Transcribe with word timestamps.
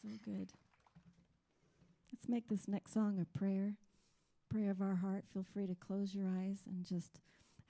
So 0.00 0.08
good. 0.24 0.52
Let's 2.12 2.26
make 2.26 2.48
this 2.48 2.66
next 2.66 2.94
song 2.94 3.18
a 3.20 3.38
prayer, 3.38 3.74
prayer 4.48 4.70
of 4.70 4.80
our 4.80 4.94
heart. 4.94 5.24
Feel 5.32 5.44
free 5.52 5.66
to 5.66 5.74
close 5.74 6.14
your 6.14 6.26
eyes 6.26 6.60
and 6.66 6.86
just 6.86 7.20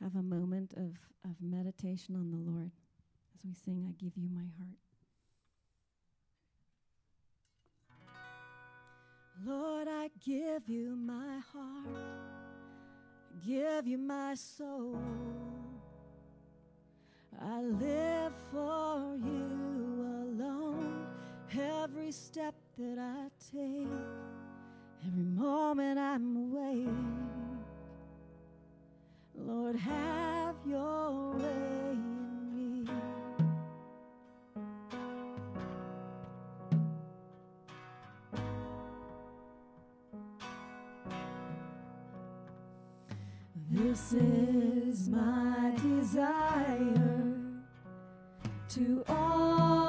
have 0.01 0.15
a 0.15 0.23
moment 0.23 0.73
of, 0.77 0.97
of 1.29 1.37
meditation 1.41 2.15
on 2.15 2.31
the 2.31 2.37
Lord 2.37 2.71
as 3.35 3.45
we 3.45 3.53
sing, 3.53 3.85
I 3.89 3.93
Give 4.01 4.13
You 4.17 4.29
My 4.33 4.47
Heart. 4.59 4.79
Lord, 9.45 9.89
I 9.89 10.11
give 10.25 10.69
you 10.69 10.95
my 10.95 11.41
heart, 11.53 11.97
I 13.33 13.47
give 13.47 13.89
you 13.89 13.99
my 13.99 14.35
soul. 14.35 15.01
I 17.41 17.63
live 17.63 18.35
for 18.53 19.17
you. 19.17 19.70
Every 21.59 22.13
step 22.13 22.55
that 22.79 22.99
I 22.99 23.29
take, 23.53 23.89
every 25.05 25.25
moment 25.25 25.99
I'm 25.99 26.37
awake. 26.37 26.89
Lord, 29.35 29.75
have 29.75 30.55
your 30.65 31.33
way 31.33 31.93
in 31.93 32.85
me. 32.85 32.91
This 43.71 44.13
is 44.13 45.09
my 45.09 45.73
desire 45.83 47.35
to 48.69 49.05
honor 49.09 49.80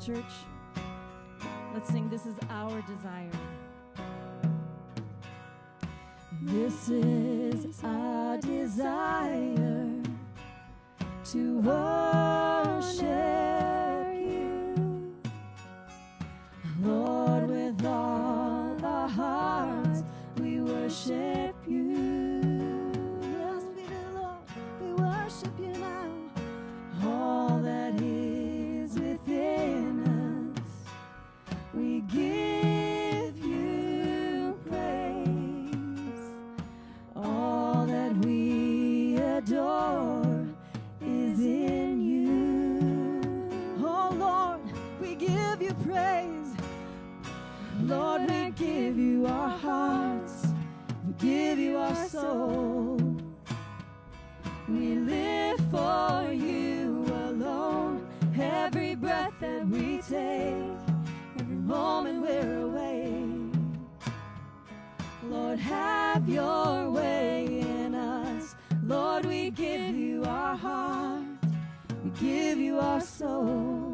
church. 0.00 0.32
Let's 1.74 1.88
sing, 1.90 2.08
This 2.08 2.24
is 2.24 2.36
our 2.48 2.82
desire. 2.82 3.30
This 6.42 6.88
is 6.88 7.84
our 7.84 8.38
desire 8.38 10.02
to 11.26 11.58
worship 11.58 11.79
take, 60.08 60.54
every 61.38 61.56
moment 61.56 62.22
we're 62.22 62.62
awake. 62.62 63.54
Lord, 65.24 65.58
have 65.58 66.28
your 66.28 66.90
way 66.90 67.46
in 67.60 67.94
us. 67.94 68.54
Lord, 68.82 69.26
we 69.26 69.50
give 69.50 69.94
you 69.94 70.24
our 70.24 70.56
heart. 70.56 71.24
We 72.02 72.10
give 72.18 72.58
you 72.58 72.78
our 72.78 73.00
soul. 73.00 73.92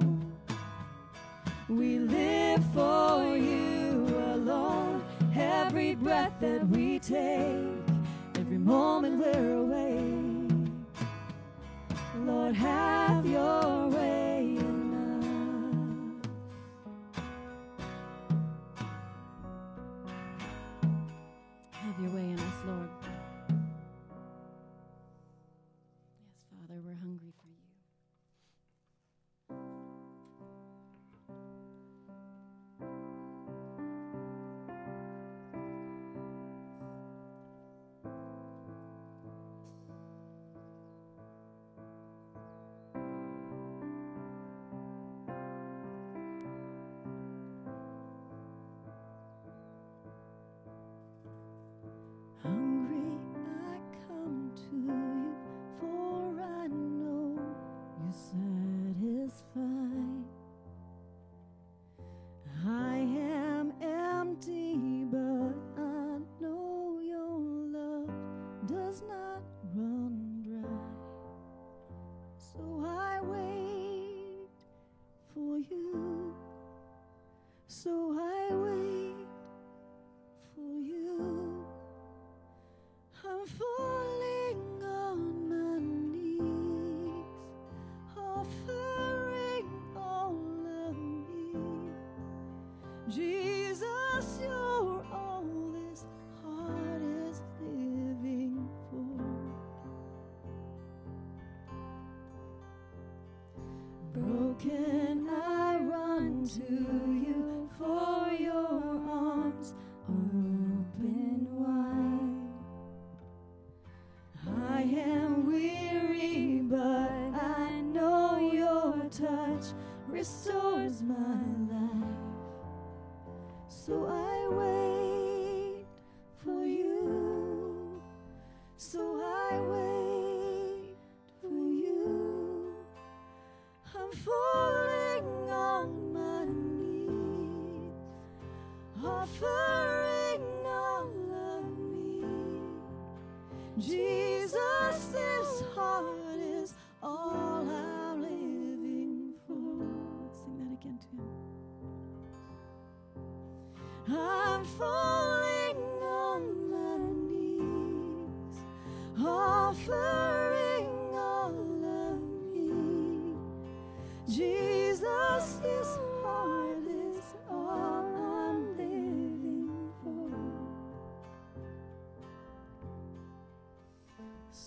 We 1.68 1.98
live 1.98 2.62
for 2.72 3.36
you 3.36 4.06
alone. 4.34 5.04
Every 5.34 5.96
breath 5.96 6.34
that 6.40 6.66
we 6.68 7.00
take, 7.00 7.66
every 8.36 8.58
moment 8.58 9.18
we're 9.18 9.52
awake. 9.54 10.46
Lord, 12.24 12.54
have 12.54 13.26
your 13.26 13.88
way 13.88 14.15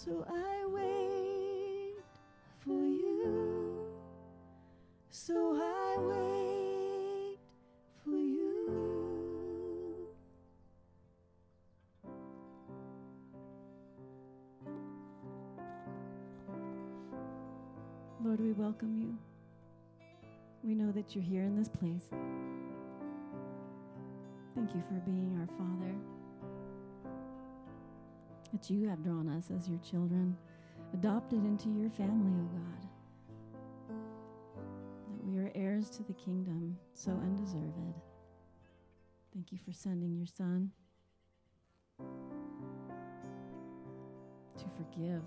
So 0.06 0.26
I 0.30 0.66
wait 0.68 1.96
for 2.60 2.86
you. 2.86 3.86
So 5.10 5.60
I 5.62 5.98
wait 6.00 7.38
for 8.06 8.12
you. 8.12 8.72
Lord, 18.24 18.40
we 18.40 18.54
welcome 18.54 18.96
you. 18.96 19.18
We 20.64 20.76
know 20.76 20.94
that 20.94 21.14
you're 21.14 21.26
here 21.26 21.44
in 21.44 21.58
this 21.58 21.68
place. 21.68 22.08
Thank 24.56 24.74
you 24.74 24.82
for 24.88 25.02
being 25.06 25.38
our 25.42 25.48
Father. 25.58 26.19
That 28.52 28.70
you 28.70 28.90
have 28.90 29.04
drawn 29.04 29.30
us 29.30 29.52
as 29.56 29.70
your 29.70 29.80
children, 29.80 30.36
adopted 30.94 31.46
into 31.46 31.70
your 31.70 31.90
family, 31.92 32.32
O 32.32 32.48
God. 32.58 32.88
That 35.08 35.24
we 35.24 35.38
are 35.38 35.52
heirs 35.54 35.90
to 35.92 36.04
the 36.04 36.14
kingdom, 36.14 36.78
so 36.94 37.12
undeserved. 37.12 38.02
Thank 39.34 39.52
you 39.52 39.60
for 39.64 39.72
sending 39.72 40.16
your 40.16 40.26
Son 40.26 40.72
to 44.58 44.66
forgive, 44.78 45.22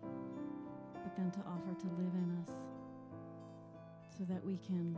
but 0.00 1.16
then 1.16 1.32
to 1.32 1.40
offer 1.40 1.74
to 1.80 1.86
live 1.98 2.14
in 2.14 2.38
us 2.42 2.54
so 4.16 4.24
that 4.24 4.44
we 4.44 4.56
can 4.58 4.96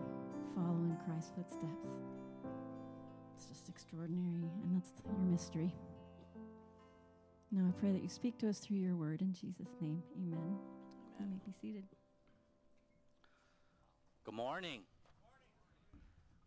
follow 0.54 0.84
in 0.84 0.96
Christ's 1.06 1.32
footsteps. 1.34 1.88
It's 3.36 3.46
just 3.46 3.68
extraordinary, 3.70 4.50
and 4.62 4.76
that's 4.76 4.92
your 5.06 5.24
mystery. 5.24 5.74
Now 7.54 7.68
I 7.68 7.72
pray 7.78 7.92
that 7.92 8.02
you 8.02 8.08
speak 8.08 8.38
to 8.38 8.48
us 8.48 8.60
through 8.60 8.78
your 8.78 8.96
word 8.96 9.20
in 9.20 9.34
Jesus' 9.34 9.68
name. 9.78 10.02
Amen. 10.16 10.56
You 11.20 11.26
may 11.26 11.36
be 11.44 11.52
seated. 11.60 11.84
Good 14.24 14.32
morning. 14.32 14.80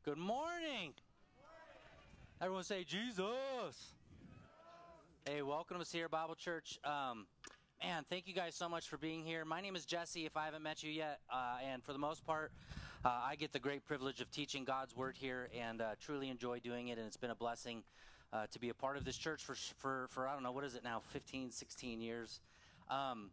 Good 0.03 0.17
morning. 0.17 0.93
Everyone 2.41 2.63
say 2.63 2.83
Jesus. 2.83 3.93
Hey, 5.25 5.43
welcome 5.43 5.77
to 5.77 5.85
Sierra 5.85 6.09
Bible 6.09 6.33
Church. 6.33 6.79
Um, 6.83 7.27
man, 7.83 8.03
thank 8.09 8.27
you 8.27 8.33
guys 8.33 8.55
so 8.55 8.67
much 8.67 8.89
for 8.89 8.97
being 8.97 9.23
here. 9.23 9.45
My 9.45 9.61
name 9.61 9.75
is 9.75 9.85
Jesse. 9.85 10.25
If 10.25 10.35
I 10.35 10.45
haven't 10.45 10.63
met 10.63 10.81
you 10.81 10.89
yet, 10.89 11.19
uh, 11.31 11.57
and 11.63 11.83
for 11.83 11.93
the 11.93 11.99
most 11.99 12.25
part, 12.25 12.51
uh, 13.05 13.09
I 13.09 13.35
get 13.35 13.53
the 13.53 13.59
great 13.59 13.85
privilege 13.85 14.21
of 14.21 14.31
teaching 14.31 14.63
God's 14.63 14.95
word 14.95 15.17
here, 15.19 15.49
and 15.55 15.81
uh, 15.81 15.89
truly 16.01 16.29
enjoy 16.29 16.61
doing 16.61 16.87
it. 16.87 16.97
And 16.97 17.05
it's 17.05 17.15
been 17.15 17.29
a 17.29 17.35
blessing 17.35 17.83
uh, 18.35 18.47
to 18.51 18.59
be 18.59 18.69
a 18.69 18.73
part 18.73 18.97
of 18.97 19.05
this 19.05 19.17
church 19.17 19.43
for 19.43 19.55
for 19.77 20.07
for 20.09 20.27
I 20.27 20.33
don't 20.33 20.43
know 20.43 20.51
what 20.51 20.63
is 20.63 20.75
it 20.75 20.83
now, 20.83 21.01
15, 21.11 21.51
16 21.51 22.01
years. 22.01 22.39
Um, 22.89 23.31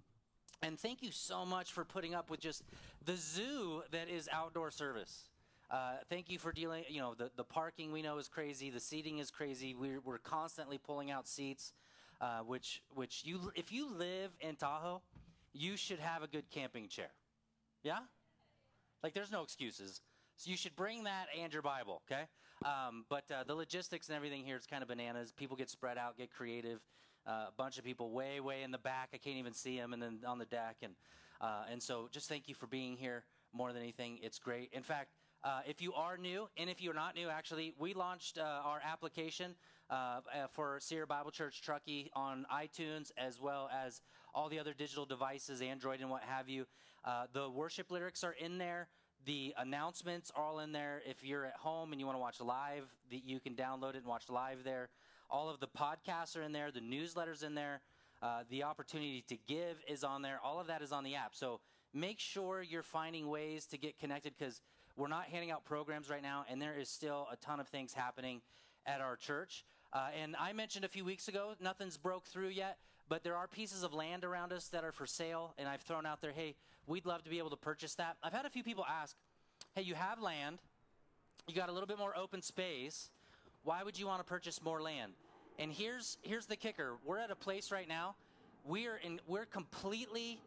and 0.62 0.78
thank 0.78 1.02
you 1.02 1.10
so 1.10 1.44
much 1.44 1.72
for 1.72 1.84
putting 1.84 2.14
up 2.14 2.30
with 2.30 2.40
just 2.40 2.62
the 3.04 3.16
zoo 3.16 3.82
that 3.90 4.08
is 4.08 4.28
outdoor 4.32 4.70
service. 4.70 5.24
Uh, 5.70 5.94
thank 6.08 6.30
you 6.30 6.38
for 6.38 6.52
dealing. 6.52 6.84
You 6.88 7.00
know, 7.00 7.14
the, 7.14 7.30
the 7.36 7.42
parking 7.42 7.90
we 7.90 8.02
know 8.02 8.18
is 8.18 8.28
crazy. 8.28 8.70
The 8.70 8.78
seating 8.78 9.18
is 9.18 9.30
crazy. 9.30 9.74
We're, 9.74 10.00
we're 10.00 10.18
constantly 10.18 10.78
pulling 10.78 11.10
out 11.10 11.26
seats, 11.26 11.72
uh, 12.20 12.40
which 12.40 12.82
which 12.94 13.22
you 13.24 13.50
if 13.56 13.72
you 13.72 13.92
live 13.92 14.30
in 14.40 14.54
Tahoe, 14.54 15.02
you 15.52 15.76
should 15.76 15.98
have 15.98 16.22
a 16.22 16.28
good 16.28 16.44
camping 16.50 16.86
chair. 16.88 17.10
Yeah, 17.82 18.00
like 19.02 19.14
there's 19.14 19.32
no 19.32 19.42
excuses. 19.42 20.00
So 20.36 20.50
you 20.50 20.56
should 20.56 20.76
bring 20.76 21.04
that 21.04 21.26
and 21.40 21.52
your 21.52 21.62
Bible, 21.62 22.02
okay? 22.10 22.24
Um, 22.64 23.04
but 23.08 23.24
uh, 23.30 23.44
the 23.44 23.54
logistics 23.54 24.08
and 24.08 24.16
everything 24.16 24.44
here 24.44 24.56
is 24.56 24.66
kind 24.66 24.82
of 24.82 24.88
bananas. 24.88 25.32
People 25.36 25.56
get 25.56 25.68
spread 25.70 25.98
out, 25.98 26.16
get 26.16 26.30
creative. 26.30 26.80
Uh, 27.26 27.46
a 27.48 27.52
bunch 27.56 27.78
of 27.78 27.84
people 27.84 28.10
way, 28.10 28.40
way 28.40 28.62
in 28.62 28.72
the 28.72 28.78
back. 28.78 29.10
I 29.14 29.16
can't 29.16 29.36
even 29.36 29.52
see 29.52 29.78
them, 29.78 29.92
and 29.92 30.02
then 30.02 30.18
on 30.26 30.38
the 30.38 30.44
deck, 30.44 30.78
and 30.82 30.94
uh, 31.40 31.64
and 31.70 31.80
so 31.80 32.08
just 32.10 32.28
thank 32.28 32.48
you 32.48 32.54
for 32.54 32.66
being 32.66 32.96
here. 32.96 33.24
More 33.52 33.72
than 33.72 33.82
anything, 33.82 34.18
it's 34.22 34.38
great. 34.38 34.70
In 34.72 34.82
fact, 34.82 35.10
uh, 35.44 35.60
if 35.66 35.82
you 35.82 35.92
are 35.92 36.16
new, 36.16 36.48
and 36.56 36.70
if 36.70 36.80
you're 36.80 36.94
not 36.94 37.14
new, 37.14 37.28
actually, 37.28 37.74
we 37.78 37.94
launched 37.94 38.38
uh, 38.38 38.42
our 38.64 38.80
application 38.84 39.54
uh, 39.90 40.20
for 40.50 40.78
Sierra 40.80 41.06
Bible 41.06 41.30
Church 41.30 41.62
Truckee 41.62 42.10
on 42.14 42.46
iTunes 42.52 43.12
as 43.16 43.40
well 43.40 43.68
as 43.72 44.00
all 44.34 44.48
the 44.48 44.58
other 44.58 44.72
digital 44.72 45.04
devices, 45.04 45.60
Android 45.60 46.00
and 46.00 46.10
what 46.10 46.22
have 46.22 46.48
you. 46.48 46.66
The 47.32 47.48
worship 47.48 47.90
lyrics 47.90 48.24
are 48.24 48.32
in 48.32 48.58
there. 48.58 48.88
The 49.24 49.54
announcements 49.56 50.32
are 50.34 50.42
all 50.42 50.58
in 50.58 50.72
there. 50.72 51.00
If 51.08 51.22
you're 51.22 51.44
at 51.44 51.54
home 51.54 51.92
and 51.92 52.00
you 52.00 52.06
want 52.06 52.16
to 52.16 52.20
watch 52.20 52.40
live, 52.40 52.84
the, 53.10 53.22
you 53.24 53.38
can 53.38 53.54
download 53.54 53.90
it 53.90 53.98
and 53.98 54.06
watch 54.06 54.28
live 54.28 54.64
there. 54.64 54.88
All 55.30 55.48
of 55.48 55.60
the 55.60 55.68
podcasts 55.68 56.36
are 56.36 56.42
in 56.42 56.52
there. 56.52 56.70
The 56.70 56.80
newsletters 56.80 57.44
in 57.44 57.54
there. 57.54 57.80
Uh, 58.20 58.42
the 58.50 58.62
opportunity 58.62 59.24
to 59.28 59.36
give 59.36 59.82
is 59.88 60.04
on 60.04 60.22
there. 60.22 60.38
All 60.44 60.60
of 60.60 60.66
that 60.68 60.82
is 60.82 60.92
on 60.92 61.04
the 61.04 61.14
app. 61.14 61.34
So 61.34 61.60
make 61.92 62.20
sure 62.20 62.62
you're 62.62 62.82
finding 62.82 63.28
ways 63.28 63.66
to 63.66 63.78
get 63.78 63.98
connected 63.98 64.34
because 64.38 64.60
we're 64.96 65.08
not 65.08 65.24
handing 65.24 65.50
out 65.50 65.64
programs 65.64 66.10
right 66.10 66.22
now, 66.22 66.44
and 66.50 66.60
there 66.60 66.74
is 66.78 66.88
still 66.88 67.26
a 67.32 67.36
ton 67.36 67.60
of 67.60 67.68
things 67.68 67.92
happening 67.94 68.42
at 68.86 69.00
our 69.00 69.16
church. 69.16 69.64
Uh, 69.92 70.08
and 70.20 70.36
I 70.38 70.52
mentioned 70.52 70.84
a 70.84 70.88
few 70.88 71.04
weeks 71.04 71.28
ago, 71.28 71.54
nothing's 71.60 71.96
broke 71.96 72.26
through 72.26 72.48
yet, 72.48 72.78
but 73.08 73.24
there 73.24 73.36
are 73.36 73.46
pieces 73.46 73.82
of 73.82 73.92
land 73.92 74.24
around 74.24 74.52
us 74.52 74.68
that 74.68 74.84
are 74.84 74.92
for 74.92 75.06
sale, 75.06 75.54
and 75.58 75.68
I've 75.68 75.82
thrown 75.82 76.06
out 76.06 76.20
there, 76.20 76.32
hey, 76.32 76.54
we'd 76.86 77.06
love 77.06 77.22
to 77.24 77.30
be 77.30 77.38
able 77.38 77.50
to 77.50 77.56
purchase 77.56 77.94
that. 77.96 78.16
I've 78.22 78.32
had 78.32 78.46
a 78.46 78.50
few 78.50 78.62
people 78.62 78.84
ask, 78.88 79.16
hey, 79.74 79.82
you 79.82 79.94
have 79.94 80.20
land, 80.20 80.58
you 81.48 81.54
got 81.54 81.68
a 81.68 81.72
little 81.72 81.86
bit 81.86 81.98
more 81.98 82.16
open 82.16 82.42
space. 82.42 83.10
Why 83.64 83.82
would 83.82 83.98
you 83.98 84.06
want 84.06 84.20
to 84.20 84.24
purchase 84.24 84.62
more 84.62 84.80
land? 84.80 85.12
And 85.58 85.70
here's 85.70 86.16
here's 86.22 86.46
the 86.46 86.56
kicker. 86.56 86.94
We're 87.04 87.18
at 87.18 87.30
a 87.30 87.36
place 87.36 87.70
right 87.70 87.88
now. 87.88 88.16
We're 88.64 88.96
in 88.96 89.20
we're 89.26 89.44
completely 89.44 90.40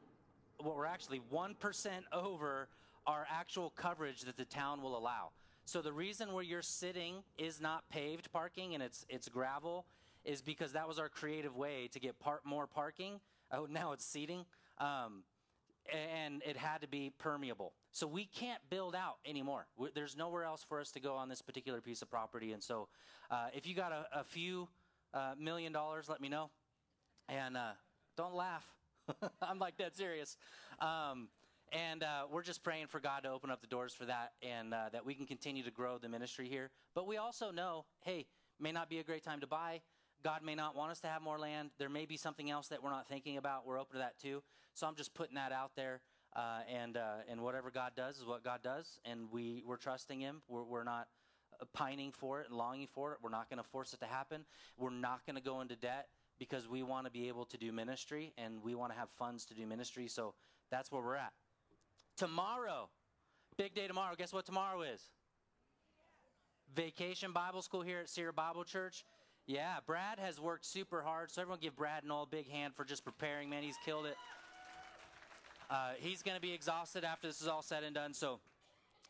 well, 0.64 0.76
we're 0.76 0.86
actually 0.86 1.22
1% 1.34 1.90
over 2.14 2.70
our 3.06 3.28
actual 3.30 3.72
coverage 3.76 4.22
that 4.22 4.38
the 4.38 4.46
town 4.46 4.82
will 4.82 4.98
allow. 4.98 5.32
So 5.66 5.82
the 5.82 5.92
reason 5.92 6.32
where 6.32 6.44
you're 6.44 6.62
sitting 6.62 7.24
is 7.38 7.60
not 7.60 7.88
paved 7.90 8.32
parking 8.32 8.74
and 8.74 8.82
it's 8.82 9.06
it's 9.10 9.30
gravel 9.30 9.86
is 10.25 10.41
because 10.41 10.74
that 10.74 10.88
was 10.88 11.00
our 11.00 11.10
creative 11.10 11.55
way 11.55 11.89
to 11.94 12.00
get 12.00 12.15
more 12.44 12.67
parking. 12.67 13.20
Oh, 13.51 13.67
now 13.70 13.91
it's 13.91 14.05
seating. 14.05 14.46
Um, 14.79 15.24
and 15.94 16.41
it 16.46 16.58
had 16.58 16.82
to 16.82 16.88
be 16.88 17.12
permeable. 17.17 17.74
So 17.91 18.08
we 18.08 18.25
can't 18.25 18.62
build 18.70 18.96
out 18.96 19.17
anymore. 19.25 19.67
we 19.77 19.89
there's 19.94 20.17
nowhere 20.17 20.44
else 20.44 20.65
for 20.67 20.82
us 20.82 20.91
to 20.91 21.00
go 21.00 21.15
on 21.15 21.29
this 21.29 21.41
particular 21.41 21.79
piece 21.79 22.01
of 22.01 22.10
property. 22.10 22.53
And 22.53 22.63
so, 22.63 22.88
uh, 23.29 23.48
if 23.53 23.67
you 23.67 23.75
got 23.75 23.91
a, 23.91 24.20
a 24.20 24.24
few 24.24 24.67
uh, 25.13 25.34
million 25.39 25.72
dollars, 25.72 26.10
let 26.10 26.22
me 26.22 26.29
know. 26.29 26.50
And 27.29 27.55
uh, 27.55 27.74
don't 28.17 28.34
laugh. 28.34 28.65
I'm 29.41 29.60
like 29.60 29.77
dead 29.77 29.96
serious. 29.96 30.38
Um, 30.79 31.29
and 31.72 32.03
uh, 32.03 32.24
we're 32.32 32.44
just 32.44 32.63
praying 32.63 32.88
for 32.88 33.00
God 33.00 33.24
to 33.24 33.29
open 33.29 33.50
up 33.50 33.62
the 33.62 33.67
doors 33.67 33.94
for 33.94 34.05
that 34.05 34.34
and 34.41 34.74
uh, 34.74 34.89
that 34.91 35.05
we 35.05 35.13
can 35.13 35.25
continue 35.25 35.63
to 35.63 35.72
grow 35.72 35.98
the 35.98 36.10
ministry 36.10 36.48
here. 36.48 36.70
But 36.94 37.08
we 37.08 37.17
also 37.17 37.51
know, 37.51 37.86
hey, 38.01 38.25
may 38.60 38.72
not 38.72 38.89
be 38.89 39.00
a 39.00 39.03
great 39.03 39.24
time 39.24 39.41
to 39.41 39.48
buy. 39.48 39.82
God 40.24 40.44
may 40.44 40.56
not 40.56 40.76
want 40.76 40.92
us 40.92 41.00
to 41.02 41.08
have 41.08 41.22
more 41.22 41.38
land. 41.38 41.70
There 41.78 41.90
may 41.90 42.06
be 42.06 42.18
something 42.18 42.50
else 42.50 42.68
that 42.70 42.84
we're 42.84 42.90
not 42.90 43.08
thinking 43.08 43.38
about. 43.38 43.66
We're 43.66 43.80
open 43.80 43.94
to 43.94 44.00
that 44.00 44.20
too. 44.20 44.42
So 44.74 44.88
I'm 44.88 44.96
just 44.96 45.14
putting 45.14 45.36
that 45.36 45.52
out 45.52 45.72
there. 45.76 46.02
Uh, 46.36 46.60
and 46.70 46.98
uh, 46.98 47.18
and 47.30 47.42
whatever 47.42 47.72
God 47.72 47.94
does 47.96 48.18
is 48.18 48.26
what 48.26 48.44
God 48.44 48.62
does, 48.62 49.00
and 49.06 49.32
we 49.32 49.64
we're 49.66 49.78
trusting 49.78 50.20
Him. 50.20 50.42
We're, 50.50 50.64
we're 50.64 50.84
not 50.84 51.08
uh, 51.62 51.66
pining 51.72 52.12
for 52.12 52.42
it 52.42 52.50
and 52.50 52.58
longing 52.58 52.88
for 52.94 53.14
it. 53.14 53.20
We're 53.22 53.30
not 53.30 53.50
going 53.50 53.64
to 53.64 53.70
force 53.70 53.94
it 53.94 54.02
to 54.02 54.06
happen. 54.06 54.44
We're 54.78 54.90
not 54.90 55.26
going 55.26 55.38
to 55.38 55.42
go 55.42 55.62
into 55.62 55.78
debt 55.78 56.10
because 56.38 56.68
we 56.68 56.84
want 56.84 57.06
to 57.06 57.12
be 57.12 57.30
able 57.30 57.46
to 57.46 57.58
do 57.58 57.72
ministry 57.72 58.34
and 58.38 58.62
we 58.62 58.76
want 58.76 58.92
to 58.92 59.00
have 59.00 59.10
funds 59.12 59.46
to 59.46 59.54
do 59.54 59.66
ministry. 59.66 60.08
So 60.10 60.34
that's 60.70 60.92
where 60.92 61.02
we're 61.02 61.16
at. 61.16 61.32
Tomorrow, 62.18 62.90
big 63.58 63.74
day 63.74 63.88
tomorrow. 63.88 64.16
Guess 64.18 64.34
what 64.34 64.46
tomorrow 64.46 64.82
is? 64.82 65.02
Vacation 66.76 67.32
Bible 67.32 67.62
School 67.62 67.82
here 67.82 68.00
at 68.00 68.10
Sierra 68.10 68.34
Bible 68.34 68.64
Church. 68.66 69.06
Yeah, 69.48 69.75
Brad 69.86 70.18
has 70.18 70.40
worked 70.40 70.66
super 70.66 71.04
hard, 71.04 71.30
so 71.30 71.40
everyone 71.40 71.60
give 71.62 71.75
Brad 71.75 72.04
an 72.04 72.10
all 72.10 72.25
big 72.25 72.50
hand 72.50 72.74
for 72.74 72.84
just 72.84 73.06
preparing. 73.06 73.48
Man, 73.48 73.62
he's 73.62 73.78
killed 73.86 74.08
it. 74.08 74.18
Uh, 75.70 75.92
he's 76.00 76.24
going 76.24 76.34
to 76.34 76.42
be 76.42 76.52
exhausted 76.52 77.04
after 77.04 77.28
this 77.28 77.42
is 77.42 77.48
all 77.48 77.62
said 77.62 77.84
and 77.84 77.94
done. 77.94 78.14
So, 78.16 78.40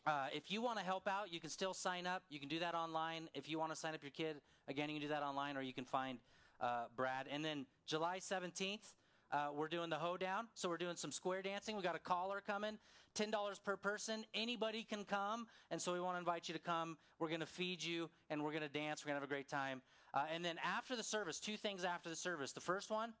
uh, 0.06 0.26
if 0.34 0.50
you 0.50 0.60
want 0.60 0.78
to 0.78 0.84
help 0.84 1.08
out, 1.08 1.32
you 1.32 1.40
can 1.40 1.48
still 1.48 1.72
sign 1.72 2.06
up. 2.06 2.22
You 2.28 2.38
can 2.38 2.50
do 2.50 2.58
that 2.58 2.74
online. 2.74 3.30
If 3.34 3.48
you 3.48 3.58
want 3.58 3.72
to 3.72 3.76
sign 3.76 3.94
up 3.94 4.02
your 4.02 4.10
kid, 4.10 4.36
again, 4.68 4.90
you 4.90 4.96
can 4.96 5.08
do 5.08 5.14
that 5.14 5.22
online, 5.22 5.56
or 5.56 5.62
you 5.62 5.72
can 5.72 5.86
find 5.86 6.18
uh, 6.60 6.84
Brad. 6.94 7.28
And 7.30 7.42
then 7.42 7.64
July 7.86 8.18
17th, 8.18 8.92
uh, 9.32 9.48
we're 9.54 9.68
doing 9.68 9.90
the 9.90 9.96
hoedown. 9.96 10.48
So 10.54 10.68
we're 10.68 10.76
doing 10.76 10.96
some 10.96 11.12
square 11.12 11.42
dancing. 11.42 11.76
We 11.76 11.82
got 11.82 11.96
a 11.96 12.00
caller 12.00 12.42
coming, 12.46 12.78
ten 13.14 13.30
dollars 13.30 13.58
per 13.58 13.76
person. 13.76 14.24
Anybody 14.34 14.82
can 14.88 15.04
come, 15.04 15.46
and 15.70 15.80
so 15.80 15.92
we 15.92 16.00
want 16.00 16.16
to 16.16 16.18
invite 16.18 16.48
you 16.48 16.54
to 16.54 16.60
come. 16.60 16.96
We're 17.18 17.28
going 17.28 17.40
to 17.40 17.46
feed 17.46 17.82
you, 17.82 18.10
and 18.30 18.42
we're 18.42 18.52
going 18.52 18.62
to 18.62 18.68
dance. 18.68 19.04
We're 19.04 19.10
going 19.10 19.16
to 19.16 19.20
have 19.20 19.30
a 19.30 19.32
great 19.32 19.48
time. 19.48 19.82
Uh, 20.14 20.24
and 20.32 20.44
then 20.44 20.56
after 20.64 20.96
the 20.96 21.02
service, 21.02 21.40
two 21.40 21.56
things 21.56 21.84
after 21.84 22.08
the 22.08 22.16
service. 22.16 22.52
The 22.52 22.60
first 22.60 22.90
one 22.90 23.12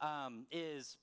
um, 0.00 0.46
is 0.52 0.96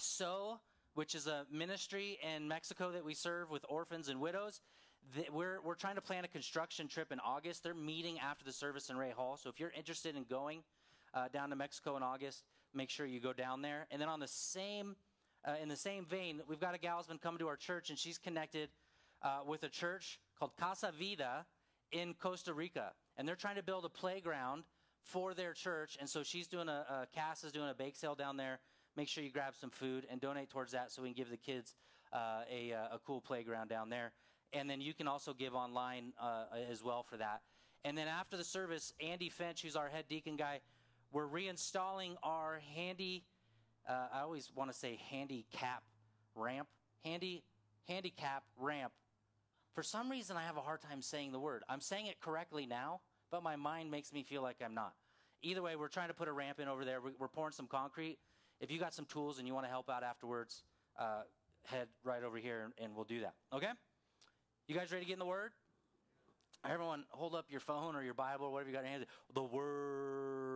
so 0.00 0.60
which 0.96 1.14
is 1.14 1.26
a 1.26 1.44
ministry 1.52 2.18
in 2.22 2.48
Mexico 2.48 2.90
that 2.90 3.04
we 3.04 3.12
serve 3.12 3.50
with 3.50 3.64
orphans 3.68 4.08
and 4.08 4.18
widows. 4.18 4.62
We're, 5.30 5.60
we're 5.62 5.74
trying 5.74 5.96
to 5.96 6.00
plan 6.00 6.24
a 6.24 6.28
construction 6.28 6.88
trip 6.88 7.12
in 7.12 7.20
August. 7.20 7.62
They're 7.62 7.74
meeting 7.74 8.18
after 8.18 8.46
the 8.46 8.52
service 8.52 8.88
in 8.88 8.96
Ray 8.96 9.10
Hall. 9.10 9.36
So 9.36 9.50
if 9.50 9.60
you're 9.60 9.72
interested 9.76 10.16
in 10.16 10.24
going 10.24 10.62
uh, 11.12 11.28
down 11.28 11.50
to 11.50 11.56
Mexico 11.56 11.98
in 11.98 12.02
August, 12.02 12.44
make 12.76 12.90
sure 12.90 13.06
you 13.06 13.20
go 13.20 13.32
down 13.32 13.62
there. 13.62 13.86
And 13.90 14.00
then 14.00 14.08
on 14.08 14.20
the 14.20 14.28
same, 14.28 14.96
uh, 15.44 15.54
in 15.62 15.68
the 15.68 15.76
same 15.76 16.04
vein, 16.04 16.42
we've 16.48 16.60
got 16.60 16.74
a 16.74 16.78
gal 16.78 16.98
who's 16.98 17.06
been 17.06 17.18
coming 17.18 17.38
to 17.38 17.48
our 17.48 17.56
church, 17.56 17.90
and 17.90 17.98
she's 17.98 18.18
connected 18.18 18.68
uh, 19.22 19.40
with 19.46 19.62
a 19.62 19.68
church 19.68 20.20
called 20.38 20.52
Casa 20.56 20.92
Vida 20.98 21.46
in 21.92 22.14
Costa 22.14 22.52
Rica, 22.52 22.92
and 23.16 23.26
they're 23.26 23.36
trying 23.36 23.56
to 23.56 23.62
build 23.62 23.84
a 23.84 23.88
playground 23.88 24.64
for 25.02 25.34
their 25.34 25.52
church. 25.52 25.96
And 26.00 26.08
so 26.08 26.22
she's 26.22 26.46
doing 26.46 26.68
a, 26.68 26.84
a 26.88 27.06
Cass 27.14 27.44
is 27.44 27.52
doing 27.52 27.70
a 27.70 27.74
bake 27.74 27.96
sale 27.96 28.14
down 28.14 28.36
there 28.36 28.60
make 28.96 29.08
sure 29.08 29.22
you 29.22 29.30
grab 29.30 29.54
some 29.54 29.70
food 29.70 30.06
and 30.10 30.20
donate 30.20 30.50
towards 30.50 30.72
that 30.72 30.90
so 30.90 31.02
we 31.02 31.08
can 31.08 31.16
give 31.16 31.30
the 31.30 31.36
kids 31.36 31.74
uh, 32.12 32.42
a, 32.50 32.72
uh, 32.72 32.96
a 32.96 32.98
cool 33.06 33.20
playground 33.20 33.68
down 33.68 33.90
there. 33.90 34.12
And 34.52 34.70
then 34.70 34.80
you 34.80 34.94
can 34.94 35.06
also 35.06 35.34
give 35.34 35.54
online 35.54 36.12
uh, 36.20 36.44
as 36.70 36.82
well 36.82 37.02
for 37.02 37.16
that. 37.18 37.42
And 37.84 37.96
then 37.96 38.08
after 38.08 38.36
the 38.36 38.44
service, 38.44 38.92
Andy 39.00 39.28
Finch, 39.28 39.62
who's 39.62 39.76
our 39.76 39.88
head 39.88 40.06
deacon 40.08 40.36
guy, 40.36 40.60
we're 41.16 41.26
reinstalling 41.26 42.16
our 42.22 42.60
handy, 42.74 43.24
uh, 43.88 44.08
I 44.12 44.20
always 44.20 44.50
want 44.54 44.70
to 44.70 44.76
say 44.76 45.00
handicap 45.10 45.82
ramp, 46.34 46.68
handy 47.04 47.42
handicap 47.88 48.44
ramp. 48.58 48.92
For 49.72 49.82
some 49.82 50.10
reason, 50.10 50.36
I 50.36 50.42
have 50.42 50.58
a 50.58 50.60
hard 50.60 50.82
time 50.82 51.00
saying 51.00 51.32
the 51.32 51.40
word. 51.40 51.62
I'm 51.70 51.80
saying 51.80 52.04
it 52.04 52.20
correctly 52.20 52.66
now, 52.66 53.00
but 53.30 53.42
my 53.42 53.56
mind 53.56 53.90
makes 53.90 54.12
me 54.12 54.24
feel 54.24 54.42
like 54.42 54.56
I'm 54.62 54.74
not. 54.74 54.92
Either 55.40 55.62
way, 55.62 55.74
we're 55.74 55.88
trying 55.88 56.08
to 56.08 56.14
put 56.14 56.28
a 56.28 56.32
ramp 56.32 56.60
in 56.60 56.68
over 56.68 56.84
there. 56.84 56.98
We're 57.00 57.28
pouring 57.28 57.52
some 57.52 57.66
concrete 57.66 58.18
if 58.60 58.70
you 58.70 58.78
got 58.78 58.92
some 58.92 59.06
tools 59.06 59.38
and 59.38 59.48
you 59.48 59.54
want 59.54 59.64
to 59.64 59.70
help 59.70 59.88
out 59.88 60.02
afterwards, 60.02 60.64
uh, 60.98 61.22
head 61.64 61.88
right 62.04 62.22
over 62.24 62.36
here 62.36 62.72
and, 62.78 62.94
we'll 62.94 63.04
do 63.04 63.20
that. 63.20 63.34
Okay? 63.54 63.70
You 64.68 64.74
guys 64.74 64.92
ready 64.92 65.04
to 65.04 65.08
get 65.08 65.14
in 65.14 65.18
the 65.18 65.24
Word? 65.24 65.52
Everyone, 66.68 67.04
hold 67.08 67.34
up 67.34 67.46
your 67.48 67.60
phone 67.60 67.94
or 67.94 68.02
your 68.02 68.14
Bible 68.14 68.46
or 68.46 68.52
whatever 68.52 68.70
you 68.70 68.76
got 68.76 68.84
in 68.84 68.90
your 68.90 68.98
hand. 68.98 69.06
The 69.34 69.42
Word. 69.42 70.55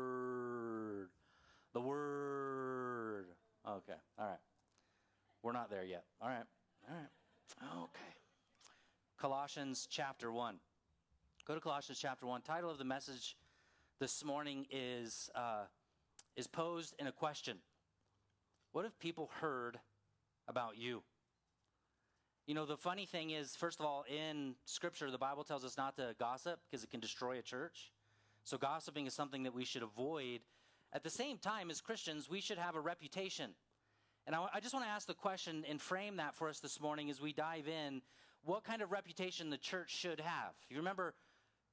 The 1.73 1.81
Word. 1.81 3.27
Okay. 3.69 3.93
All 4.19 4.27
right. 4.27 4.39
We're 5.43 5.53
not 5.53 5.71
there 5.71 5.85
yet. 5.85 6.05
All 6.21 6.29
right. 6.29 6.45
All 6.89 6.97
right. 6.97 7.83
Okay. 7.85 8.15
Colossians 9.19 9.87
chapter 9.89 10.33
1. 10.33 10.57
Go 11.47 11.55
to 11.55 11.61
Colossians 11.61 11.99
chapter 12.00 12.27
1. 12.27 12.43
Title 12.43 12.71
of 12.71 12.79
the 12.79 12.85
message 12.85 13.37
this 14.00 14.25
morning 14.25 14.67
is, 14.71 15.31
uh, 15.35 15.65
is 16.37 16.47
posed 16.47 16.95
in 16.99 17.07
a 17.07 17.12
question. 17.12 17.59
What 18.73 18.85
have 18.85 18.99
people 18.99 19.31
heard 19.41 19.79
about 20.49 20.77
you? 20.77 21.03
You 22.47 22.55
know, 22.55 22.67
the 22.67 22.77
funny 22.77 23.07
thing 23.07 23.31
is, 23.31 23.55
first 23.55 23.79
of 23.79 23.87
all, 23.87 24.05
in 24.09 24.55
Scripture, 24.65 25.11
the 25.11 25.19
Bible 25.19 25.45
tells 25.45 25.65
us 25.65 25.77
not 25.77 25.97
to 25.97 26.17
gossip 26.19 26.59
because 26.69 26.83
it 26.83 26.91
can 26.91 26.99
destroy 26.99 27.39
a 27.39 27.43
church. 27.43 27.93
So, 28.43 28.59
gossiping 28.59 29.07
is 29.07 29.15
something 29.15 29.45
that 29.45 29.55
we 29.55 29.65
should 29.65 29.83
avoid. 29.83 30.41
At 30.92 31.04
the 31.04 31.11
same 31.11 31.38
time, 31.38 31.70
as 31.70 31.80
Christians, 31.80 32.28
we 32.28 32.40
should 32.40 32.59
have 32.59 32.75
a 32.75 32.80
reputation. 32.80 33.50
And 34.26 34.35
I, 34.35 34.47
I 34.54 34.61
just 34.61 34.75
want 34.75 34.87
to 34.87 34.90
ask 34.90 35.06
the 35.06 35.14
question 35.14 35.64
and 35.68 35.80
frame 35.80 36.16
that 36.16 36.35
for 36.35 36.49
us 36.49 36.61
this 36.61 36.80
morning 36.80 37.11
as 37.11 37.20
we 37.20 37.32
dive 37.32 37.68
in 37.68 38.02
what 38.44 38.64
kind 38.64 38.82
of 38.82 38.90
reputation 38.90 39.50
the 39.50 39.59
church 39.59 39.90
should 39.90 40.20
have. 40.20 40.54
You 40.68 40.78
remember, 40.78 41.14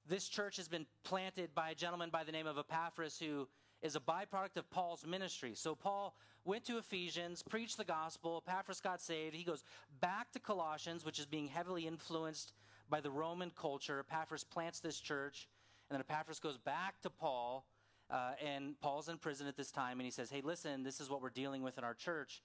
this 0.08 0.28
church 0.28 0.58
has 0.58 0.68
been 0.68 0.86
planted 1.04 1.54
by 1.56 1.72
a 1.72 1.76
gentleman 1.76 2.10
by 2.10 2.24
the 2.24 2.32
name 2.32 2.48
of 2.48 2.58
Epaphras 2.58 3.20
who 3.20 3.48
is 3.82 3.96
a 3.96 4.00
byproduct 4.00 4.58
of 4.58 4.70
Paul's 4.70 5.06
ministry. 5.06 5.54
So 5.54 5.76
Paul 5.76 6.16
went 6.46 6.66
to 6.66 6.78
Ephesians, 6.78 7.44
preached 7.44 7.78
the 7.78 7.84
gospel, 7.84 8.44
Epaphras 8.46 8.82
got 8.82 9.02
saved. 9.02 9.36
He 9.36 9.44
goes 9.44 9.64
back 10.00 10.32
to 10.32 10.40
Colossians, 10.40 11.06
which 11.06 11.20
is 11.20 11.26
being 11.26 11.48
heavily 11.48 11.86
influenced 11.88 12.54
by 12.90 13.02
the 13.02 13.12
Roman 13.12 13.52
culture. 13.52 14.00
Epaphras 14.00 14.44
plants 14.44 14.80
this 14.80 15.00
church, 15.00 15.48
and 15.90 15.96
then 15.96 16.02
Epaphras 16.02 16.40
goes 16.40 16.58
back 16.58 17.02
to 17.02 17.10
Paul, 17.10 17.66
uh, 18.10 18.32
and 18.44 18.80
Paul's 18.80 19.10
in 19.10 19.18
prison 19.18 19.48
at 19.48 19.58
this 19.58 19.72
time, 19.72 20.00
and 20.00 20.06
he 20.06 20.12
says, 20.12 20.30
Hey, 20.30 20.42
listen, 20.44 20.84
this 20.84 21.00
is 21.00 21.10
what 21.10 21.22
we're 21.22 21.30
dealing 21.30 21.62
with 21.62 21.78
in 21.78 21.84
our 21.84 21.94
church. 21.94 22.42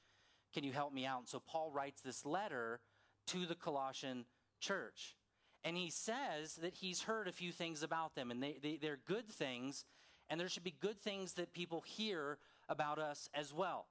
Can 0.52 0.64
you 0.64 0.73
help 0.73 0.92
me 0.92 1.07
out? 1.07 1.21
And 1.21 1.28
so 1.28 1.40
Paul 1.40 1.71
writes 1.71 2.02
this 2.02 2.26
letter 2.26 2.81
to 3.28 3.47
the 3.47 3.54
Colossian 3.54 4.26
church. 4.61 5.16
And 5.64 5.76
he 5.76 5.90
says 5.90 6.57
that 6.57 6.75
he's 6.75 7.02
heard 7.02 7.28
a 7.28 7.33
few 7.33 7.52
things 7.52 7.83
about 7.83 8.14
them, 8.14 8.31
and 8.31 8.42
they, 8.42 8.59
they, 8.61 8.76
they're 8.76 8.99
good 9.07 9.28
things 9.28 9.85
and 10.33 10.40
there 10.40 10.49
should 10.49 10.64
be 10.64 10.75
good 10.81 10.99
things 10.99 11.35
that 11.35 11.52
people 11.52 11.83
hear 11.83 12.38
about 12.66 12.99
us 12.99 13.28
as 13.35 13.52
well. 13.52 13.87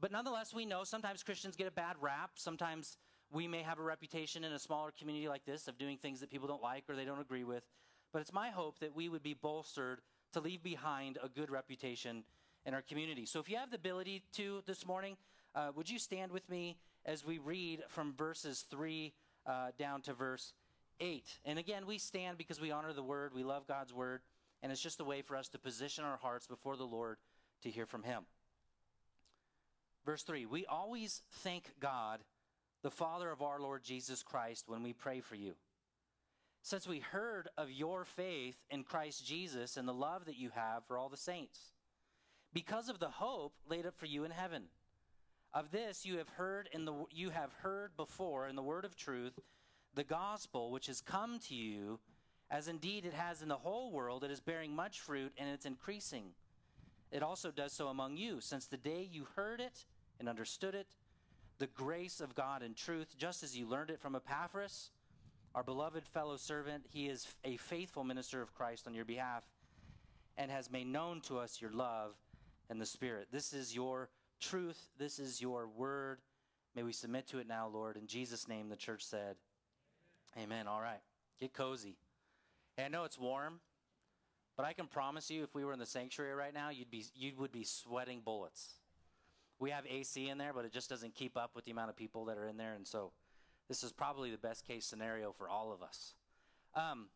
But 0.00 0.10
nonetheless, 0.10 0.52
we 0.52 0.66
know 0.66 0.82
sometimes 0.82 1.22
Christians 1.22 1.54
get 1.54 1.68
a 1.68 1.70
bad 1.70 1.94
rap. 2.00 2.32
Sometimes 2.34 2.96
we 3.32 3.46
may 3.46 3.62
have 3.62 3.78
a 3.78 3.82
reputation 3.82 4.42
in 4.42 4.52
a 4.52 4.58
smaller 4.58 4.90
community 4.98 5.28
like 5.28 5.44
this 5.44 5.68
of 5.68 5.78
doing 5.78 5.96
things 5.96 6.18
that 6.18 6.30
people 6.30 6.48
don't 6.48 6.60
like 6.62 6.84
or 6.88 6.96
they 6.96 7.04
don't 7.04 7.20
agree 7.20 7.44
with. 7.44 7.62
But 8.12 8.22
it's 8.22 8.32
my 8.32 8.50
hope 8.50 8.80
that 8.80 8.92
we 8.92 9.08
would 9.08 9.22
be 9.22 9.34
bolstered 9.34 10.00
to 10.34 10.40
leave 10.40 10.62
behind 10.62 11.18
a 11.22 11.28
good 11.28 11.50
reputation 11.50 12.24
in 12.66 12.74
our 12.74 12.82
community. 12.82 13.26
So 13.26 13.40
if 13.40 13.48
you 13.48 13.56
have 13.56 13.70
the 13.70 13.76
ability 13.76 14.22
to 14.34 14.62
this 14.66 14.86
morning, 14.86 15.16
uh, 15.54 15.70
would 15.74 15.88
you 15.88 15.98
stand 15.98 16.32
with 16.32 16.48
me 16.48 16.76
as 17.06 17.24
we 17.24 17.38
read 17.38 17.82
from 17.88 18.14
verses 18.14 18.64
3 18.70 19.12
uh, 19.46 19.68
down 19.78 20.02
to 20.02 20.12
verse 20.12 20.52
8? 21.00 21.24
And 21.44 21.58
again, 21.58 21.86
we 21.86 21.98
stand 21.98 22.38
because 22.38 22.60
we 22.60 22.70
honor 22.70 22.92
the 22.92 23.02
word, 23.02 23.32
we 23.34 23.44
love 23.44 23.66
God's 23.66 23.92
word. 23.92 24.20
And 24.62 24.72
it's 24.72 24.80
just 24.80 25.00
a 25.00 25.04
way 25.04 25.22
for 25.22 25.36
us 25.36 25.48
to 25.48 25.58
position 25.58 26.04
our 26.04 26.16
hearts 26.16 26.46
before 26.46 26.76
the 26.76 26.86
Lord 26.86 27.18
to 27.62 27.70
hear 27.70 27.86
from 27.86 28.02
Him. 28.02 28.22
Verse 30.04 30.22
3 30.22 30.46
We 30.46 30.66
always 30.66 31.22
thank 31.42 31.70
God, 31.80 32.20
the 32.82 32.90
Father 32.90 33.30
of 33.30 33.42
our 33.42 33.60
Lord 33.60 33.84
Jesus 33.84 34.22
Christ, 34.22 34.64
when 34.66 34.82
we 34.82 34.92
pray 34.92 35.20
for 35.20 35.34
you. 35.34 35.54
Since 36.64 36.88
we 36.88 37.00
heard 37.00 37.50
of 37.58 37.70
your 37.70 38.06
faith 38.06 38.56
in 38.70 38.84
Christ 38.84 39.26
Jesus 39.26 39.76
and 39.76 39.86
the 39.86 39.92
love 39.92 40.24
that 40.24 40.38
you 40.38 40.48
have 40.54 40.86
for 40.86 40.96
all 40.96 41.10
the 41.10 41.16
saints, 41.18 41.58
because 42.54 42.88
of 42.88 42.98
the 42.98 43.10
hope 43.10 43.52
laid 43.68 43.84
up 43.84 43.98
for 43.98 44.06
you 44.06 44.24
in 44.24 44.30
heaven. 44.30 44.62
Of 45.52 45.72
this 45.72 46.06
you 46.06 46.16
have 46.16 46.30
heard 46.30 46.70
in 46.72 46.86
the 46.86 47.04
you 47.10 47.28
have 47.28 47.52
heard 47.60 47.94
before 47.98 48.48
in 48.48 48.56
the 48.56 48.62
word 48.62 48.86
of 48.86 48.96
truth, 48.96 49.38
the 49.94 50.04
gospel 50.04 50.70
which 50.70 50.86
has 50.86 51.02
come 51.02 51.38
to 51.40 51.54
you 51.54 52.00
as 52.50 52.66
indeed 52.66 53.04
it 53.04 53.12
has 53.12 53.42
in 53.42 53.48
the 53.48 53.56
whole 53.56 53.92
world, 53.92 54.24
it 54.24 54.30
is 54.30 54.40
bearing 54.40 54.74
much 54.74 55.00
fruit 55.00 55.34
and 55.36 55.50
it's 55.50 55.66
increasing. 55.66 56.30
It 57.12 57.22
also 57.22 57.50
does 57.50 57.74
so 57.74 57.88
among 57.88 58.16
you, 58.16 58.40
since 58.40 58.64
the 58.64 58.78
day 58.78 59.06
you 59.12 59.26
heard 59.36 59.60
it 59.60 59.84
and 60.18 60.30
understood 60.30 60.74
it, 60.74 60.86
the 61.58 61.66
grace 61.66 62.22
of 62.22 62.34
God 62.34 62.62
and 62.62 62.74
truth, 62.74 63.16
just 63.18 63.42
as 63.42 63.54
you 63.54 63.68
learned 63.68 63.90
it 63.90 64.00
from 64.00 64.16
Epaphras, 64.16 64.88
our 65.54 65.62
beloved 65.62 66.06
fellow 66.06 66.36
servant. 66.36 66.84
He 66.88 67.06
is 67.08 67.26
a 67.44 67.56
faithful 67.56 68.04
minister 68.04 68.42
of 68.42 68.54
Christ 68.54 68.86
on 68.86 68.94
your 68.94 69.04
behalf 69.04 69.44
and 70.36 70.50
has 70.50 70.70
made 70.70 70.86
known 70.86 71.20
to 71.22 71.38
us 71.38 71.60
your 71.60 71.70
love 71.70 72.14
and 72.68 72.80
the 72.80 72.86
Spirit. 72.86 73.28
This 73.30 73.52
is 73.52 73.74
your 73.74 74.08
truth. 74.40 74.88
This 74.98 75.18
is 75.18 75.40
your 75.40 75.68
word. 75.68 76.18
May 76.74 76.82
we 76.82 76.92
submit 76.92 77.28
to 77.28 77.38
it 77.38 77.46
now, 77.46 77.68
Lord. 77.68 77.96
In 77.96 78.06
Jesus' 78.06 78.48
name, 78.48 78.68
the 78.68 78.76
church 78.76 79.04
said, 79.04 79.36
Amen. 80.36 80.50
Amen. 80.50 80.66
All 80.66 80.80
right. 80.80 81.00
Get 81.38 81.52
cozy. 81.52 81.96
I 82.76 82.88
know 82.88 83.04
it's 83.04 83.18
warm, 83.18 83.60
but 84.56 84.66
I 84.66 84.72
can 84.72 84.88
promise 84.88 85.30
you, 85.30 85.44
if 85.44 85.54
we 85.54 85.64
were 85.64 85.72
in 85.72 85.78
the 85.78 85.86
sanctuary 85.86 86.34
right 86.34 86.52
now, 86.52 86.70
you'd 86.70 86.90
be 86.90 87.04
you 87.14 87.32
would 87.38 87.52
be 87.52 87.62
sweating 87.62 88.20
bullets. 88.24 88.74
We 89.60 89.70
have 89.70 89.84
AC 89.86 90.28
in 90.28 90.38
there, 90.38 90.52
but 90.52 90.64
it 90.64 90.72
just 90.72 90.90
doesn't 90.90 91.14
keep 91.14 91.36
up 91.36 91.52
with 91.54 91.64
the 91.64 91.70
amount 91.70 91.90
of 91.90 91.96
people 91.96 92.24
that 92.24 92.36
are 92.36 92.48
in 92.48 92.56
there, 92.56 92.72
and 92.74 92.86
so 92.86 93.12
this 93.68 93.82
is 93.82 93.92
probably 93.92 94.30
the 94.30 94.38
best 94.38 94.66
case 94.66 94.84
scenario 94.84 95.32
for 95.32 95.48
all 95.48 95.72
of 95.72 95.82
us. 95.82 96.14
Um, 96.74 97.06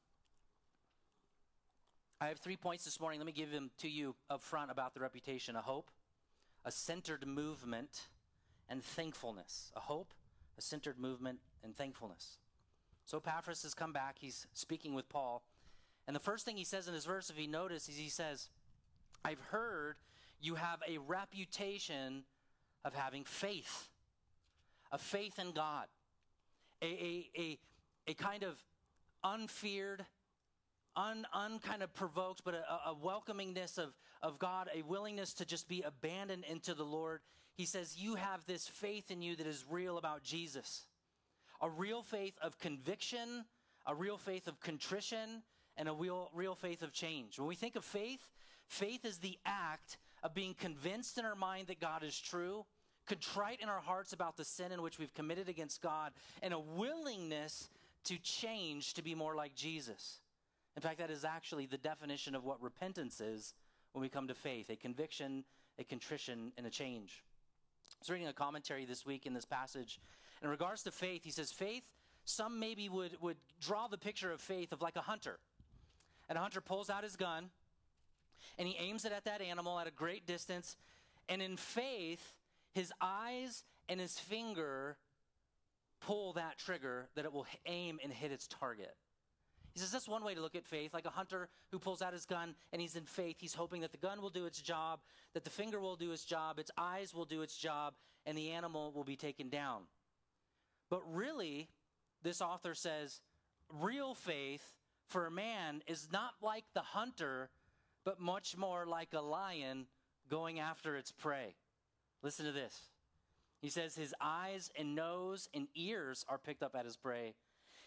I 2.21 2.29
have 2.29 2.39
three 2.39 2.57
points 2.57 2.85
this 2.85 3.01
morning. 3.01 3.21
Let 3.21 3.27
me 3.27 3.33
give 3.33 3.51
them 3.51 3.71
to 3.79 3.89
you 3.89 4.15
up 4.31 4.43
front 4.43 4.71
about 4.71 4.95
the 4.95 5.01
reputation: 5.01 5.57
a 5.57 5.63
hope, 5.63 5.91
a 6.65 6.71
centered 6.71 7.27
movement, 7.27 8.09
and 8.69 8.83
thankfulness. 8.83 9.73
A 9.77 9.81
hope, 9.81 10.15
a 10.57 10.63
centered 10.63 10.99
movement, 10.99 11.41
and 11.63 11.77
thankfulness. 11.77 12.39
So 13.05 13.19
Epaphras 13.19 13.63
has 13.63 13.75
come 13.75 13.93
back. 13.93 14.17
He's 14.19 14.47
speaking 14.53 14.95
with 14.95 15.09
Paul. 15.09 15.43
And 16.07 16.17
the 16.17 16.21
first 16.21 16.45
thing 16.45 16.57
he 16.57 16.65
says 16.65 16.89
in 16.89 16.95
this 16.95 17.05
verse, 17.05 17.31
if 17.31 17.39
you 17.39 17.49
notice, 17.49 17.89
is 17.89 17.97
he 17.97 18.09
says, 18.09 18.49
I've 19.25 19.41
heard 19.51 19.97
you 20.41 20.55
have 20.55 20.83
a 20.89 20.99
reputation 20.99 22.25
of 22.85 22.95
having 22.95 23.25
faith, 23.25 23.89
a 24.91 24.99
faith 24.99 25.39
in 25.39 25.53
God, 25.53 25.87
a, 26.83 26.87
a, 26.87 27.31
a, 27.37 27.59
a 28.09 28.15
kind 28.15 28.43
of 28.43 28.57
unfeared, 29.25 30.05
un, 30.97 31.27
un 31.33 31.59
kind 31.59 31.83
of 31.83 31.93
provoked, 31.95 32.43
but 32.45 32.55
a, 32.55 32.91
a 32.91 32.95
welcomingness 32.95 33.79
of, 33.79 33.95
of 34.23 34.39
God, 34.39 34.69
a 34.75 34.83
willingness 34.83 35.33
to 35.35 35.45
just 35.45 35.69
be 35.69 35.83
abandoned 35.83 36.45
into 36.49 36.75
the 36.75 36.85
Lord. 36.85 37.21
He 37.55 37.65
says, 37.65 37.97
You 37.97 38.15
have 38.15 38.45
this 38.47 38.67
faith 38.67 39.11
in 39.11 39.23
you 39.23 39.37
that 39.37 39.47
is 39.47 39.65
real 39.69 39.99
about 39.99 40.23
Jesus. 40.23 40.87
A 41.61 41.69
real 41.69 42.03
faith 42.03 42.39
of 42.41 42.59
conviction, 42.59 43.45
a 43.87 43.95
real 43.95 44.17
faith 44.17 44.47
of 44.47 44.61
contrition, 44.61 45.43
and 45.77 45.89
a 45.89 45.93
real, 45.93 46.31
real 46.35 46.55
faith 46.55 46.83
of 46.83 46.93
change. 46.93 47.39
When 47.39 47.49
we 47.49 47.55
think 47.57 47.77
of 47.77 47.85
faith, 47.85 48.21
faith 48.67 49.05
is 49.05 49.19
the 49.19 49.39
act 49.45 49.99
of 50.23 50.35
being 50.35 50.55
convinced 50.55 51.19
in 51.19 51.25
our 51.25 51.35
mind 51.35 51.69
that 51.69 51.81
God 51.81 52.03
is 52.03 52.19
true, 52.19 52.65
contrite 53.09 53.61
in 53.61 53.69
our 53.69 53.81
hearts 53.81 54.13
about 54.13 54.37
the 54.37 54.45
sin 54.45 54.73
in 54.73 54.83
which 54.83 54.99
we've 54.99 55.15
committed 55.15 55.49
against 55.49 55.83
God, 55.83 56.13
and 56.43 56.55
a 56.55 56.59
willingness 56.59 57.69
to 58.05 58.19
change 58.19 58.95
to 58.95 59.03
be 59.03 59.15
more 59.15 59.35
like 59.35 59.55
Jesus. 59.55 60.21
In 60.77 60.83
fact, 60.83 60.99
that 60.99 61.11
is 61.11 61.25
actually 61.25 61.67
the 61.67 61.79
definition 61.79 62.35
of 62.35 62.45
what 62.45 62.63
repentance 62.63 63.21
is 63.21 63.55
when 63.93 64.03
we 64.03 64.09
come 64.09 64.29
to 64.29 64.35
faith 64.35 64.71
a 64.71 64.77
conviction, 64.77 65.45
a 65.79 65.85
contrition, 65.85 66.53
and 66.57 66.67
a 66.67 66.71
change. 66.71 67.25
I 67.91 67.97
was 68.01 68.11
reading 68.11 68.29
a 68.29 68.33
commentary 68.33 68.85
this 68.85 69.05
week 69.05 69.27
in 69.27 69.35
this 69.35 69.45
passage. 69.45 69.99
In 70.43 70.49
regards 70.49 70.85
to 70.85 70.93
faith, 70.93 71.25
he 71.25 71.33
says, 71.33 71.51
faith, 71.51 71.83
some 72.25 72.61
maybe 72.61 72.89
would, 72.89 73.17
would 73.21 73.39
draw 73.61 73.89
the 73.89 73.99
picture 73.99 74.31
of 74.31 74.41
faith 74.41 74.73
of 74.73 74.81
like 74.81 74.95
a 74.95 75.01
hunter. 75.01 75.39
And 76.29 76.39
a 76.39 76.41
hunter 76.41 76.61
pulls 76.61 76.91
out 76.91 77.03
his 77.03 77.17
gun 77.17 77.51
and 78.59 78.69
he 78.69 78.77
aims 78.79 79.05
it 79.05 79.13
at 79.13 79.25
that 79.25 79.41
animal 79.41 79.79
at 79.79 79.87
a 79.87 79.91
great 79.91 80.27
distance. 80.27 80.77
And 81.29 81.43
in 81.43 81.57
faith, 81.57 82.35
his 82.79 82.93
eyes 83.01 83.65
and 83.89 83.99
his 83.99 84.21
finger 84.21 84.97
pull 86.01 86.35
that 86.35 86.59
trigger 86.59 87.09
that 87.17 87.25
it 87.25 87.33
will 87.33 87.47
aim 87.67 87.99
and 88.05 88.13
hit 88.13 88.31
its 88.31 88.47
target. 88.47 88.95
He 89.75 89.81
says 89.81 89.91
that's 89.91 90.09
one 90.09 90.23
way 90.23 90.35
to 90.37 90.41
look 90.41 90.55
at 90.55 90.65
faith, 90.65 90.95
like 90.95 91.05
a 91.05 91.11
hunter 91.11 91.49
who 91.73 91.81
pulls 91.81 92.03
out 92.03 92.13
his 92.13 92.25
gun 92.25 92.55
and 92.73 92.81
he's 92.81 92.95
in 92.95 93.03
faith. 93.03 93.37
He's 93.41 93.55
hoping 93.55 93.81
that 93.81 93.91
the 93.91 93.99
gun 93.99 94.23
will 94.23 94.31
do 94.31 94.47
its 94.47 94.63
job, 94.63 95.01
that 95.35 95.43
the 95.43 95.51
finger 95.51 95.81
will 95.81 95.97
do 95.97 96.13
its 96.13 96.25
job, 96.25 96.61
its 96.61 96.71
eyes 96.79 97.13
will 97.13 97.25
do 97.25 97.43
its 97.43 97.57
job, 97.57 97.95
and 98.25 98.39
the 98.39 98.51
animal 98.51 98.93
will 98.93 99.05
be 99.05 99.17
taken 99.17 99.49
down. 99.49 99.83
But 100.89 101.03
really, 101.13 101.69
this 102.23 102.41
author 102.41 102.75
says, 102.75 103.21
real 103.73 104.15
faith 104.15 104.77
for 105.09 105.27
a 105.27 105.33
man 105.33 105.83
is 105.89 106.09
not 106.13 106.35
like 106.41 106.65
the 106.75 106.81
hunter, 106.81 107.51
but 108.05 108.21
much 108.21 108.57
more 108.57 108.87
like 108.87 109.15
a 109.15 109.21
lion 109.21 109.87
going 110.31 110.61
after 110.61 110.97
its 110.97 111.11
prey. 111.11 111.57
Listen 112.23 112.47
to 112.47 112.53
this. 112.53 112.81
He 113.61 113.71
says 113.71 113.97
his 113.97 114.15
eyes 114.21 114.71
and 114.79 114.95
nose 114.95 115.49
and 115.53 115.69
ears 115.75 116.25
are 116.29 116.39
picked 116.39 116.63
up 116.63 116.77
at 116.77 116.85
his 116.85 116.97
prey. 116.97 117.35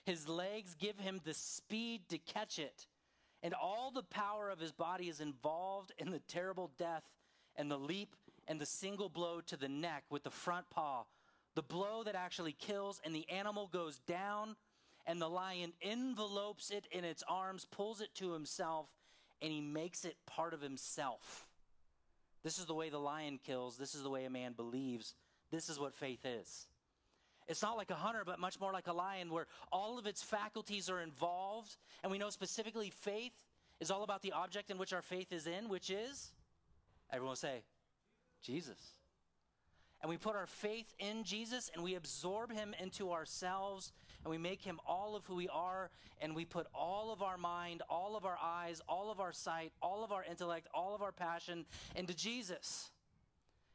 His 0.04 0.28
legs 0.28 0.76
give 0.76 1.00
him 1.00 1.22
the 1.24 1.34
speed 1.34 2.02
to 2.10 2.18
catch 2.18 2.60
it. 2.60 2.88
And 3.44 3.54
all 3.54 3.92
the 3.92 4.04
power 4.04 4.50
of 4.50 4.60
his 4.60 4.72
body 4.72 5.10
is 5.10 5.20
involved 5.20 5.92
in 5.98 6.12
the 6.12 6.20
terrible 6.20 6.72
death 6.78 7.04
and 7.56 7.70
the 7.72 7.78
leap 7.78 8.16
and 8.48 8.60
the 8.60 8.66
single 8.66 9.10
blow 9.10 9.42
to 9.48 9.58
the 9.58 9.70
neck 9.70 10.04
with 10.10 10.24
the 10.24 10.30
front 10.30 10.70
paw. 10.70 11.04
The 11.56 11.62
blow 11.62 12.04
that 12.04 12.16
actually 12.16 12.54
kills, 12.54 13.02
and 13.04 13.14
the 13.14 13.30
animal 13.30 13.68
goes 13.68 14.00
down, 14.00 14.56
and 15.06 15.22
the 15.22 15.30
lion 15.30 15.74
envelopes 15.82 16.72
it 16.72 16.88
in 16.92 17.04
its 17.04 17.24
arms, 17.28 17.66
pulls 17.70 18.00
it 18.00 18.14
to 18.16 18.32
himself, 18.32 18.88
and 19.42 19.52
he 19.52 19.60
makes 19.60 20.06
it 20.06 20.16
part 20.26 20.54
of 20.54 20.62
himself. 20.62 21.48
This 22.44 22.58
is 22.58 22.66
the 22.66 22.74
way 22.74 22.90
the 22.90 23.00
lion 23.00 23.40
kills. 23.46 23.78
This 23.78 23.96
is 23.96 24.04
the 24.04 24.10
way 24.10 24.26
a 24.26 24.30
man 24.30 24.54
believes. 24.54 25.14
This 25.52 25.70
is 25.70 25.80
what 25.80 25.94
faith 25.94 26.26
is. 26.26 26.68
It's 27.48 27.62
not 27.62 27.78
like 27.78 27.92
a 27.92 27.96
hunter, 27.96 28.24
but 28.26 28.40
much 28.40 28.60
more 28.60 28.72
like 28.72 28.88
a 28.88 28.94
lion, 28.94 29.30
where 29.30 29.48
all 29.72 30.00
of 30.00 30.06
its 30.06 30.24
faculties 30.24 30.90
are 30.90 31.02
involved. 31.02 31.76
And 32.04 32.12
we 32.12 32.18
know 32.18 32.30
specifically 32.30 32.90
faith 32.90 33.34
is 33.80 33.92
all 33.92 34.04
about 34.04 34.22
the 34.22 34.32
object 34.32 34.72
in 34.72 34.78
which 34.78 34.94
our 34.94 35.02
faith 35.02 35.34
is 35.34 35.48
in, 35.48 35.68
which 35.68 35.90
is, 35.90 36.32
everyone 37.12 37.36
say, 37.36 37.64
Jesus. 38.42 38.78
And 40.02 40.10
we 40.10 40.18
put 40.18 40.36
our 40.36 40.48
faith 40.48 40.94
in 40.98 41.24
Jesus 41.24 41.70
and 41.74 41.84
we 41.84 41.96
absorb 41.96 42.52
him 42.52 42.74
into 42.80 43.12
ourselves 43.12 43.92
and 44.24 44.32
we 44.32 44.38
make 44.38 44.62
him 44.62 44.80
all 44.88 45.16
of 45.16 45.26
who 45.26 45.36
we 45.36 45.50
are 45.50 45.90
and 46.20 46.36
we 46.36 46.46
put 46.46 46.68
all 46.74 47.12
of 47.12 47.22
our 47.22 47.38
mind, 47.38 47.82
all 47.90 48.16
of 48.16 48.26
our 48.26 48.38
eyes, 48.42 48.82
all 48.88 49.12
of 49.12 49.20
our 49.20 49.34
sight, 49.34 49.72
all 49.82 50.04
of 50.04 50.12
our 50.12 50.24
intellect, 50.30 50.68
all 50.74 50.94
of 50.94 51.02
our 51.02 51.12
passion 51.12 51.66
into 51.96 52.16
Jesus. 52.16 52.92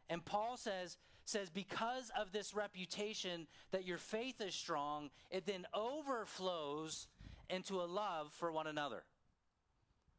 And 0.08 0.24
Paul 0.24 0.56
says, 0.56 0.96
says 1.24 1.50
because 1.50 2.12
of 2.18 2.30
this 2.30 2.54
reputation 2.54 3.48
that 3.72 3.84
your 3.84 3.98
faith 3.98 4.40
is 4.40 4.54
strong, 4.54 5.10
it 5.30 5.46
then 5.46 5.66
overflows 5.74 7.08
into 7.50 7.80
a 7.80 7.86
love 7.86 8.32
for 8.32 8.52
one 8.52 8.68
another. 8.68 9.02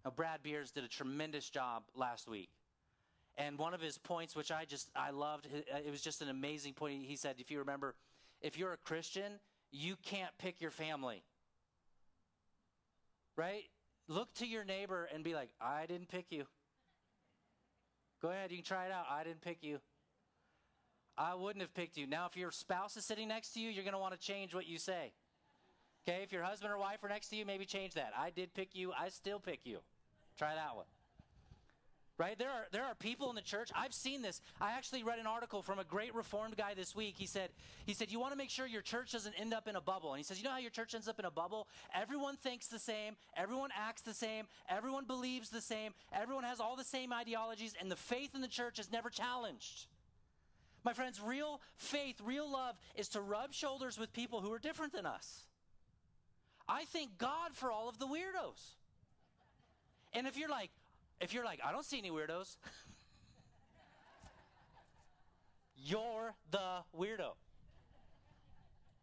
Now, 0.03 0.11
Brad 0.11 0.43
Beers 0.43 0.71
did 0.71 0.83
a 0.83 0.89
tremendous 0.89 1.49
job 1.49 1.83
last 1.95 2.27
week. 2.27 2.49
And 3.37 3.57
one 3.57 3.73
of 3.73 3.81
his 3.81 3.97
points, 3.97 4.35
which 4.35 4.51
I 4.51 4.65
just, 4.65 4.89
I 4.95 5.11
loved, 5.11 5.47
it 5.53 5.91
was 5.91 6.01
just 6.01 6.21
an 6.21 6.29
amazing 6.29 6.73
point. 6.73 7.03
He 7.03 7.15
said, 7.15 7.35
if 7.37 7.51
you 7.51 7.59
remember, 7.59 7.93
if 8.41 8.57
you're 8.57 8.73
a 8.73 8.77
Christian, 8.77 9.33
you 9.71 9.95
can't 10.03 10.31
pick 10.37 10.61
your 10.61 10.71
family. 10.71 11.23
Right? 13.35 13.63
Look 14.07 14.33
to 14.35 14.47
your 14.47 14.63
neighbor 14.63 15.07
and 15.13 15.23
be 15.23 15.35
like, 15.35 15.49
I 15.61 15.85
didn't 15.85 16.09
pick 16.09 16.27
you. 16.31 16.45
Go 18.21 18.29
ahead, 18.29 18.51
you 18.51 18.57
can 18.57 18.65
try 18.65 18.85
it 18.85 18.91
out. 18.91 19.05
I 19.09 19.23
didn't 19.23 19.41
pick 19.41 19.59
you. 19.61 19.79
I 21.17 21.33
wouldn't 21.33 21.61
have 21.61 21.73
picked 21.73 21.97
you. 21.97 22.05
Now, 22.05 22.27
if 22.27 22.37
your 22.37 22.51
spouse 22.51 22.95
is 22.95 23.05
sitting 23.05 23.27
next 23.27 23.53
to 23.53 23.59
you, 23.59 23.69
you're 23.69 23.83
going 23.83 23.93
to 23.93 23.99
want 23.99 24.13
to 24.13 24.19
change 24.19 24.53
what 24.53 24.67
you 24.67 24.77
say. 24.77 25.13
Okay, 26.07 26.21
if 26.23 26.31
your 26.31 26.43
husband 26.43 26.71
or 26.71 26.77
wife 26.77 27.03
are 27.03 27.09
next 27.09 27.29
to 27.29 27.35
you, 27.35 27.45
maybe 27.45 27.65
change 27.65 27.95
that. 27.95 28.13
I 28.17 28.29
did 28.29 28.53
pick 28.53 28.75
you, 28.75 28.93
I 28.97 29.09
still 29.09 29.39
pick 29.39 29.61
you. 29.65 29.79
Try 30.37 30.53
that 30.55 30.75
one. 30.75 30.85
Right? 32.17 32.37
There 32.37 32.49
are, 32.49 32.65
there 32.71 32.83
are 32.83 32.95
people 32.95 33.29
in 33.29 33.35
the 33.35 33.43
church. 33.43 33.69
I've 33.75 33.93
seen 33.93 34.23
this. 34.23 34.41
I 34.59 34.71
actually 34.71 35.03
read 35.03 35.19
an 35.19 35.27
article 35.27 35.61
from 35.61 35.77
a 35.77 35.83
great 35.83 36.15
reformed 36.15 36.57
guy 36.57 36.73
this 36.73 36.95
week. 36.95 37.13
He 37.15 37.27
said, 37.27 37.49
he 37.85 37.93
said, 37.93 38.11
You 38.11 38.19
want 38.19 38.31
to 38.31 38.37
make 38.37 38.49
sure 38.49 38.65
your 38.65 38.81
church 38.81 39.11
doesn't 39.11 39.35
end 39.39 39.53
up 39.53 39.67
in 39.67 39.75
a 39.75 39.81
bubble. 39.81 40.13
And 40.13 40.17
he 40.17 40.23
says, 40.23 40.39
You 40.39 40.45
know 40.45 40.51
how 40.51 40.57
your 40.57 40.71
church 40.71 40.95
ends 40.95 41.07
up 41.07 41.19
in 41.19 41.25
a 41.25 41.31
bubble? 41.31 41.67
Everyone 41.93 42.35
thinks 42.35 42.67
the 42.67 42.79
same, 42.79 43.15
everyone 43.35 43.69
acts 43.77 44.01
the 44.01 44.15
same, 44.15 44.45
everyone 44.67 45.05
believes 45.05 45.49
the 45.49 45.61
same, 45.61 45.93
everyone 46.11 46.43
has 46.43 46.59
all 46.59 46.75
the 46.75 46.83
same 46.83 47.13
ideologies, 47.13 47.75
and 47.79 47.91
the 47.91 47.95
faith 47.95 48.33
in 48.33 48.41
the 48.41 48.47
church 48.47 48.79
is 48.79 48.91
never 48.91 49.11
challenged. 49.11 49.85
My 50.83 50.93
friends, 50.93 51.21
real 51.23 51.61
faith, 51.75 52.19
real 52.23 52.51
love 52.51 52.77
is 52.95 53.09
to 53.09 53.21
rub 53.21 53.53
shoulders 53.53 53.99
with 53.99 54.11
people 54.11 54.41
who 54.41 54.51
are 54.53 54.59
different 54.59 54.93
than 54.93 55.05
us. 55.05 55.43
I 56.67 56.85
thank 56.85 57.17
God 57.17 57.53
for 57.53 57.71
all 57.71 57.89
of 57.89 57.99
the 57.99 58.07
weirdos. 58.07 58.75
And 60.13 60.25
if 60.25 60.37
you're 60.37 60.49
like, 60.49 60.71
if 61.19 61.33
you're 61.33 61.45
like, 61.45 61.59
I 61.65 61.71
don't 61.71 61.85
see 61.85 61.97
any 61.97 62.11
weirdos, 62.11 62.57
you're 65.75 66.35
the 66.51 66.83
weirdo. 66.97 67.33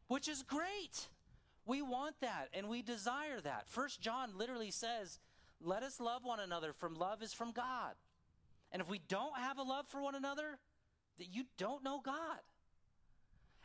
Which 0.09 0.29
is 0.29 0.42
great. 0.42 1.09
We 1.66 1.81
want 1.81 2.16
that 2.20 2.48
and 2.53 2.68
we 2.68 2.83
desire 2.83 3.40
that. 3.40 3.68
First 3.68 4.00
John 4.00 4.37
literally 4.37 4.70
says, 4.70 5.18
let 5.61 5.83
us 5.83 5.98
love 5.98 6.24
one 6.24 6.40
another, 6.40 6.72
from 6.72 6.94
love 6.94 7.22
is 7.22 7.33
from 7.33 7.53
God. 7.53 7.94
And 8.70 8.83
if 8.83 8.88
we 8.88 9.00
don't 9.09 9.38
have 9.38 9.59
a 9.59 9.62
love 9.62 9.87
for 9.88 10.00
one 10.00 10.14
another, 10.14 10.59
that 11.18 11.33
you 11.33 11.44
don't 11.57 11.85
know 11.85 12.00
God. 12.05 12.40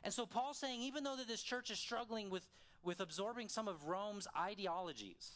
And 0.04 0.14
so 0.14 0.26
Paul's 0.26 0.58
saying, 0.58 0.82
even 0.82 1.04
though 1.04 1.18
that 1.18 1.28
this 1.28 1.42
church 1.42 1.72
is 1.72 1.80
struggling 1.80 2.30
with, 2.30 2.46
with 2.84 3.02
absorbing 3.02 3.50
some 3.50 3.68
of 3.68 3.88
Rome's 3.88 4.28
ideologies, 4.38 5.32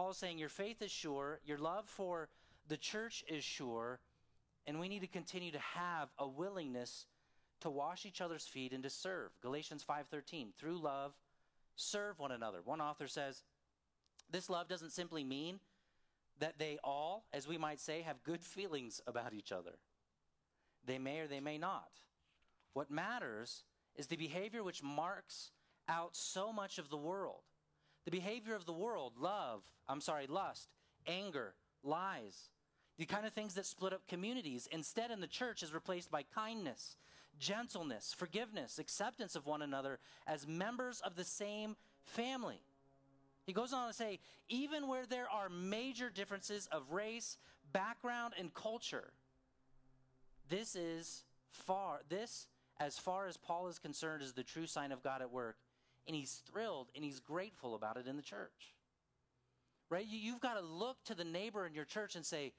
Paul 0.00 0.12
is 0.12 0.16
saying 0.16 0.38
your 0.38 0.48
faith 0.48 0.80
is 0.80 0.90
sure, 0.90 1.40
your 1.44 1.58
love 1.58 1.86
for 1.86 2.30
the 2.68 2.78
church 2.78 3.22
is 3.28 3.44
sure, 3.44 4.00
and 4.66 4.80
we 4.80 4.88
need 4.88 5.00
to 5.00 5.06
continue 5.06 5.52
to 5.52 5.58
have 5.58 6.08
a 6.18 6.26
willingness 6.26 7.04
to 7.60 7.68
wash 7.68 8.06
each 8.06 8.22
other's 8.22 8.46
feet 8.46 8.72
and 8.72 8.82
to 8.82 8.88
serve. 8.88 9.30
Galatians 9.42 9.84
5:13, 9.84 10.54
through 10.56 10.78
love 10.78 11.12
serve 11.76 12.18
one 12.18 12.32
another. 12.32 12.62
One 12.62 12.80
author 12.80 13.06
says, 13.08 13.42
this 14.30 14.48
love 14.48 14.68
doesn't 14.68 14.92
simply 14.92 15.22
mean 15.22 15.60
that 16.38 16.58
they 16.58 16.78
all, 16.82 17.26
as 17.34 17.46
we 17.46 17.58
might 17.58 17.78
say, 17.78 18.00
have 18.00 18.22
good 18.22 18.42
feelings 18.42 19.02
about 19.06 19.34
each 19.34 19.52
other. 19.52 19.76
They 20.82 20.98
may 20.98 21.18
or 21.18 21.26
they 21.26 21.40
may 21.40 21.58
not. 21.58 21.90
What 22.72 22.90
matters 22.90 23.64
is 23.96 24.06
the 24.06 24.16
behavior 24.16 24.64
which 24.64 24.82
marks 24.82 25.50
out 25.90 26.16
so 26.16 26.54
much 26.54 26.78
of 26.78 26.88
the 26.88 26.96
world. 26.96 27.42
The 28.04 28.10
behavior 28.10 28.54
of 28.54 28.66
the 28.66 28.72
world, 28.72 29.14
love, 29.18 29.62
I'm 29.88 30.00
sorry, 30.00 30.26
lust, 30.26 30.68
anger, 31.06 31.54
lies, 31.82 32.50
the 32.98 33.06
kind 33.06 33.26
of 33.26 33.32
things 33.32 33.54
that 33.54 33.66
split 33.66 33.92
up 33.92 34.06
communities. 34.08 34.68
Instead, 34.70 35.10
in 35.10 35.20
the 35.20 35.26
church, 35.26 35.62
is 35.62 35.72
replaced 35.72 36.10
by 36.10 36.22
kindness, 36.34 36.96
gentleness, 37.38 38.14
forgiveness, 38.16 38.78
acceptance 38.78 39.36
of 39.36 39.46
one 39.46 39.62
another 39.62 39.98
as 40.26 40.46
members 40.46 41.00
of 41.00 41.16
the 41.16 41.24
same 41.24 41.76
family. 42.04 42.62
He 43.46 43.52
goes 43.52 43.72
on 43.72 43.88
to 43.88 43.94
say, 43.94 44.20
even 44.48 44.86
where 44.86 45.06
there 45.06 45.28
are 45.30 45.48
major 45.48 46.10
differences 46.10 46.68
of 46.70 46.92
race, 46.92 47.38
background, 47.72 48.34
and 48.38 48.52
culture, 48.54 49.12
this 50.50 50.74
is 50.74 51.24
far, 51.52 52.00
this, 52.08 52.48
as 52.80 52.98
far 52.98 53.26
as 53.28 53.36
Paul 53.36 53.68
is 53.68 53.78
concerned, 53.78 54.22
is 54.22 54.32
the 54.32 54.42
true 54.42 54.66
sign 54.66 54.90
of 54.90 55.02
God 55.02 55.22
at 55.22 55.30
work. 55.30 55.56
And 56.06 56.16
he's 56.16 56.42
thrilled 56.50 56.88
and 56.94 57.04
he's 57.04 57.20
grateful 57.20 57.74
about 57.74 57.96
it 57.96 58.06
in 58.06 58.16
the 58.16 58.22
church. 58.22 58.74
Right? 59.90 60.06
You, 60.06 60.18
you've 60.18 60.40
got 60.40 60.54
to 60.54 60.64
look 60.64 60.96
to 61.04 61.14
the 61.14 61.24
neighbor 61.24 61.66
in 61.66 61.74
your 61.74 61.84
church 61.84 62.16
and 62.16 62.24
say, 62.24 62.52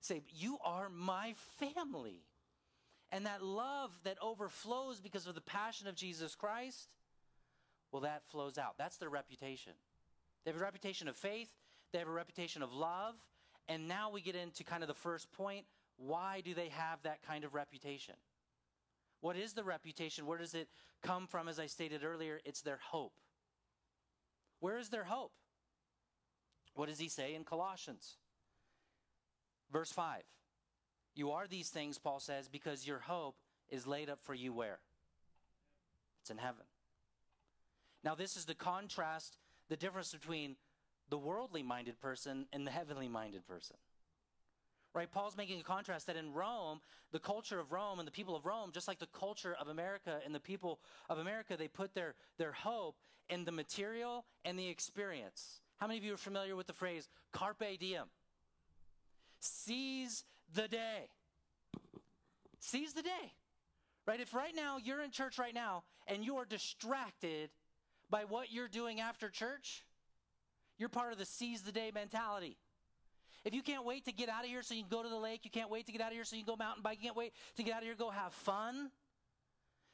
say, 0.00 0.22
You 0.30 0.58
are 0.64 0.88
my 0.88 1.34
family. 1.58 2.22
And 3.10 3.24
that 3.26 3.42
love 3.42 3.90
that 4.04 4.18
overflows 4.20 5.00
because 5.00 5.26
of 5.26 5.34
the 5.34 5.40
passion 5.40 5.86
of 5.86 5.94
Jesus 5.94 6.34
Christ, 6.34 6.88
well, 7.90 8.02
that 8.02 8.22
flows 8.28 8.58
out. 8.58 8.74
That's 8.76 8.98
their 8.98 9.08
reputation. 9.08 9.72
They 10.44 10.50
have 10.50 10.60
a 10.60 10.64
reputation 10.64 11.08
of 11.08 11.16
faith, 11.16 11.50
they 11.92 11.98
have 11.98 12.08
a 12.08 12.12
reputation 12.12 12.62
of 12.62 12.72
love. 12.72 13.14
And 13.70 13.86
now 13.86 14.10
we 14.10 14.22
get 14.22 14.34
into 14.34 14.64
kind 14.64 14.82
of 14.82 14.88
the 14.88 14.94
first 14.94 15.30
point. 15.32 15.66
Why 15.98 16.40
do 16.42 16.54
they 16.54 16.70
have 16.70 17.02
that 17.02 17.22
kind 17.22 17.44
of 17.44 17.54
reputation? 17.54 18.14
What 19.20 19.36
is 19.36 19.52
the 19.52 19.64
reputation? 19.64 20.26
Where 20.26 20.38
does 20.38 20.54
it 20.54 20.68
come 21.02 21.26
from? 21.26 21.48
As 21.48 21.58
I 21.58 21.66
stated 21.66 22.04
earlier, 22.04 22.40
it's 22.44 22.62
their 22.62 22.78
hope. 22.82 23.14
Where 24.60 24.78
is 24.78 24.88
their 24.88 25.04
hope? 25.04 25.32
What 26.74 26.88
does 26.88 26.98
he 26.98 27.08
say 27.08 27.34
in 27.34 27.44
Colossians? 27.44 28.16
Verse 29.72 29.90
5. 29.90 30.22
You 31.14 31.32
are 31.32 31.46
these 31.48 31.68
things, 31.68 31.98
Paul 31.98 32.20
says, 32.20 32.48
because 32.48 32.86
your 32.86 33.00
hope 33.00 33.36
is 33.68 33.86
laid 33.86 34.08
up 34.08 34.20
for 34.22 34.34
you 34.34 34.52
where? 34.52 34.78
It's 36.20 36.30
in 36.30 36.38
heaven. 36.38 36.64
Now, 38.04 38.14
this 38.14 38.36
is 38.36 38.44
the 38.44 38.54
contrast, 38.54 39.36
the 39.68 39.76
difference 39.76 40.12
between 40.12 40.56
the 41.10 41.18
worldly 41.18 41.62
minded 41.62 42.00
person 42.00 42.46
and 42.52 42.66
the 42.66 42.70
heavenly 42.70 43.08
minded 43.08 43.46
person. 43.46 43.76
Right? 44.98 45.08
Paul's 45.08 45.36
making 45.36 45.60
a 45.60 45.62
contrast 45.62 46.08
that 46.08 46.16
in 46.16 46.32
Rome, 46.32 46.80
the 47.12 47.20
culture 47.20 47.60
of 47.60 47.70
Rome 47.70 48.00
and 48.00 48.08
the 48.08 48.10
people 48.10 48.34
of 48.34 48.44
Rome, 48.44 48.72
just 48.72 48.88
like 48.88 48.98
the 48.98 49.06
culture 49.06 49.54
of 49.60 49.68
America 49.68 50.18
and 50.24 50.34
the 50.34 50.40
people 50.40 50.80
of 51.08 51.18
America, 51.18 51.56
they 51.56 51.68
put 51.68 51.94
their, 51.94 52.16
their 52.36 52.50
hope 52.50 52.96
in 53.28 53.44
the 53.44 53.52
material 53.52 54.24
and 54.44 54.58
the 54.58 54.66
experience. 54.66 55.60
How 55.76 55.86
many 55.86 55.98
of 55.98 56.04
you 56.04 56.14
are 56.14 56.16
familiar 56.16 56.56
with 56.56 56.66
the 56.66 56.72
phrase 56.72 57.08
carpe 57.32 57.78
diem? 57.78 58.06
Seize 59.38 60.24
the 60.52 60.66
day. 60.66 61.10
Seize 62.58 62.92
the 62.92 63.02
day. 63.02 63.34
Right? 64.04 64.18
If 64.18 64.34
right 64.34 64.52
now 64.52 64.78
you're 64.82 65.00
in 65.00 65.12
church 65.12 65.38
right 65.38 65.54
now 65.54 65.84
and 66.08 66.24
you 66.24 66.38
are 66.38 66.44
distracted 66.44 67.50
by 68.10 68.24
what 68.24 68.50
you're 68.50 68.66
doing 68.66 68.98
after 68.98 69.28
church, 69.28 69.84
you're 70.76 70.88
part 70.88 71.12
of 71.12 71.18
the 71.18 71.24
seize 71.24 71.62
the 71.62 71.70
day 71.70 71.92
mentality. 71.94 72.56
If 73.44 73.54
you 73.54 73.62
can't 73.62 73.84
wait 73.84 74.04
to 74.06 74.12
get 74.12 74.28
out 74.28 74.44
of 74.44 74.50
here 74.50 74.62
so 74.62 74.74
you 74.74 74.82
can 74.82 74.90
go 74.90 75.02
to 75.02 75.08
the 75.08 75.16
lake, 75.18 75.40
you 75.44 75.50
can't 75.50 75.70
wait 75.70 75.86
to 75.86 75.92
get 75.92 76.00
out 76.00 76.08
of 76.08 76.14
here 76.14 76.24
so 76.24 76.36
you 76.36 76.44
can 76.44 76.54
go 76.54 76.56
mountain 76.56 76.82
bike, 76.82 76.98
you 77.00 77.04
can't 77.04 77.16
wait 77.16 77.32
to 77.56 77.62
get 77.62 77.74
out 77.74 77.78
of 77.78 77.84
here 77.84 77.94
go 77.94 78.10
have 78.10 78.32
fun, 78.32 78.90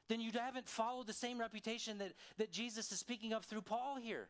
then 0.09 0.21
you 0.21 0.31
haven't 0.33 0.69
followed 0.69 1.07
the 1.07 1.13
same 1.13 1.39
reputation 1.39 1.99
that, 1.99 2.13
that 2.39 2.51
Jesus 2.51 2.91
is 2.93 2.99
speaking 2.99 3.33
of 3.33 3.45
through 3.45 3.63
Paul 3.63 3.97
here. 4.01 4.29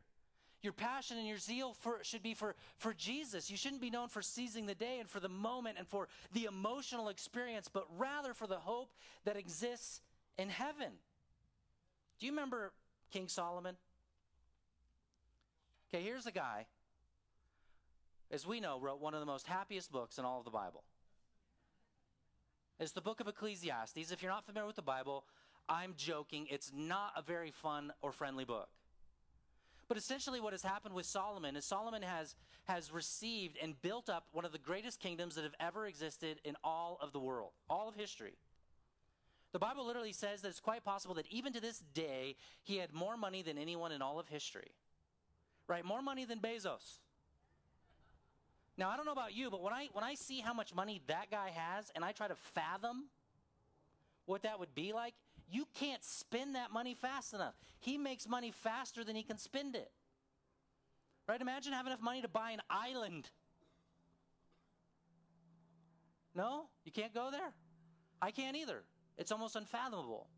Your 0.63 0.73
passion 0.73 1.19
and 1.19 1.27
your 1.27 1.37
zeal 1.37 1.75
for, 1.75 1.99
should 2.03 2.23
be 2.23 2.33
for, 2.33 2.55
for 2.79 2.95
Jesus. 2.95 3.51
You 3.51 3.57
shouldn't 3.57 3.83
be 3.83 3.91
known 3.91 4.09
for 4.09 4.23
seizing 4.23 4.65
the 4.65 4.75
day 4.75 4.99
and 4.99 5.09
for 5.09 5.21
the 5.21 5.29
moment 5.29 5.77
and 5.79 5.87
for 5.87 6.09
the 6.33 6.47
emotional 6.47 7.09
experience, 7.11 7.69
but 7.71 7.85
rather 7.99 8.33
for 8.33 8.47
the 8.47 8.57
hope 8.57 8.95
that 9.25 9.37
exists 9.37 10.01
in 10.39 10.49
heaven. 10.49 10.93
Do 12.19 12.27
you 12.27 12.33
remember 12.33 12.73
King 13.13 13.29
Solomon? 13.29 13.77
Okay, 15.93 16.03
here's 16.03 16.27
a 16.27 16.33
guy 16.33 16.67
as 18.35 18.47
we 18.47 18.59
know, 18.59 18.81
wrote 18.81 19.01
one 19.01 19.15
of 19.15 19.21
the 19.21 19.27
most 19.27 19.47
happiest 19.47 19.93
books 19.93 20.19
in 20.19 20.25
all 20.25 20.41
of 20.41 20.45
the 20.45 20.51
Bible. 20.51 20.83
It's 22.81 22.91
the 22.91 23.01
book 23.01 23.21
of 23.21 23.29
Ecclesiastes. 23.29 24.11
If 24.11 24.21
you're 24.21 24.33
not 24.33 24.45
familiar 24.45 24.67
with 24.67 24.77
the 24.77 24.83
Bible, 24.83 25.25
I'm 25.69 25.95
joking. 25.97 26.49
It's 26.51 26.73
not 26.75 27.13
a 27.17 27.23
very 27.23 27.53
fun 27.53 27.93
or 28.03 28.11
friendly 28.11 28.45
book. 28.45 28.69
But 29.87 29.99
essentially, 29.99 30.41
what 30.41 30.53
has 30.53 30.63
happened 30.63 30.95
with 30.95 31.07
Solomon 31.07 31.55
is 31.55 31.65
Solomon 31.65 32.03
has, 32.03 32.35
has 32.65 32.91
received 32.91 33.57
and 33.63 33.81
built 33.81 34.09
up 34.09 34.27
one 34.33 34.45
of 34.45 34.51
the 34.51 34.59
greatest 34.59 34.99
kingdoms 34.99 35.37
that 35.37 35.45
have 35.45 35.55
ever 35.61 35.87
existed 35.87 36.41
in 36.43 36.57
all 36.65 36.99
of 37.01 37.13
the 37.13 37.21
world, 37.21 37.53
all 37.71 37.89
of 37.89 37.95
history. 37.95 38.39
The 39.53 39.61
Bible 39.61 39.87
literally 39.87 40.13
says 40.13 40.43
that 40.43 40.49
it's 40.49 40.59
quite 40.59 40.83
possible 40.83 41.15
that 41.15 41.27
even 41.31 41.53
to 41.53 41.61
this 41.61 41.85
day, 41.95 42.35
he 42.65 42.79
had 42.79 42.93
more 42.93 43.17
money 43.17 43.43
than 43.43 43.59
anyone 43.59 43.93
in 43.93 44.03
all 44.03 44.19
of 44.19 44.27
history. 44.27 44.73
Right? 45.69 45.85
More 45.85 46.03
money 46.03 46.25
than 46.25 46.41
Bezos. 46.41 46.99
Now, 48.77 48.91
I 48.91 48.97
don't 48.97 49.07
know 49.07 49.13
about 49.13 49.35
you, 49.35 49.51
but 49.51 49.63
when 49.63 49.73
I, 49.73 49.89
when 49.93 50.05
I 50.05 50.15
see 50.15 50.41
how 50.41 50.53
much 50.53 50.75
money 50.75 51.01
that 51.07 51.31
guy 51.31 51.51
has 51.51 51.91
and 51.95 52.05
I 52.05 52.13
try 52.13 52.27
to 52.27 52.35
fathom 52.35 53.05
what 54.27 54.43
that 54.43 54.59
would 54.59 54.75
be 54.75 54.93
like, 54.93 55.15
you 55.49 55.67
can't 55.75 56.03
spend 56.03 56.55
that 56.55 56.73
money 56.73 56.95
fast 56.95 57.35
enough. 57.35 57.55
He 57.81 57.99
makes 57.99 58.29
money 58.29 58.51
faster 58.51 59.05
than 59.05 59.15
he 59.15 59.23
can 59.23 59.39
spend 59.39 59.77
it. 59.77 59.91
Right? 61.29 61.41
Imagine 61.41 61.73
having 61.73 61.93
enough 61.93 62.03
money 62.03 62.23
to 62.23 62.29
buy 62.29 62.51
an 62.51 62.61
island. 62.69 63.31
No? 66.35 66.67
You 66.85 66.93
can't 66.93 67.15
go 67.15 67.31
there? 67.31 67.53
I 68.21 68.31
can't 68.31 68.57
either. 68.57 68.83
It's 69.17 69.31
almost 69.31 69.55
unfathomable. 69.55 70.29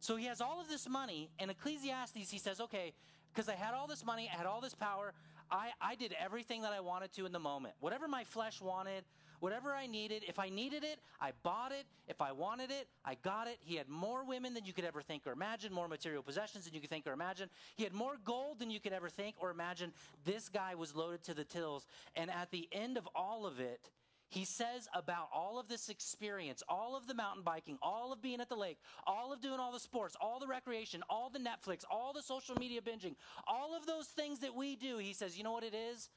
So 0.00 0.16
he 0.16 0.26
has 0.26 0.40
all 0.40 0.60
of 0.60 0.68
this 0.68 0.88
money, 0.88 1.30
and 1.38 1.50
Ecclesiastes, 1.50 2.30
he 2.30 2.38
says, 2.38 2.60
okay, 2.60 2.92
because 3.32 3.48
I 3.48 3.54
had 3.54 3.74
all 3.74 3.86
this 3.86 4.04
money, 4.04 4.30
I 4.32 4.36
had 4.36 4.46
all 4.46 4.60
this 4.60 4.74
power, 4.74 5.12
I, 5.50 5.70
I 5.80 5.94
did 5.94 6.14
everything 6.22 6.62
that 6.62 6.72
I 6.72 6.80
wanted 6.80 7.12
to 7.14 7.26
in 7.26 7.32
the 7.32 7.38
moment. 7.38 7.74
Whatever 7.80 8.06
my 8.06 8.24
flesh 8.24 8.60
wanted, 8.60 9.04
whatever 9.40 9.72
I 9.72 9.86
needed, 9.86 10.24
if 10.26 10.38
I 10.38 10.48
needed 10.48 10.84
it, 10.84 10.98
I 11.20 11.32
bought 11.42 11.72
it. 11.72 11.86
If 12.06 12.20
I 12.20 12.32
wanted 12.32 12.70
it, 12.70 12.86
I 13.04 13.14
got 13.22 13.46
it. 13.46 13.58
He 13.60 13.76
had 13.76 13.88
more 13.88 14.24
women 14.24 14.54
than 14.54 14.64
you 14.64 14.72
could 14.72 14.84
ever 14.84 15.00
think 15.00 15.26
or 15.26 15.32
imagine, 15.32 15.72
more 15.72 15.88
material 15.88 16.22
possessions 16.22 16.64
than 16.64 16.74
you 16.74 16.80
could 16.80 16.90
think 16.90 17.06
or 17.06 17.12
imagine. 17.12 17.48
He 17.76 17.84
had 17.84 17.92
more 17.92 18.16
gold 18.24 18.58
than 18.58 18.70
you 18.70 18.80
could 18.80 18.92
ever 18.92 19.08
think 19.08 19.36
or 19.38 19.50
imagine. 19.50 19.92
This 20.24 20.48
guy 20.48 20.74
was 20.74 20.94
loaded 20.94 21.22
to 21.24 21.34
the 21.34 21.44
tills. 21.44 21.86
And 22.14 22.30
at 22.30 22.50
the 22.50 22.68
end 22.72 22.96
of 22.96 23.08
all 23.14 23.46
of 23.46 23.60
it, 23.60 23.90
he 24.28 24.44
says 24.44 24.88
about 24.94 25.28
all 25.32 25.58
of 25.58 25.68
this 25.68 25.88
experience, 25.88 26.62
all 26.68 26.96
of 26.96 27.06
the 27.06 27.14
mountain 27.14 27.42
biking, 27.42 27.78
all 27.80 28.12
of 28.12 28.20
being 28.20 28.40
at 28.40 28.48
the 28.48 28.56
lake, 28.56 28.78
all 29.06 29.32
of 29.32 29.40
doing 29.40 29.58
all 29.58 29.72
the 29.72 29.80
sports, 29.80 30.16
all 30.20 30.38
the 30.38 30.46
recreation, 30.46 31.02
all 31.08 31.30
the 31.30 31.38
Netflix, 31.38 31.84
all 31.90 32.12
the 32.12 32.22
social 32.22 32.54
media 32.56 32.80
binging, 32.82 33.14
all 33.46 33.74
of 33.74 33.86
those 33.86 34.06
things 34.06 34.40
that 34.40 34.54
we 34.54 34.76
do, 34.76 34.98
he 34.98 35.14
says, 35.14 35.38
you 35.38 35.44
know 35.44 35.52
what 35.52 35.64
it 35.64 35.74
is? 35.74 36.10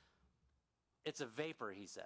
It's 1.06 1.21
a 1.21 1.26
vapor, 1.26 1.71
he 1.71 1.88
says. 1.88 2.04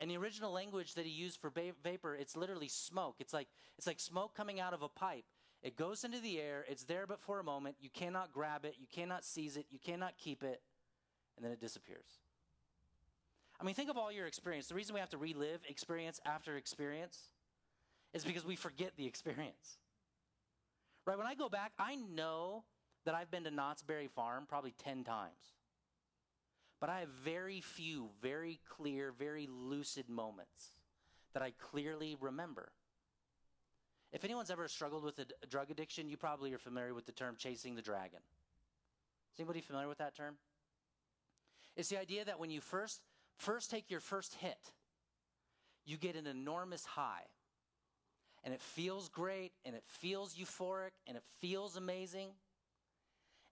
And 0.00 0.10
the 0.10 0.16
original 0.16 0.52
language 0.52 0.94
that 0.94 1.06
he 1.06 1.12
used 1.12 1.40
for 1.40 1.52
vapor, 1.84 2.16
it's 2.16 2.36
literally 2.36 2.66
smoke. 2.66 3.16
It's 3.20 3.32
like, 3.32 3.46
it's 3.78 3.86
like 3.86 4.00
smoke 4.00 4.34
coming 4.34 4.58
out 4.58 4.74
of 4.74 4.82
a 4.82 4.88
pipe. 4.88 5.26
It 5.62 5.76
goes 5.76 6.02
into 6.02 6.18
the 6.18 6.40
air, 6.40 6.64
it's 6.68 6.82
there 6.82 7.06
but 7.06 7.20
for 7.20 7.38
a 7.38 7.44
moment. 7.44 7.76
You 7.80 7.88
cannot 7.88 8.32
grab 8.32 8.64
it, 8.64 8.74
you 8.80 8.88
cannot 8.92 9.24
seize 9.24 9.56
it, 9.56 9.66
you 9.70 9.78
cannot 9.78 10.18
keep 10.18 10.42
it, 10.42 10.60
and 11.36 11.44
then 11.44 11.52
it 11.52 11.60
disappears. 11.60 12.18
I 13.62 13.64
mean, 13.64 13.76
think 13.76 13.90
of 13.90 13.96
all 13.96 14.10
your 14.10 14.26
experience. 14.26 14.66
The 14.66 14.74
reason 14.74 14.92
we 14.92 14.98
have 14.98 15.10
to 15.10 15.18
relive 15.18 15.60
experience 15.68 16.18
after 16.26 16.56
experience 16.56 17.28
is 18.12 18.24
because 18.24 18.44
we 18.44 18.56
forget 18.56 18.90
the 18.96 19.06
experience. 19.06 19.78
Right? 21.06 21.16
When 21.16 21.28
I 21.28 21.36
go 21.36 21.48
back, 21.48 21.70
I 21.78 21.94
know 21.94 22.64
that 23.04 23.14
I've 23.14 23.30
been 23.30 23.44
to 23.44 23.52
Knott's 23.52 23.82
Berry 23.82 24.08
Farm 24.08 24.46
probably 24.48 24.74
10 24.82 25.04
times. 25.04 25.54
But 26.80 26.90
I 26.90 27.00
have 27.00 27.08
very 27.08 27.60
few, 27.60 28.08
very 28.20 28.58
clear, 28.68 29.12
very 29.16 29.48
lucid 29.48 30.08
moments 30.08 30.72
that 31.32 31.44
I 31.44 31.52
clearly 31.52 32.16
remember. 32.20 32.72
If 34.12 34.24
anyone's 34.24 34.50
ever 34.50 34.66
struggled 34.66 35.04
with 35.04 35.20
a, 35.20 35.46
drug 35.46 35.70
addiction, 35.70 36.08
you 36.08 36.16
probably 36.16 36.52
are 36.52 36.58
familiar 36.58 36.94
with 36.94 37.06
the 37.06 37.12
term 37.12 37.36
chasing 37.38 37.76
the 37.76 37.82
dragon. 37.82 38.18
Is 39.32 39.38
anybody 39.38 39.60
familiar 39.60 39.86
with 39.86 39.98
that 39.98 40.16
term? 40.16 40.34
It's 41.76 41.88
the 41.88 42.00
idea 42.00 42.24
that 42.24 42.40
when 42.40 42.50
you 42.50 42.60
first 42.60 43.00
First, 43.42 43.72
take 43.72 43.90
your 43.90 43.98
first 43.98 44.34
hit. 44.34 44.70
You 45.84 45.96
get 45.96 46.14
an 46.14 46.28
enormous 46.28 46.84
high. 46.84 47.24
And 48.44 48.54
it 48.54 48.60
feels 48.60 49.08
great, 49.08 49.50
and 49.64 49.74
it 49.74 49.82
feels 49.84 50.36
euphoric, 50.36 50.92
and 51.08 51.16
it 51.16 51.24
feels 51.40 51.76
amazing. 51.76 52.28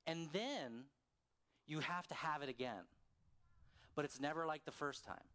And 0.07 0.29
then 0.33 0.85
you 1.66 1.81
have 1.81 2.07
to 2.07 2.14
have 2.14 2.42
it 2.42 2.48
again. 2.48 2.85
But 3.96 4.05
it's 4.05 4.20
never 4.20 4.46
like 4.46 4.64
the 4.64 4.70
first 4.70 5.05
time. 5.05 5.26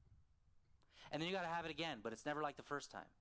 And 1.12 1.22
then 1.22 1.28
you 1.28 1.36
got 1.36 1.42
to 1.42 1.50
have 1.50 1.66
it 1.66 1.72
again, 1.72 1.98
but 2.02 2.14
it's 2.14 2.26
never 2.26 2.42
like 2.42 2.56
the 2.56 2.64
first 2.64 2.90
time. 2.90 3.12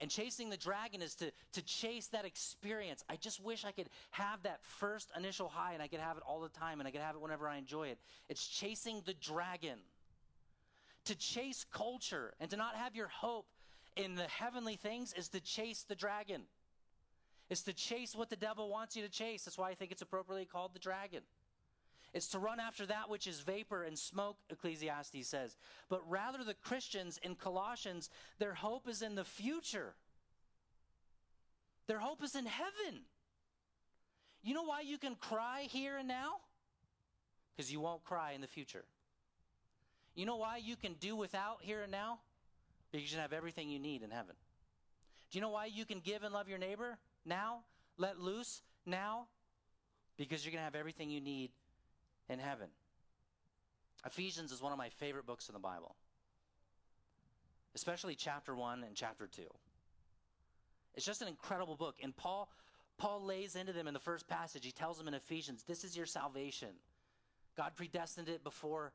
And 0.00 0.10
chasing 0.10 0.50
the 0.50 0.56
dragon 0.56 1.00
is 1.00 1.14
to, 1.16 1.30
to 1.52 1.62
chase 1.62 2.08
that 2.08 2.24
experience. 2.24 3.04
I 3.08 3.14
just 3.14 3.40
wish 3.40 3.64
I 3.64 3.70
could 3.70 3.88
have 4.10 4.42
that 4.42 4.58
first 4.62 5.12
initial 5.16 5.48
high 5.48 5.74
and 5.74 5.82
I 5.82 5.86
could 5.86 6.00
have 6.00 6.16
it 6.16 6.24
all 6.26 6.40
the 6.40 6.48
time 6.48 6.80
and 6.80 6.88
I 6.88 6.90
could 6.90 7.00
have 7.00 7.14
it 7.14 7.20
whenever 7.20 7.48
I 7.48 7.56
enjoy 7.56 7.88
it. 7.88 7.98
It's 8.28 8.44
chasing 8.48 9.02
the 9.06 9.14
dragon 9.14 9.78
to 11.06 11.14
chase 11.14 11.64
culture 11.72 12.34
and 12.40 12.50
to 12.50 12.56
not 12.56 12.76
have 12.76 12.94
your 12.94 13.08
hope 13.08 13.46
in 13.96 14.14
the 14.14 14.24
heavenly 14.24 14.76
things 14.76 15.12
is 15.14 15.28
to 15.30 15.40
chase 15.40 15.84
the 15.88 15.94
dragon. 15.94 16.42
It's 17.48 17.62
to 17.62 17.72
chase 17.72 18.14
what 18.14 18.28
the 18.28 18.36
devil 18.36 18.68
wants 18.68 18.96
you 18.96 19.02
to 19.02 19.08
chase. 19.08 19.44
That's 19.44 19.58
why 19.58 19.70
I 19.70 19.74
think 19.74 19.92
it's 19.92 20.02
appropriately 20.02 20.46
called 20.46 20.74
the 20.74 20.80
dragon. 20.80 21.20
It's 22.12 22.28
to 22.28 22.38
run 22.38 22.60
after 22.60 22.86
that 22.86 23.08
which 23.10 23.26
is 23.26 23.40
vapor 23.40 23.82
and 23.82 23.98
smoke, 23.98 24.36
Ecclesiastes 24.50 25.28
says. 25.28 25.56
But 25.88 26.08
rather, 26.08 26.44
the 26.44 26.54
Christians 26.54 27.20
in 27.22 27.34
Colossians, 27.34 28.10
their 28.38 28.54
hope 28.54 28.88
is 28.88 29.02
in 29.02 29.14
the 29.14 29.24
future. 29.24 29.94
Their 31.86 31.98
hope 31.98 32.22
is 32.22 32.34
in 32.34 32.46
heaven. 32.46 33.02
You 34.42 34.54
know 34.54 34.64
why 34.64 34.80
you 34.80 34.98
can 34.98 35.14
cry 35.14 35.66
here 35.70 35.98
and 35.98 36.08
now? 36.08 36.36
Because 37.56 37.70
you 37.70 37.80
won't 37.80 38.04
cry 38.04 38.32
in 38.32 38.40
the 38.40 38.46
future. 38.46 38.84
You 40.16 40.24
know 40.24 40.36
why 40.36 40.56
you 40.56 40.76
can 40.76 40.94
do 40.94 41.14
without 41.14 41.58
here 41.60 41.82
and 41.82 41.92
now? 41.92 42.18
Because 42.90 43.12
you 43.12 43.18
have 43.18 43.34
everything 43.34 43.68
you 43.68 43.78
need 43.78 44.02
in 44.02 44.10
heaven. 44.10 44.34
Do 45.30 45.38
you 45.38 45.42
know 45.42 45.50
why 45.50 45.66
you 45.66 45.84
can 45.84 46.00
give 46.00 46.22
and 46.22 46.32
love 46.32 46.48
your 46.48 46.58
neighbor 46.58 46.96
now? 47.26 47.60
Let 47.98 48.18
loose 48.18 48.62
now? 48.86 49.26
Because 50.16 50.44
you're 50.44 50.52
going 50.52 50.60
to 50.60 50.64
have 50.64 50.74
everything 50.74 51.10
you 51.10 51.20
need 51.20 51.50
in 52.30 52.38
heaven. 52.38 52.68
Ephesians 54.06 54.52
is 54.52 54.62
one 54.62 54.72
of 54.72 54.78
my 54.78 54.88
favorite 54.88 55.26
books 55.26 55.48
in 55.48 55.52
the 55.52 55.58
Bible, 55.58 55.94
especially 57.74 58.14
chapter 58.14 58.54
1 58.54 58.84
and 58.84 58.94
chapter 58.94 59.26
2. 59.26 59.42
It's 60.94 61.04
just 61.04 61.20
an 61.20 61.28
incredible 61.28 61.76
book. 61.76 61.96
And 62.02 62.16
Paul, 62.16 62.48
Paul 62.96 63.22
lays 63.24 63.54
into 63.56 63.72
them 63.72 63.86
in 63.86 63.92
the 63.92 64.00
first 64.00 64.26
passage. 64.28 64.64
He 64.64 64.72
tells 64.72 64.96
them 64.96 65.08
in 65.08 65.14
Ephesians, 65.14 65.64
This 65.64 65.84
is 65.84 65.96
your 65.96 66.06
salvation. 66.06 66.68
God 67.56 67.72
predestined 67.74 68.28
it 68.28 68.44
before 68.44 68.92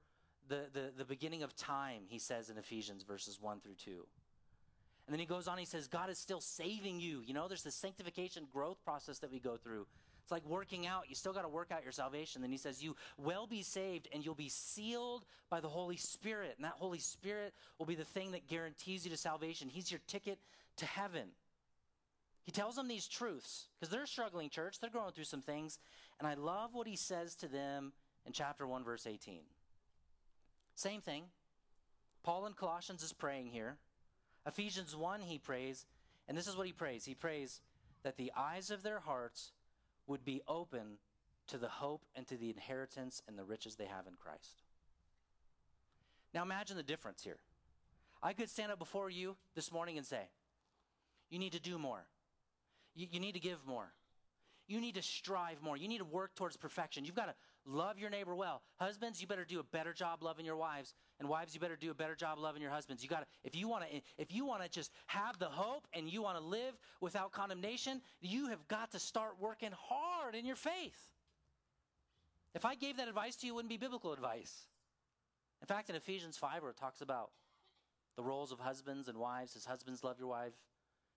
the, 0.51 0.63
the, 0.73 0.91
the 0.97 1.05
beginning 1.05 1.43
of 1.43 1.55
time, 1.55 2.01
he 2.07 2.19
says 2.19 2.49
in 2.49 2.57
Ephesians 2.57 3.03
verses 3.03 3.39
1 3.41 3.61
through 3.61 3.75
2. 3.75 3.91
And 5.07 5.13
then 5.13 5.19
he 5.19 5.25
goes 5.25 5.47
on, 5.47 5.57
he 5.57 5.65
says, 5.65 5.87
God 5.87 6.09
is 6.09 6.17
still 6.17 6.41
saving 6.41 6.99
you. 6.99 7.21
You 7.25 7.33
know, 7.33 7.47
there's 7.47 7.63
this 7.63 7.75
sanctification 7.75 8.47
growth 8.51 8.83
process 8.83 9.19
that 9.19 9.31
we 9.31 9.39
go 9.39 9.55
through. 9.57 9.87
It's 10.21 10.31
like 10.31 10.45
working 10.45 10.85
out. 10.85 11.05
You 11.07 11.15
still 11.15 11.33
got 11.33 11.41
to 11.41 11.49
work 11.49 11.71
out 11.71 11.83
your 11.83 11.91
salvation. 11.91 12.41
Then 12.41 12.51
he 12.51 12.57
says, 12.57 12.83
You 12.83 12.95
will 13.17 13.47
be 13.47 13.63
saved 13.63 14.09
and 14.13 14.23
you'll 14.23 14.35
be 14.35 14.49
sealed 14.49 15.25
by 15.49 15.59
the 15.59 15.69
Holy 15.69 15.97
Spirit. 15.97 16.53
And 16.57 16.65
that 16.65 16.73
Holy 16.75 16.99
Spirit 16.99 17.53
will 17.79 17.85
be 17.85 17.95
the 17.95 18.03
thing 18.03 18.31
that 18.31 18.47
guarantees 18.47 19.05
you 19.05 19.11
to 19.11 19.17
salvation. 19.17 19.69
He's 19.69 19.89
your 19.89 20.01
ticket 20.07 20.37
to 20.77 20.85
heaven. 20.85 21.29
He 22.43 22.51
tells 22.51 22.75
them 22.75 22.87
these 22.87 23.07
truths 23.07 23.67
because 23.79 23.91
they're 23.91 24.05
struggling, 24.05 24.49
church. 24.49 24.79
They're 24.79 24.89
going 24.89 25.13
through 25.13 25.25
some 25.25 25.41
things. 25.41 25.79
And 26.19 26.27
I 26.27 26.33
love 26.33 26.73
what 26.73 26.87
he 26.87 26.95
says 26.95 27.35
to 27.35 27.47
them 27.47 27.93
in 28.25 28.33
chapter 28.33 28.67
1, 28.67 28.83
verse 28.83 29.07
18. 29.07 29.41
Same 30.81 31.01
thing. 31.01 31.25
Paul 32.23 32.47
in 32.47 32.53
Colossians 32.53 33.03
is 33.03 33.13
praying 33.13 33.45
here. 33.45 33.77
Ephesians 34.47 34.95
1, 34.95 35.21
he 35.21 35.37
prays, 35.37 35.85
and 36.27 36.35
this 36.35 36.47
is 36.47 36.57
what 36.57 36.65
he 36.65 36.73
prays. 36.73 37.05
He 37.05 37.13
prays 37.13 37.61
that 38.01 38.17
the 38.17 38.31
eyes 38.35 38.71
of 38.71 38.81
their 38.81 38.99
hearts 38.99 39.51
would 40.07 40.25
be 40.25 40.41
open 40.47 40.97
to 41.49 41.59
the 41.59 41.67
hope 41.67 42.01
and 42.15 42.25
to 42.25 42.35
the 42.35 42.49
inheritance 42.49 43.21
and 43.27 43.37
the 43.37 43.43
riches 43.43 43.75
they 43.75 43.85
have 43.85 44.07
in 44.07 44.13
Christ. 44.15 44.63
Now 46.33 46.41
imagine 46.41 46.77
the 46.77 46.83
difference 46.83 47.21
here. 47.21 47.37
I 48.23 48.33
could 48.33 48.49
stand 48.49 48.71
up 48.71 48.79
before 48.79 49.11
you 49.11 49.35
this 49.53 49.71
morning 49.71 49.99
and 49.99 50.05
say, 50.05 50.29
You 51.29 51.37
need 51.37 51.51
to 51.51 51.61
do 51.61 51.77
more. 51.77 52.07
You, 52.95 53.05
you 53.11 53.19
need 53.19 53.33
to 53.33 53.39
give 53.39 53.67
more. 53.67 53.93
You 54.67 54.81
need 54.81 54.95
to 54.95 55.03
strive 55.03 55.61
more. 55.61 55.77
You 55.77 55.87
need 55.87 55.99
to 55.99 56.05
work 56.05 56.33
towards 56.33 56.57
perfection. 56.57 57.05
You've 57.05 57.13
got 57.13 57.27
to 57.27 57.35
love 57.65 57.99
your 57.99 58.09
neighbor 58.09 58.35
well. 58.35 58.61
Husbands, 58.77 59.21
you 59.21 59.27
better 59.27 59.45
do 59.45 59.59
a 59.59 59.63
better 59.63 59.93
job 59.93 60.23
loving 60.23 60.45
your 60.45 60.55
wives, 60.55 60.93
and 61.19 61.29
wives, 61.29 61.53
you 61.53 61.59
better 61.59 61.75
do 61.75 61.91
a 61.91 61.93
better 61.93 62.15
job 62.15 62.39
loving 62.39 62.61
your 62.61 62.71
husbands. 62.71 63.03
You 63.03 63.09
got 63.09 63.21
to 63.21 63.25
if 63.43 63.55
you 63.55 63.67
want 63.67 63.89
to 63.89 64.01
if 64.17 64.33
you 64.33 64.45
want 64.45 64.63
to 64.63 64.69
just 64.69 64.91
have 65.07 65.37
the 65.39 65.45
hope 65.45 65.87
and 65.93 66.09
you 66.09 66.21
want 66.21 66.37
to 66.37 66.43
live 66.43 66.77
without 66.99 67.31
condemnation, 67.31 68.01
you 68.19 68.47
have 68.47 68.67
got 68.67 68.91
to 68.91 68.99
start 68.99 69.33
working 69.39 69.71
hard 69.77 70.35
in 70.35 70.45
your 70.45 70.55
faith. 70.55 71.11
If 72.53 72.65
I 72.65 72.75
gave 72.75 72.97
that 72.97 73.07
advice 73.07 73.35
to 73.37 73.47
you, 73.47 73.53
it 73.53 73.55
wouldn't 73.55 73.69
be 73.69 73.77
biblical 73.77 74.11
advice. 74.11 74.65
In 75.61 75.67
fact, 75.67 75.89
in 75.89 75.95
Ephesians 75.95 76.37
5 76.37 76.63
where 76.63 76.71
it 76.71 76.77
talks 76.77 77.01
about 77.01 77.31
the 78.17 78.23
roles 78.23 78.51
of 78.51 78.59
husbands 78.59 79.07
and 79.07 79.17
wives, 79.17 79.55
as 79.55 79.65
husbands 79.65 80.03
love 80.03 80.19
your 80.19 80.27
wife, 80.27 80.53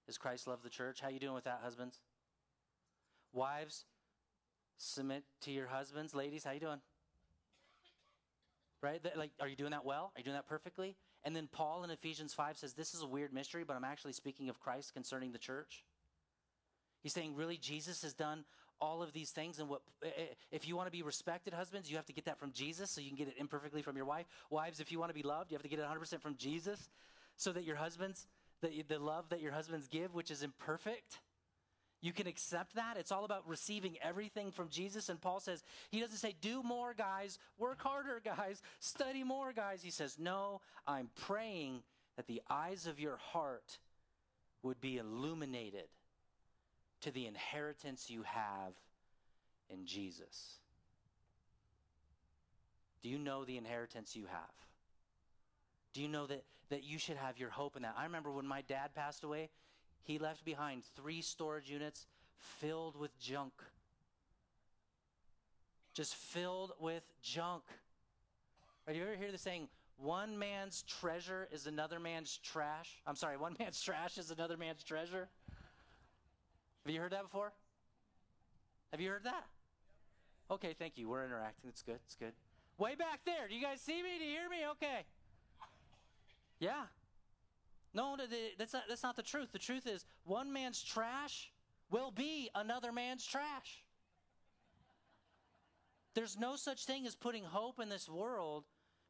as 0.08 0.18
Christ 0.18 0.46
loved 0.46 0.62
the 0.62 0.70
church. 0.70 1.00
How 1.00 1.08
you 1.08 1.18
doing 1.18 1.34
with 1.34 1.44
that, 1.44 1.60
husbands? 1.62 1.98
Wives, 3.32 3.84
submit 4.78 5.24
to 5.42 5.50
your 5.50 5.66
husbands. 5.66 6.14
Ladies, 6.14 6.44
how 6.44 6.52
you 6.52 6.60
doing? 6.60 6.80
Right? 8.80 9.00
Like, 9.16 9.30
are 9.40 9.48
you 9.48 9.56
doing 9.56 9.70
that 9.70 9.84
well? 9.84 10.12
Are 10.14 10.18
you 10.18 10.24
doing 10.24 10.36
that 10.36 10.46
perfectly? 10.46 10.96
And 11.24 11.34
then 11.34 11.48
Paul 11.50 11.84
in 11.84 11.90
Ephesians 11.90 12.34
5 12.34 12.58
says, 12.58 12.74
This 12.74 12.94
is 12.94 13.00
a 13.00 13.06
weird 13.06 13.32
mystery, 13.32 13.64
but 13.66 13.76
I'm 13.76 13.84
actually 13.84 14.12
speaking 14.12 14.50
of 14.50 14.60
Christ 14.60 14.92
concerning 14.92 15.32
the 15.32 15.38
church. 15.38 15.84
He's 17.02 17.12
saying, 17.12 17.34
really, 17.34 17.56
Jesus 17.56 18.02
has 18.02 18.12
done 18.12 18.44
all 18.80 19.02
of 19.02 19.12
these 19.12 19.30
things. 19.30 19.58
And 19.58 19.68
what 19.68 19.82
if 20.50 20.68
you 20.68 20.76
want 20.76 20.86
to 20.86 20.92
be 20.92 21.02
respected, 21.02 21.54
husbands, 21.54 21.90
you 21.90 21.96
have 21.96 22.06
to 22.06 22.12
get 22.12 22.26
that 22.26 22.38
from 22.38 22.52
Jesus 22.52 22.90
so 22.90 23.00
you 23.00 23.08
can 23.08 23.16
get 23.16 23.28
it 23.28 23.34
imperfectly 23.38 23.82
from 23.82 23.96
your 23.96 24.06
wife. 24.06 24.26
Wives, 24.50 24.80
if 24.80 24.92
you 24.92 24.98
want 24.98 25.10
to 25.10 25.14
be 25.14 25.22
loved, 25.22 25.50
you 25.50 25.54
have 25.56 25.62
to 25.62 25.68
get 25.68 25.78
it 25.78 25.86
100% 25.86 26.20
from 26.20 26.36
Jesus 26.36 26.88
so 27.36 27.52
that 27.52 27.64
your 27.64 27.76
husbands, 27.76 28.26
the, 28.60 28.84
the 28.88 28.98
love 28.98 29.28
that 29.30 29.40
your 29.40 29.52
husbands 29.52 29.88
give, 29.88 30.14
which 30.14 30.30
is 30.30 30.42
imperfect, 30.42 31.20
you 32.04 32.12
can 32.12 32.26
accept 32.26 32.74
that. 32.74 32.98
It's 32.98 33.10
all 33.10 33.24
about 33.24 33.48
receiving 33.48 33.96
everything 34.02 34.50
from 34.52 34.68
Jesus. 34.68 35.08
And 35.08 35.18
Paul 35.18 35.40
says, 35.40 35.64
he 35.90 36.00
doesn't 36.00 36.18
say, 36.18 36.34
do 36.42 36.62
more, 36.62 36.92
guys, 36.92 37.38
work 37.56 37.80
harder, 37.80 38.20
guys, 38.22 38.60
study 38.78 39.24
more, 39.24 39.54
guys. 39.54 39.82
He 39.82 39.88
says, 39.88 40.18
no, 40.18 40.60
I'm 40.86 41.08
praying 41.22 41.82
that 42.16 42.26
the 42.26 42.42
eyes 42.50 42.86
of 42.86 43.00
your 43.00 43.16
heart 43.16 43.78
would 44.62 44.82
be 44.82 44.98
illuminated 44.98 45.86
to 47.00 47.10
the 47.10 47.26
inheritance 47.26 48.10
you 48.10 48.22
have 48.24 48.74
in 49.70 49.86
Jesus. 49.86 50.58
Do 53.02 53.08
you 53.08 53.18
know 53.18 53.46
the 53.46 53.56
inheritance 53.56 54.14
you 54.14 54.26
have? 54.30 54.52
Do 55.94 56.02
you 56.02 56.08
know 56.08 56.26
that, 56.26 56.44
that 56.68 56.84
you 56.84 56.98
should 56.98 57.16
have 57.16 57.38
your 57.38 57.48
hope 57.48 57.76
in 57.76 57.82
that? 57.82 57.94
I 57.96 58.04
remember 58.04 58.30
when 58.30 58.46
my 58.46 58.60
dad 58.60 58.94
passed 58.94 59.24
away, 59.24 59.48
he 60.04 60.18
left 60.18 60.44
behind 60.44 60.84
three 60.96 61.22
storage 61.22 61.68
units 61.68 62.06
filled 62.36 62.96
with 62.98 63.18
junk. 63.18 63.52
Just 65.94 66.14
filled 66.14 66.72
with 66.78 67.02
junk. 67.22 67.62
Have 68.86 68.96
you 68.96 69.02
ever 69.02 69.16
hear 69.16 69.32
the 69.32 69.38
saying, 69.38 69.68
one 69.96 70.38
man's 70.38 70.82
treasure 70.82 71.48
is 71.52 71.66
another 71.66 71.98
man's 71.98 72.38
trash? 72.38 73.00
I'm 73.06 73.16
sorry, 73.16 73.36
one 73.36 73.56
man's 73.58 73.80
trash 73.80 74.18
is 74.18 74.30
another 74.30 74.56
man's 74.56 74.84
treasure? 74.84 75.28
Have 76.84 76.94
you 76.94 77.00
heard 77.00 77.12
that 77.12 77.22
before? 77.22 77.52
Have 78.90 79.00
you 79.00 79.10
heard 79.10 79.24
that? 79.24 79.46
Okay, 80.50 80.74
thank 80.78 80.98
you. 80.98 81.08
We're 81.08 81.24
interacting. 81.24 81.70
It's 81.70 81.82
good. 81.82 81.98
It's 82.04 82.14
good. 82.14 82.32
Way 82.76 82.94
back 82.94 83.20
there. 83.24 83.48
Do 83.48 83.54
you 83.54 83.62
guys 83.62 83.80
see 83.80 84.02
me? 84.02 84.18
Do 84.18 84.24
you 84.24 84.32
hear 84.32 84.48
me? 84.50 84.58
Okay. 84.72 85.04
Yeah. 86.60 86.82
No, 87.94 88.16
that's 88.58 88.72
not, 88.72 88.82
that's 88.88 89.02
not 89.02 89.16
the 89.16 89.22
truth. 89.22 89.52
The 89.52 89.58
truth 89.58 89.86
is, 89.86 90.04
one 90.24 90.52
man's 90.52 90.82
trash 90.82 91.52
will 91.90 92.10
be 92.10 92.50
another 92.54 92.90
man's 92.90 93.24
trash. 93.24 93.84
There's 96.14 96.38
no 96.38 96.56
such 96.56 96.86
thing 96.86 97.06
as 97.06 97.14
putting 97.14 97.44
hope 97.44 97.80
in 97.80 97.88
this 97.88 98.08
world 98.08 98.64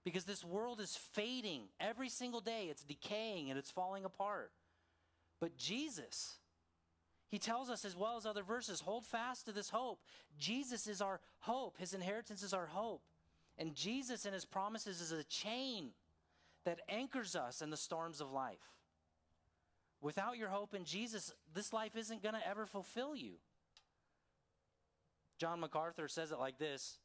because 0.05 0.25
this 0.25 0.45
world 0.45 0.81
is 0.81 0.97
fading 1.13 1.63
every 1.81 2.11
single 2.11 2.41
day. 2.41 2.67
It's 2.71 2.85
decaying 2.85 3.51
and 3.51 3.59
it's 3.59 3.71
falling 3.71 4.05
apart. 4.05 4.53
But 5.41 5.57
Jesus, 5.57 6.37
he 7.29 7.39
tells 7.39 7.71
us 7.71 7.85
as 7.85 7.97
well 7.97 8.17
as 8.17 8.27
other 8.27 8.43
verses, 8.43 8.81
hold 8.81 9.07
fast 9.07 9.47
to 9.47 9.53
this 9.53 9.71
hope. 9.71 10.01
Jesus 10.39 10.87
is 10.87 11.01
our 11.01 11.21
hope, 11.41 11.79
his 11.79 11.95
inheritance 11.95 12.43
is 12.43 12.53
our 12.53 12.67
hope. 12.67 13.03
And 13.57 13.75
Jesus 13.75 14.25
and 14.25 14.35
his 14.35 14.45
promises 14.45 15.01
is 15.01 15.13
a 15.13 15.25
chain 15.25 15.91
that 16.65 16.81
anchors 16.89 17.37
us 17.37 17.63
in 17.63 17.71
the 17.71 17.77
storms 17.77 18.21
of 18.21 18.33
life. 18.33 18.74
Without 20.05 20.37
your 20.37 20.51
hope 20.51 20.75
in 20.75 20.85
Jesus, 20.85 21.33
this 21.55 21.73
life 21.73 21.97
isn't 21.97 22.23
going 22.23 22.35
to 22.35 22.47
ever 22.47 22.67
fulfill 22.67 23.17
you. 23.17 23.37
John 25.39 25.61
MacArthur 25.61 26.09
says 26.09 26.31
it 26.31 26.39
like 26.39 26.59
this 26.59 26.99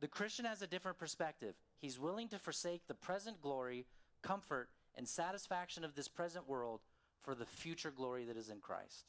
The 0.00 0.08
Christian 0.08 0.46
has 0.46 0.62
a 0.62 0.66
different 0.66 0.96
perspective. 0.96 1.54
He's 1.78 2.00
willing 2.00 2.28
to 2.28 2.38
forsake 2.38 2.86
the 2.88 2.94
present 2.94 3.42
glory, 3.42 3.84
comfort, 4.22 4.70
and 4.96 5.06
satisfaction 5.06 5.84
of 5.84 5.94
this 5.94 6.08
present 6.08 6.48
world 6.48 6.80
for 7.20 7.34
the 7.34 7.44
future 7.44 7.90
glory 7.90 8.24
that 8.24 8.38
is 8.38 8.48
in 8.48 8.60
Christ. 8.60 9.04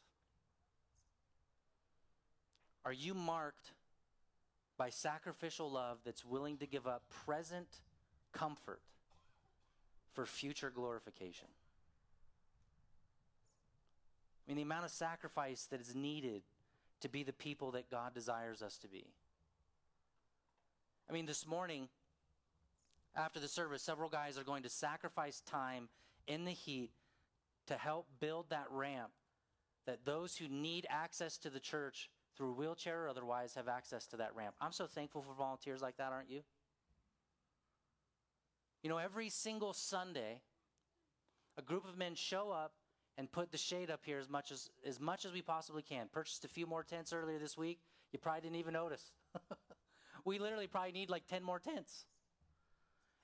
Are 2.83 2.91
you 2.91 3.13
marked 3.13 3.71
by 4.77 4.89
sacrificial 4.89 5.71
love 5.71 5.99
that's 6.03 6.25
willing 6.25 6.57
to 6.57 6.67
give 6.67 6.87
up 6.87 7.03
present 7.25 7.69
comfort 8.33 8.81
for 10.11 10.25
future 10.25 10.69
glorification? 10.69 11.47
I 14.45 14.51
mean, 14.51 14.57
the 14.57 14.63
amount 14.63 14.85
of 14.85 14.91
sacrifice 14.91 15.67
that 15.71 15.79
is 15.79 15.95
needed 15.95 16.41
to 17.01 17.09
be 17.09 17.23
the 17.23 17.33
people 17.33 17.71
that 17.71 17.89
God 17.89 18.13
desires 18.13 18.61
us 18.61 18.77
to 18.79 18.87
be. 18.87 19.05
I 21.09 21.13
mean, 21.13 21.25
this 21.25 21.45
morning, 21.45 21.89
after 23.15 23.39
the 23.39 23.47
service, 23.47 23.83
several 23.83 24.09
guys 24.09 24.37
are 24.37 24.43
going 24.43 24.63
to 24.63 24.69
sacrifice 24.69 25.41
time 25.41 25.89
in 26.27 26.45
the 26.45 26.51
heat 26.51 26.91
to 27.67 27.75
help 27.75 28.07
build 28.19 28.49
that 28.49 28.67
ramp 28.69 29.11
that 29.85 30.05
those 30.05 30.37
who 30.37 30.47
need 30.47 30.87
access 30.89 31.37
to 31.37 31.49
the 31.49 31.59
church 31.59 32.09
through 32.35 32.53
wheelchair 32.53 33.05
or 33.05 33.09
otherwise, 33.09 33.53
have 33.55 33.67
access 33.67 34.07
to 34.07 34.17
that 34.17 34.35
ramp. 34.35 34.55
I'm 34.59 34.71
so 34.71 34.87
thankful 34.87 35.21
for 35.21 35.33
volunteers 35.33 35.81
like 35.81 35.97
that, 35.97 36.11
aren't 36.11 36.29
you? 36.29 36.41
You 38.81 38.89
know, 38.89 38.97
every 38.97 39.29
single 39.29 39.73
Sunday, 39.73 40.41
a 41.57 41.61
group 41.61 41.87
of 41.87 41.97
men 41.97 42.15
show 42.15 42.51
up 42.51 42.73
and 43.17 43.31
put 43.31 43.51
the 43.51 43.57
shade 43.57 43.91
up 43.91 44.01
here 44.03 44.19
as 44.19 44.29
much 44.29 44.51
as, 44.51 44.69
as 44.85 44.99
much 44.99 45.25
as 45.25 45.31
we 45.31 45.41
possibly 45.41 45.81
can. 45.81 46.07
Purchased 46.11 46.45
a 46.45 46.47
few 46.47 46.65
more 46.65 46.83
tents 46.83 47.13
earlier 47.13 47.39
this 47.39 47.57
week. 47.57 47.79
You 48.11 48.19
probably 48.19 48.41
didn't 48.41 48.57
even 48.57 48.73
notice. 48.73 49.11
we 50.25 50.39
literally 50.39 50.67
probably 50.67 50.91
need 50.91 51.09
like 51.09 51.27
10 51.27 51.43
more 51.43 51.59
tents. 51.59 52.05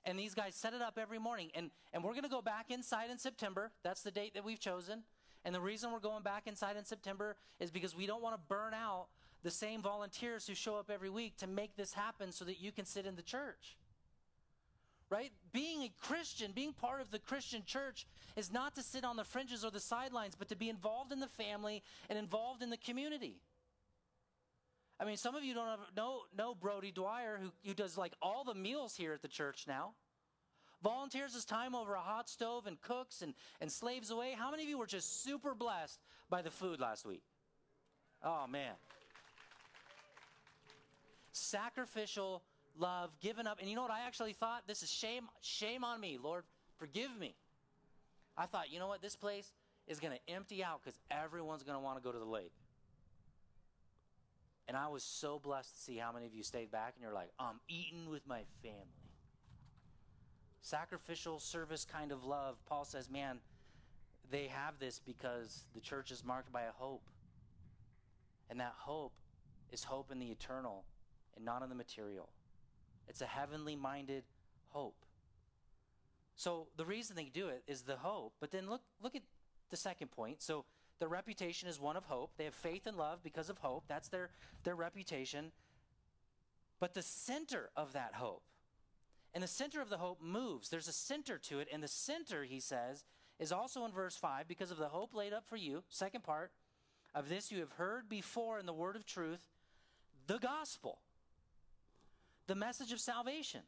And 0.06 0.17
these 0.17 0.34
guys 0.34 0.56
set 0.56 0.73
it 0.73 0.82
up 0.82 0.97
every 0.97 1.19
morning. 1.19 1.49
And, 1.56 1.71
and 1.93 2.04
we're 2.04 2.13
going 2.13 2.23
to 2.23 2.30
go 2.30 2.41
back 2.41 2.67
inside 2.69 3.10
in 3.10 3.17
September. 3.17 3.71
That's 3.84 4.02
the 4.02 4.12
date 4.12 4.34
that 4.36 4.45
we've 4.45 4.60
chosen. 4.60 5.04
And 5.45 5.54
the 5.54 5.62
reason 5.62 5.91
we're 5.91 5.99
going 5.99 6.23
back 6.23 6.47
inside 6.47 6.78
in 6.78 6.86
September 6.86 7.36
is 7.60 7.71
because 7.71 7.95
we 7.95 8.06
don't 8.06 8.21
want 8.21 8.36
to 8.36 8.41
burn 8.47 8.73
out 8.73 9.08
the 9.43 9.52
same 9.52 9.82
volunteers 9.82 10.47
who 10.47 10.54
show 10.54 10.75
up 10.75 10.89
every 10.89 11.10
week 11.10 11.38
to 11.38 11.47
make 11.47 11.75
this 11.75 11.93
happen 11.93 12.32
so 12.32 12.43
that 12.45 12.60
you 12.60 12.71
can 12.71 12.86
sit 12.86 13.06
in 13.06 13.15
the 13.15 13.21
church. 13.21 13.78
Right? 15.10 15.32
Being 15.52 15.82
a 15.84 15.91
Christian, 16.06 16.52
being 16.52 16.72
part 16.72 17.02
of 17.02 17.10
the 17.10 17.17
Christian 17.17 17.63
church 17.65 18.06
is 18.36 18.54
not 18.54 18.76
to 18.76 18.84
sit 18.84 19.04
on 19.04 19.15
the 19.15 19.24
fringes 19.24 19.65
or 19.65 19.72
the 19.72 19.80
sidelines, 19.80 20.36
but 20.36 20.50
to 20.50 20.56
be 20.56 20.69
involved 20.69 21.12
in 21.12 21.19
the 21.19 21.28
family 21.28 21.82
and 22.10 22.19
involved 22.19 22.62
in 22.62 22.69
the 22.69 22.78
community. 22.78 23.41
I 25.00 25.06
mean, 25.06 25.17
some 25.17 25.34
of 25.34 25.43
you 25.43 25.54
don't 25.54 25.80
know, 25.95 26.22
know 26.38 26.54
Brody 26.54 26.91
Dwyer, 26.91 27.39
who, 27.41 27.52
who 27.65 27.74
does 27.74 27.98
like 27.98 28.13
all 28.22 28.43
the 28.43 28.54
meals 28.54 28.95
here 28.95 29.13
at 29.13 29.22
the 29.22 29.28
church 29.28 29.65
now. 29.67 29.93
Volunteers 30.84 31.34
his 31.34 31.45
time 31.45 31.74
over 31.74 31.95
a 31.95 32.00
hot 32.00 32.30
stove 32.30 32.67
and 32.67 32.80
cooks 32.82 33.22
and, 33.22 33.34
and 33.62 33.72
slaves 33.72 34.12
away. 34.12 34.36
How 34.38 34.52
many 34.52 34.63
of 34.63 34.69
you 34.69 34.78
were 34.78 34.88
just 34.88 35.24
super 35.24 35.56
blessed 35.56 36.00
by 36.30 36.41
the 36.41 36.52
food 36.52 36.80
last 36.80 37.06
week? 37.06 37.24
Oh, 38.24 38.45
man. 38.48 38.74
Sacrificial 41.32 42.43
love 42.80 43.12
given 43.20 43.46
up. 43.48 43.60
And 43.60 43.70
you 43.70 43.76
know 43.76 43.82
what 43.82 43.92
I 43.92 44.06
actually 44.08 44.34
thought? 44.34 44.63
This 44.68 44.82
is 44.84 44.89
shame, 44.89 45.28
shame 45.42 45.84
on 45.84 46.00
me. 46.00 46.18
Lord, 46.22 46.44
forgive 46.78 47.10
me. 47.20 47.36
I 48.38 48.46
thought, 48.46 48.72
you 48.72 48.80
know 48.80 48.88
what? 48.88 49.02
This 49.02 49.15
place 49.15 49.52
is 49.88 50.00
going 50.00 50.13
to 50.13 50.34
empty 50.34 50.63
out 50.63 50.82
because 50.84 50.98
everyone's 51.12 51.63
going 51.63 51.78
to 51.78 51.84
want 51.84 51.98
to 51.98 52.04
go 52.04 52.12
to 52.12 52.20
the 52.20 52.26
lake. 52.26 52.54
And 54.68 54.78
I 54.78 54.88
was 54.88 55.04
so 55.04 55.39
blessed 55.39 55.76
to 55.76 55.82
see 55.82 55.98
how 55.98 56.12
many 56.12 56.28
of 56.28 56.34
you 56.34 56.44
stayed 56.44 56.72
back 56.72 56.94
and 56.96 57.04
you're 57.04 57.13
like, 57.13 57.32
I'm 57.39 57.60
eating 57.68 58.10
with 58.10 58.26
my 58.28 58.44
family. 58.62 58.86
Sacrificial 60.62 61.39
service 61.39 61.86
kind 61.86 62.12
of 62.12 62.24
love. 62.24 62.58
Paul 62.68 62.86
says, 62.86 63.10
man, 63.10 63.39
they 64.30 64.46
have 64.46 64.78
this 64.80 65.00
because 65.04 65.63
the 65.74 65.82
church 65.82 66.12
is 66.12 66.24
marked 66.24 66.52
by 66.52 66.63
a 66.63 66.72
hope. 66.72 67.02
And 68.50 68.60
that 68.60 68.74
hope 68.78 69.13
is 69.72 69.84
hope 69.84 70.12
in 70.12 70.20
the 70.20 70.28
eternal 70.28 70.84
and 71.36 71.44
not 71.44 71.63
in 71.63 71.70
the 71.70 71.76
material. 71.76 72.30
It's 73.10 73.22
a 73.22 73.26
heavenly 73.26 73.76
minded 73.76 74.24
hope. 74.69 75.06
So 76.36 76.67
the 76.78 76.86
reason 76.86 77.15
they 77.15 77.30
do 77.34 77.50
it 77.50 77.63
is 77.67 77.82
the 77.82 77.98
hope. 77.98 78.34
But 78.39 78.52
then 78.52 78.69
look 78.69 78.82
look 79.02 79.15
at 79.15 79.24
the 79.69 79.78
second 79.78 80.12
point. 80.12 80.41
So 80.41 80.65
their 81.00 81.10
reputation 81.10 81.69
is 81.69 81.80
one 81.80 81.95
of 81.95 82.06
hope. 82.06 82.32
They 82.38 82.45
have 82.45 82.54
faith 82.54 82.86
and 82.86 82.98
love 82.98 83.24
because 83.24 83.50
of 83.50 83.58
hope. 83.58 83.86
That's 83.88 84.10
their, 84.10 84.30
their 84.63 84.76
reputation. 84.76 85.52
But 86.80 86.93
the 86.93 87.02
center 87.02 87.69
of 87.76 87.93
that 87.93 88.15
hope, 88.15 88.43
and 89.34 89.43
the 89.43 89.48
center 89.48 89.82
of 89.82 89.89
the 89.89 89.98
hope 89.98 90.22
moves. 90.22 90.69
There's 90.69 90.88
a 90.88 90.93
center 90.93 91.38
to 91.38 91.60
it. 91.60 91.67
And 91.72 91.82
the 91.82 91.88
center, 91.88 92.43
he 92.43 92.60
says, 92.60 93.06
is 93.39 93.52
also 93.52 93.86
in 93.86 93.91
verse 93.91 94.15
5 94.15 94.48
because 94.48 94.72
of 94.72 94.78
the 94.78 94.89
hope 94.89 95.13
laid 95.13 95.34
up 95.34 95.48
for 95.48 95.56
you. 95.56 95.84
Second 95.89 96.24
part 96.24 96.52
of 97.15 97.30
this 97.30 97.52
you 97.52 97.60
have 97.60 97.74
heard 97.74 98.10
before 98.10 98.60
in 98.60 98.65
the 98.65 98.74
word 98.74 98.95
of 98.95 99.06
truth, 99.06 99.48
the 100.28 100.38
gospel, 100.38 101.00
the 102.50 102.56
message 102.56 102.92
of 102.92 103.00
salvation. 103.00 103.62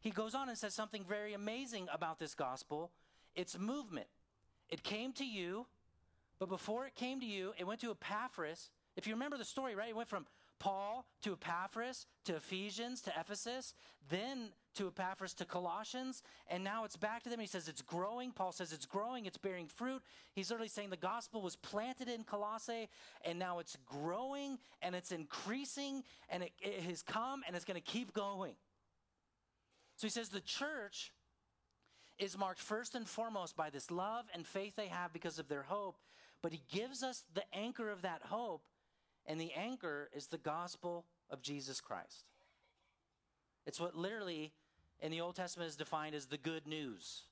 He 0.00 0.10
goes 0.10 0.34
on 0.34 0.48
and 0.48 0.58
says 0.58 0.74
something 0.74 1.04
very 1.08 1.32
amazing 1.32 1.88
about 1.92 2.18
this 2.18 2.34
gospel 2.34 2.90
it's 3.34 3.56
movement. 3.56 4.08
It 4.68 4.82
came 4.82 5.12
to 5.14 5.24
you 5.24 5.66
but 6.38 6.48
before 6.48 6.86
it 6.86 6.94
came 6.94 7.20
to 7.20 7.26
you, 7.26 7.52
it 7.58 7.66
went 7.66 7.80
to 7.80 7.90
Epaphras. 7.90 8.70
If 8.96 9.06
you 9.06 9.14
remember 9.14 9.36
the 9.36 9.44
story, 9.44 9.74
right? 9.74 9.88
It 9.88 9.96
went 9.96 10.08
from 10.08 10.26
Paul 10.58 11.06
to 11.22 11.32
Epaphras 11.32 12.06
to 12.24 12.36
Ephesians 12.36 13.00
to 13.02 13.12
Ephesus, 13.18 13.74
then 14.08 14.50
to 14.78 14.86
Epaphras 14.86 15.34
to 15.34 15.44
Colossians, 15.44 16.22
and 16.48 16.62
now 16.62 16.84
it's 16.84 16.96
back 16.96 17.22
to 17.24 17.28
them. 17.28 17.40
He 17.40 17.46
says 17.46 17.68
it's 17.68 17.82
growing. 17.82 18.30
Paul 18.30 18.52
says 18.52 18.72
it's 18.72 18.86
growing, 18.86 19.26
it's 19.26 19.36
bearing 19.36 19.66
fruit. 19.66 20.02
He's 20.32 20.50
literally 20.50 20.68
saying 20.68 20.90
the 20.90 20.96
gospel 20.96 21.42
was 21.42 21.56
planted 21.56 22.08
in 22.08 22.22
Colossae, 22.22 22.88
and 23.24 23.38
now 23.38 23.58
it's 23.58 23.76
growing 23.84 24.58
and 24.80 24.94
it's 24.94 25.10
increasing, 25.10 26.04
and 26.30 26.44
it, 26.44 26.52
it 26.60 26.82
has 26.82 27.02
come 27.02 27.42
and 27.46 27.56
it's 27.56 27.64
going 27.64 27.80
to 27.80 27.80
keep 27.80 28.14
going. 28.14 28.54
So 29.96 30.06
he 30.06 30.10
says 30.10 30.28
the 30.28 30.40
church 30.40 31.12
is 32.18 32.38
marked 32.38 32.60
first 32.60 32.94
and 32.94 33.06
foremost 33.06 33.56
by 33.56 33.70
this 33.70 33.90
love 33.90 34.26
and 34.32 34.46
faith 34.46 34.74
they 34.76 34.86
have 34.86 35.12
because 35.12 35.40
of 35.40 35.48
their 35.48 35.62
hope, 35.62 35.96
but 36.40 36.52
he 36.52 36.62
gives 36.70 37.02
us 37.02 37.24
the 37.34 37.42
anchor 37.52 37.90
of 37.90 38.02
that 38.02 38.22
hope, 38.26 38.62
and 39.26 39.40
the 39.40 39.52
anchor 39.54 40.08
is 40.14 40.28
the 40.28 40.38
gospel 40.38 41.04
of 41.30 41.42
Jesus 41.42 41.80
Christ. 41.80 42.26
It's 43.66 43.80
what 43.80 43.96
literally 43.96 44.52
in 45.00 45.10
the 45.10 45.20
Old 45.20 45.36
Testament 45.36 45.68
is 45.68 45.76
defined 45.76 46.14
as 46.14 46.26
the 46.26 46.38
good 46.38 46.66
news. 46.66 47.22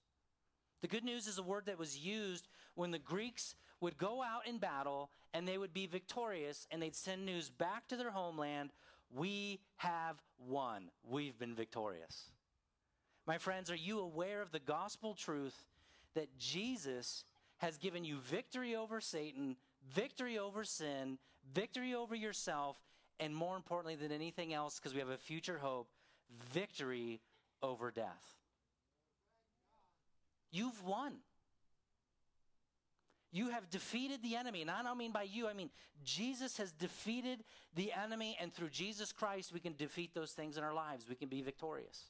The 0.83 0.89
good 0.89 1.05
news 1.05 1.27
is 1.27 1.39
a 1.39 1.43
word 1.43 1.67
that 1.67 1.79
was 1.79 1.99
used 1.99 2.49
when 2.75 2.91
the 2.91 2.99
Greeks 2.99 3.55
would 3.81 3.99
go 3.99 4.23
out 4.23 4.47
in 4.47 4.59
battle 4.59 5.11
and 5.35 5.47
they 5.47 5.59
would 5.59 5.75
be 5.75 5.87
victorious 5.87 6.67
and 6.71 6.83
they'd 6.83 6.95
send 6.95 7.27
news 7.27 7.51
back 7.51 7.89
to 7.89 7.97
their 7.97 8.11
homeland 8.11 8.71
we 9.15 9.61
have 9.77 10.17
won, 10.39 10.91
we've 11.09 11.39
been 11.39 11.55
victorious. 11.55 12.31
My 13.27 13.39
friends, 13.39 13.71
are 13.71 13.77
you 13.77 14.01
aware 14.01 14.43
of 14.43 14.53
the 14.53 14.61
gospel 14.61 15.15
truth 15.15 15.67
that 16.15 16.37
Jesus 16.39 17.25
has 17.59 17.79
given 17.79 18.05
you 18.05 18.19
victory 18.19 18.77
over 18.77 19.01
Satan, 19.01 19.57
victory 19.93 20.39
over 20.39 20.65
sin, 20.65 21.19
victory 21.53 21.95
over 21.95 22.15
yourself, 22.15 22.77
and 23.19 23.35
more 23.35 23.57
importantly 23.57 23.97
than 23.97 24.13
anything 24.13 24.53
else, 24.53 24.79
because 24.79 24.93
we 24.93 25.01
have 25.01 25.09
a 25.09 25.17
future 25.17 25.59
hope, 25.59 25.89
victory 26.53 27.21
over 27.67 27.91
death. 27.91 28.25
You've 30.51 30.85
won. 30.85 31.15
You 33.33 33.51
have 33.51 33.69
defeated 33.69 34.23
the 34.23 34.37
enemy. 34.37 34.63
And 34.63 34.71
I 34.71 34.83
don't 34.83 34.97
mean 34.97 35.13
by 35.13 35.25
you, 35.25 35.49
I 35.49 35.53
mean 35.53 35.71
Jesus 36.05 36.57
has 36.57 36.73
defeated 36.73 37.45
the 37.75 37.93
enemy, 37.93 38.37
and 38.41 38.53
through 38.55 38.71
Jesus 38.71 39.13
Christ, 39.13 39.53
we 39.53 39.61
can 39.61 39.75
defeat 39.77 40.15
those 40.15 40.33
things 40.33 40.57
in 40.57 40.65
our 40.65 40.73
lives. 40.73 41.07
We 41.09 41.17
can 41.17 41.29
be 41.29 41.43
victorious. 41.43 42.05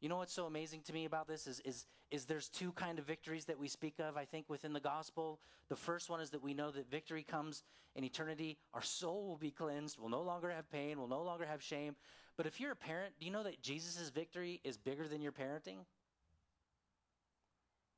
You 0.00 0.08
know 0.08 0.16
what's 0.18 0.32
so 0.32 0.46
amazing 0.46 0.82
to 0.82 0.92
me 0.92 1.06
about 1.06 1.26
this 1.26 1.46
is, 1.48 1.60
is, 1.64 1.86
is 2.12 2.24
there's 2.24 2.48
two 2.48 2.70
kind 2.72 3.00
of 3.00 3.04
victories 3.04 3.46
that 3.46 3.58
we 3.58 3.66
speak 3.66 3.94
of, 3.98 4.16
I 4.16 4.24
think, 4.24 4.48
within 4.48 4.72
the 4.72 4.80
gospel. 4.80 5.40
The 5.68 5.76
first 5.76 6.08
one 6.08 6.20
is 6.20 6.30
that 6.30 6.42
we 6.42 6.54
know 6.54 6.70
that 6.70 6.88
victory 6.88 7.24
comes 7.24 7.64
in 7.96 8.04
eternity. 8.04 8.58
Our 8.74 8.82
soul 8.82 9.26
will 9.26 9.36
be 9.36 9.50
cleansed. 9.50 9.98
We'll 9.98 10.08
no 10.08 10.22
longer 10.22 10.50
have 10.50 10.70
pain. 10.70 10.98
We'll 10.98 11.08
no 11.08 11.22
longer 11.22 11.46
have 11.46 11.62
shame. 11.62 11.96
But 12.36 12.46
if 12.46 12.60
you're 12.60 12.72
a 12.72 12.76
parent, 12.76 13.14
do 13.18 13.26
you 13.26 13.32
know 13.32 13.42
that 13.42 13.60
Jesus' 13.60 14.10
victory 14.10 14.60
is 14.62 14.76
bigger 14.76 15.08
than 15.08 15.20
your 15.20 15.32
parenting? 15.32 15.78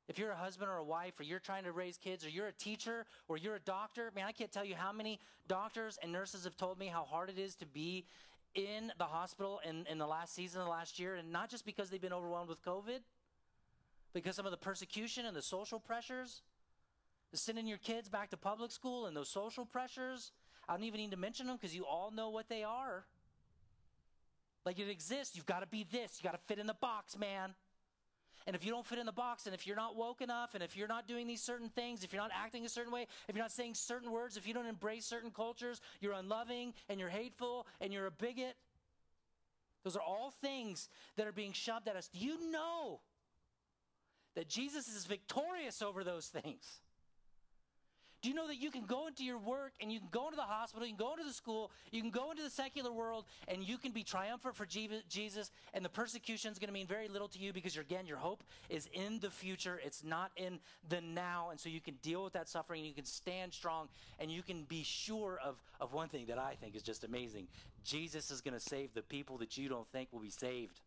If 0.09 0.17
you're 0.17 0.31
a 0.31 0.35
husband 0.35 0.69
or 0.69 0.77
a 0.77 0.83
wife, 0.83 1.19
or 1.19 1.23
you're 1.23 1.39
trying 1.39 1.63
to 1.63 1.71
raise 1.71 1.97
kids, 1.97 2.25
or 2.25 2.29
you're 2.29 2.47
a 2.47 2.51
teacher, 2.51 3.05
or 3.29 3.37
you're 3.37 3.55
a 3.55 3.61
doctor, 3.61 4.11
man, 4.13 4.25
I 4.25 4.31
can't 4.31 4.51
tell 4.51 4.65
you 4.65 4.75
how 4.75 4.91
many 4.91 5.19
doctors 5.47 5.99
and 6.01 6.11
nurses 6.11 6.43
have 6.43 6.57
told 6.57 6.79
me 6.79 6.87
how 6.87 7.03
hard 7.03 7.29
it 7.29 7.37
is 7.37 7.55
to 7.57 7.65
be 7.65 8.05
in 8.55 8.91
the 8.97 9.05
hospital 9.05 9.61
in, 9.67 9.85
in 9.89 9.97
the 9.97 10.07
last 10.07 10.35
season, 10.35 10.61
the 10.61 10.67
last 10.67 10.99
year, 10.99 11.15
and 11.15 11.31
not 11.31 11.49
just 11.49 11.65
because 11.65 11.89
they've 11.89 12.01
been 12.01 12.13
overwhelmed 12.13 12.49
with 12.49 12.63
COVID, 12.63 12.99
because 14.13 14.35
some 14.35 14.45
of 14.45 14.51
the 14.51 14.57
persecution 14.57 15.25
and 15.25 15.35
the 15.35 15.41
social 15.41 15.79
pressures, 15.79 16.41
sending 17.33 17.67
your 17.67 17.77
kids 17.77 18.09
back 18.09 18.29
to 18.29 18.37
public 18.37 18.71
school 18.71 19.05
and 19.05 19.15
those 19.15 19.29
social 19.29 19.65
pressures. 19.65 20.31
I 20.67 20.73
don't 20.73 20.83
even 20.83 20.99
need 20.99 21.11
to 21.11 21.17
mention 21.17 21.47
them 21.47 21.57
because 21.57 21.75
you 21.75 21.85
all 21.85 22.11
know 22.11 22.29
what 22.29 22.49
they 22.49 22.63
are. 22.63 23.05
Like 24.65 24.79
it 24.79 24.89
exists. 24.89 25.35
You've 25.35 25.45
got 25.45 25.61
to 25.61 25.67
be 25.67 25.85
this. 25.89 26.19
You 26.19 26.29
got 26.29 26.35
to 26.35 26.45
fit 26.45 26.59
in 26.59 26.67
the 26.67 26.75
box, 26.75 27.17
man. 27.17 27.55
And 28.47 28.55
if 28.55 28.65
you 28.65 28.71
don't 28.71 28.85
fit 28.85 28.97
in 28.97 29.05
the 29.05 29.11
box, 29.11 29.45
and 29.45 29.53
if 29.53 29.67
you're 29.67 29.75
not 29.75 29.95
woke 29.95 30.21
enough, 30.21 30.55
and 30.55 30.63
if 30.63 30.75
you're 30.75 30.87
not 30.87 31.07
doing 31.07 31.27
these 31.27 31.41
certain 31.41 31.69
things, 31.69 32.03
if 32.03 32.11
you're 32.11 32.21
not 32.21 32.31
acting 32.33 32.65
a 32.65 32.69
certain 32.69 32.91
way, 32.91 33.07
if 33.27 33.35
you're 33.35 33.43
not 33.43 33.51
saying 33.51 33.75
certain 33.75 34.11
words, 34.11 34.37
if 34.37 34.47
you 34.47 34.53
don't 34.53 34.65
embrace 34.65 35.05
certain 35.05 35.31
cultures, 35.31 35.79
you're 35.99 36.13
unloving 36.13 36.73
and 36.89 36.99
you're 36.99 37.09
hateful 37.09 37.67
and 37.79 37.93
you're 37.93 38.07
a 38.07 38.11
bigot. 38.11 38.55
Those 39.83 39.95
are 39.95 40.01
all 40.01 40.31
things 40.41 40.89
that 41.17 41.27
are 41.27 41.31
being 41.31 41.53
shoved 41.53 41.87
at 41.87 41.95
us. 41.95 42.07
Do 42.07 42.19
you 42.19 42.51
know 42.51 42.99
that 44.35 44.47
Jesus 44.47 44.87
is 44.87 45.05
victorious 45.05 45.81
over 45.81 46.03
those 46.03 46.27
things? 46.27 46.79
Do 48.21 48.29
you 48.29 48.35
know 48.35 48.47
that 48.47 48.61
you 48.61 48.69
can 48.69 48.85
go 48.85 49.07
into 49.07 49.23
your 49.23 49.39
work 49.39 49.73
and 49.81 49.91
you 49.91 49.99
can 49.99 50.09
go 50.11 50.25
into 50.25 50.35
the 50.35 50.43
hospital, 50.43 50.85
you 50.87 50.95
can 50.95 51.03
go 51.03 51.13
into 51.13 51.23
the 51.23 51.33
school, 51.33 51.71
you 51.91 52.01
can 52.01 52.11
go 52.11 52.29
into 52.29 52.43
the 52.43 52.51
secular 52.51 52.91
world, 52.91 53.25
and 53.47 53.63
you 53.63 53.79
can 53.79 53.91
be 53.91 54.03
triumphant 54.03 54.55
for 54.55 54.65
Jesus, 54.65 55.51
and 55.73 55.83
the 55.83 55.89
persecution 55.89 56.51
is 56.51 56.59
going 56.59 56.67
to 56.67 56.73
mean 56.73 56.85
very 56.85 57.07
little 57.07 57.27
to 57.29 57.39
you 57.39 57.51
because, 57.51 57.75
again, 57.77 58.05
your 58.05 58.17
hope 58.17 58.43
is 58.69 58.87
in 58.93 59.19
the 59.19 59.31
future. 59.31 59.79
It's 59.83 60.03
not 60.03 60.31
in 60.35 60.59
the 60.87 61.01
now. 61.01 61.49
And 61.49 61.59
so 61.59 61.67
you 61.67 61.81
can 61.81 61.95
deal 62.03 62.23
with 62.23 62.33
that 62.33 62.47
suffering, 62.47 62.81
and 62.81 62.87
you 62.87 62.93
can 62.93 63.05
stand 63.05 63.53
strong, 63.53 63.87
and 64.19 64.29
you 64.29 64.43
can 64.43 64.63
be 64.63 64.83
sure 64.83 65.39
of, 65.43 65.55
of 65.79 65.93
one 65.93 66.09
thing 66.09 66.27
that 66.27 66.37
I 66.37 66.55
think 66.61 66.75
is 66.75 66.83
just 66.83 67.03
amazing 67.03 67.47
Jesus 67.83 68.29
is 68.29 68.41
going 68.41 68.53
to 68.53 68.59
save 68.59 68.93
the 68.93 69.01
people 69.01 69.39
that 69.39 69.57
you 69.57 69.67
don't 69.67 69.87
think 69.87 70.09
will 70.11 70.19
be 70.19 70.29
saved. 70.29 70.79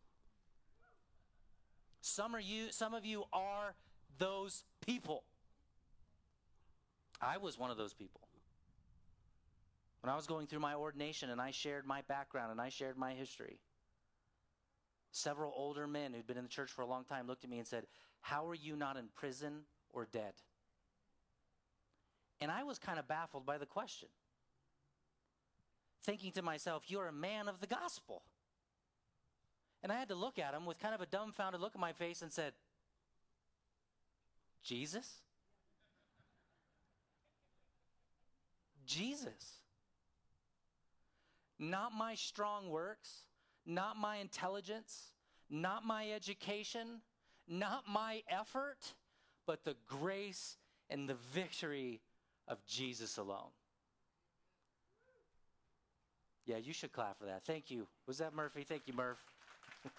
Some, 1.99 2.33
are 2.35 2.39
you, 2.39 2.71
some 2.71 2.93
of 2.93 3.03
you 3.03 3.25
are 3.33 3.75
those 4.17 4.63
people. 4.85 5.23
I 7.21 7.37
was 7.37 7.57
one 7.57 7.71
of 7.71 7.77
those 7.77 7.93
people. 7.93 8.21
When 10.01 10.11
I 10.11 10.15
was 10.15 10.27
going 10.27 10.47
through 10.47 10.59
my 10.59 10.75
ordination 10.75 11.29
and 11.29 11.41
I 11.41 11.51
shared 11.51 11.85
my 11.85 12.01
background 12.03 12.51
and 12.51 12.61
I 12.61 12.69
shared 12.69 12.97
my 12.97 13.13
history, 13.13 13.59
several 15.11 15.51
older 15.55 15.87
men 15.87 16.13
who'd 16.13 16.27
been 16.27 16.37
in 16.37 16.43
the 16.43 16.49
church 16.49 16.71
for 16.71 16.81
a 16.81 16.85
long 16.85 17.05
time 17.05 17.25
looked 17.25 17.43
at 17.43 17.49
me 17.49 17.57
and 17.57 17.67
said, 17.67 17.87
How 18.21 18.45
are 18.47 18.53
you 18.53 18.75
not 18.75 18.97
in 18.97 19.05
prison 19.15 19.61
or 19.91 20.07
dead? 20.11 20.33
And 22.41 22.51
I 22.51 22.63
was 22.63 22.77
kind 22.77 22.99
of 22.99 23.07
baffled 23.07 23.45
by 23.45 23.57
the 23.57 23.65
question, 23.65 24.09
thinking 26.03 26.31
to 26.33 26.41
myself, 26.41 26.83
You're 26.87 27.07
a 27.07 27.13
man 27.13 27.47
of 27.47 27.59
the 27.59 27.67
gospel. 27.67 28.23
And 29.81 29.91
I 29.91 29.99
had 29.99 30.09
to 30.09 30.15
look 30.15 30.37
at 30.39 30.53
him 30.53 30.65
with 30.65 30.79
kind 30.79 30.95
of 30.95 31.01
a 31.01 31.05
dumbfounded 31.05 31.61
look 31.61 31.75
on 31.75 31.81
my 31.81 31.93
face 31.93 32.21
and 32.21 32.31
said, 32.31 32.53
Jesus? 34.63 35.21
Jesus. 38.85 39.59
Not 41.57 41.93
my 41.93 42.15
strong 42.15 42.69
works, 42.69 43.23
not 43.65 43.97
my 43.97 44.17
intelligence, 44.17 45.11
not 45.49 45.85
my 45.85 46.11
education, 46.11 47.01
not 47.47 47.83
my 47.87 48.23
effort, 48.29 48.93
but 49.45 49.63
the 49.63 49.75
grace 49.87 50.57
and 50.89 51.07
the 51.07 51.15
victory 51.33 52.01
of 52.47 52.63
Jesus 52.65 53.17
alone. 53.17 53.51
Yeah, 56.45 56.57
you 56.57 56.73
should 56.73 56.91
clap 56.91 57.17
for 57.17 57.25
that. 57.25 57.43
Thank 57.43 57.71
you. 57.71 57.87
Was 58.05 58.19
that 58.19 58.35
Murphy? 58.35 58.63
Thank 58.63 58.83
you, 58.85 58.93
Murph. 58.93 59.23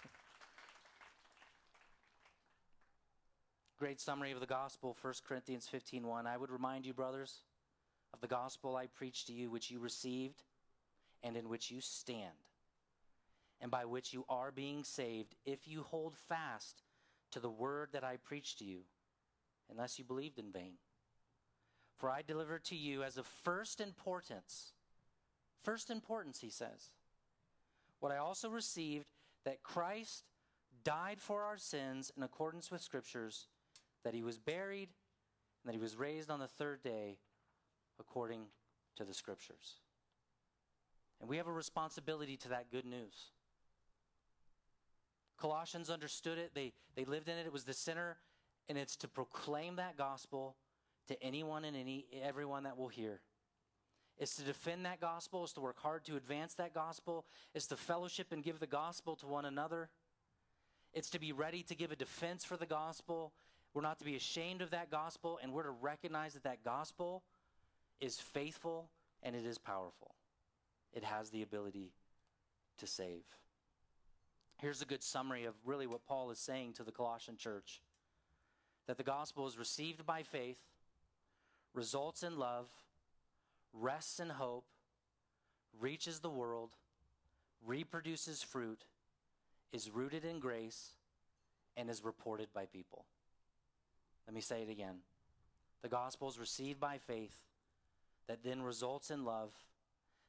Great 3.78 4.00
summary 4.00 4.32
of 4.32 4.40
the 4.40 4.46
gospel, 4.46 4.96
1 5.02 5.14
Corinthians 5.26 5.68
15:1. 5.70 6.26
I 6.26 6.36
would 6.36 6.50
remind 6.50 6.86
you, 6.86 6.94
brothers, 6.94 7.42
of 8.16 8.22
the 8.22 8.34
gospel 8.34 8.76
I 8.76 8.86
preached 8.86 9.26
to 9.26 9.32
you, 9.34 9.50
which 9.50 9.70
you 9.70 9.78
received 9.78 10.42
and 11.22 11.36
in 11.36 11.48
which 11.48 11.70
you 11.70 11.80
stand, 11.80 12.32
and 13.60 13.70
by 13.70 13.84
which 13.84 14.12
you 14.12 14.24
are 14.28 14.50
being 14.50 14.84
saved, 14.84 15.34
if 15.44 15.68
you 15.68 15.82
hold 15.82 16.16
fast 16.16 16.82
to 17.32 17.40
the 17.40 17.50
word 17.50 17.90
that 17.92 18.04
I 18.04 18.16
preached 18.16 18.58
to 18.60 18.64
you, 18.64 18.80
unless 19.70 19.98
you 19.98 20.04
believed 20.04 20.38
in 20.38 20.50
vain. 20.50 20.74
For 21.98 22.10
I 22.10 22.22
delivered 22.22 22.64
to 22.66 22.76
you 22.76 23.02
as 23.02 23.16
of 23.18 23.26
first 23.26 23.80
importance, 23.80 24.72
first 25.62 25.90
importance, 25.90 26.40
he 26.40 26.50
says, 26.50 26.92
what 28.00 28.12
I 28.12 28.18
also 28.18 28.48
received 28.48 29.06
that 29.44 29.62
Christ 29.62 30.24
died 30.84 31.20
for 31.20 31.42
our 31.42 31.58
sins 31.58 32.12
in 32.16 32.22
accordance 32.22 32.70
with 32.70 32.82
Scriptures, 32.82 33.46
that 34.04 34.14
he 34.14 34.22
was 34.22 34.38
buried, 34.38 34.90
and 35.62 35.68
that 35.68 35.74
he 35.74 35.82
was 35.82 35.96
raised 35.96 36.30
on 36.30 36.38
the 36.38 36.46
third 36.46 36.82
day 36.82 37.18
according 37.98 38.46
to 38.96 39.04
the 39.04 39.14
Scriptures. 39.14 39.80
And 41.20 41.28
we 41.28 41.36
have 41.38 41.46
a 41.46 41.52
responsibility 41.52 42.36
to 42.38 42.48
that 42.50 42.70
good 42.70 42.84
news. 42.84 43.30
Colossians 45.38 45.90
understood 45.90 46.38
it, 46.38 46.52
they, 46.54 46.72
they 46.94 47.04
lived 47.04 47.28
in 47.28 47.36
it, 47.36 47.46
it 47.46 47.52
was 47.52 47.64
the 47.64 47.74
center, 47.74 48.16
and 48.68 48.78
it's 48.78 48.96
to 48.96 49.08
proclaim 49.08 49.76
that 49.76 49.96
gospel 49.96 50.56
to 51.08 51.22
anyone 51.22 51.64
and 51.64 51.76
any 51.76 52.06
everyone 52.22 52.64
that 52.64 52.76
will 52.76 52.88
hear. 52.88 53.20
It's 54.18 54.36
to 54.36 54.42
defend 54.42 54.86
that 54.86 55.00
gospel, 55.00 55.44
it's 55.44 55.52
to 55.54 55.60
work 55.60 55.78
hard 55.78 56.04
to 56.06 56.16
advance 56.16 56.54
that 56.54 56.72
gospel, 56.72 57.26
it's 57.54 57.66
to 57.66 57.76
fellowship 57.76 58.32
and 58.32 58.42
give 58.42 58.60
the 58.60 58.66
gospel 58.66 59.14
to 59.16 59.26
one 59.26 59.44
another. 59.44 59.90
It's 60.94 61.10
to 61.10 61.18
be 61.18 61.32
ready 61.32 61.62
to 61.64 61.74
give 61.74 61.92
a 61.92 61.96
defense 61.96 62.42
for 62.42 62.56
the 62.56 62.64
gospel. 62.64 63.34
We're 63.74 63.82
not 63.82 63.98
to 63.98 64.06
be 64.06 64.16
ashamed 64.16 64.62
of 64.62 64.70
that 64.70 64.90
gospel, 64.90 65.38
and 65.42 65.52
we're 65.52 65.64
to 65.64 65.70
recognize 65.70 66.32
that 66.32 66.44
that 66.44 66.64
gospel 66.64 67.22
is 68.00 68.18
faithful 68.18 68.88
and 69.22 69.34
it 69.34 69.44
is 69.44 69.58
powerful. 69.58 70.14
It 70.92 71.04
has 71.04 71.30
the 71.30 71.42
ability 71.42 71.92
to 72.78 72.86
save. 72.86 73.24
Here's 74.58 74.82
a 74.82 74.86
good 74.86 75.02
summary 75.02 75.44
of 75.44 75.54
really 75.64 75.86
what 75.86 76.06
Paul 76.06 76.30
is 76.30 76.38
saying 76.38 76.74
to 76.74 76.82
the 76.82 76.92
Colossian 76.92 77.36
church 77.36 77.82
that 78.86 78.96
the 78.96 79.02
gospel 79.02 79.46
is 79.46 79.58
received 79.58 80.06
by 80.06 80.22
faith, 80.22 80.58
results 81.74 82.22
in 82.22 82.38
love, 82.38 82.66
rests 83.72 84.20
in 84.20 84.30
hope, 84.30 84.66
reaches 85.78 86.20
the 86.20 86.30
world, 86.30 86.70
reproduces 87.66 88.42
fruit, 88.42 88.84
is 89.72 89.90
rooted 89.90 90.24
in 90.24 90.38
grace, 90.38 90.90
and 91.76 91.90
is 91.90 92.04
reported 92.04 92.48
by 92.54 92.64
people. 92.64 93.04
Let 94.26 94.34
me 94.34 94.40
say 94.40 94.62
it 94.62 94.70
again. 94.70 94.96
The 95.82 95.88
gospel 95.88 96.28
is 96.28 96.38
received 96.38 96.80
by 96.80 96.98
faith, 96.98 97.36
that 98.28 98.42
then 98.42 98.62
results 98.62 99.10
in 99.10 99.24
love, 99.24 99.52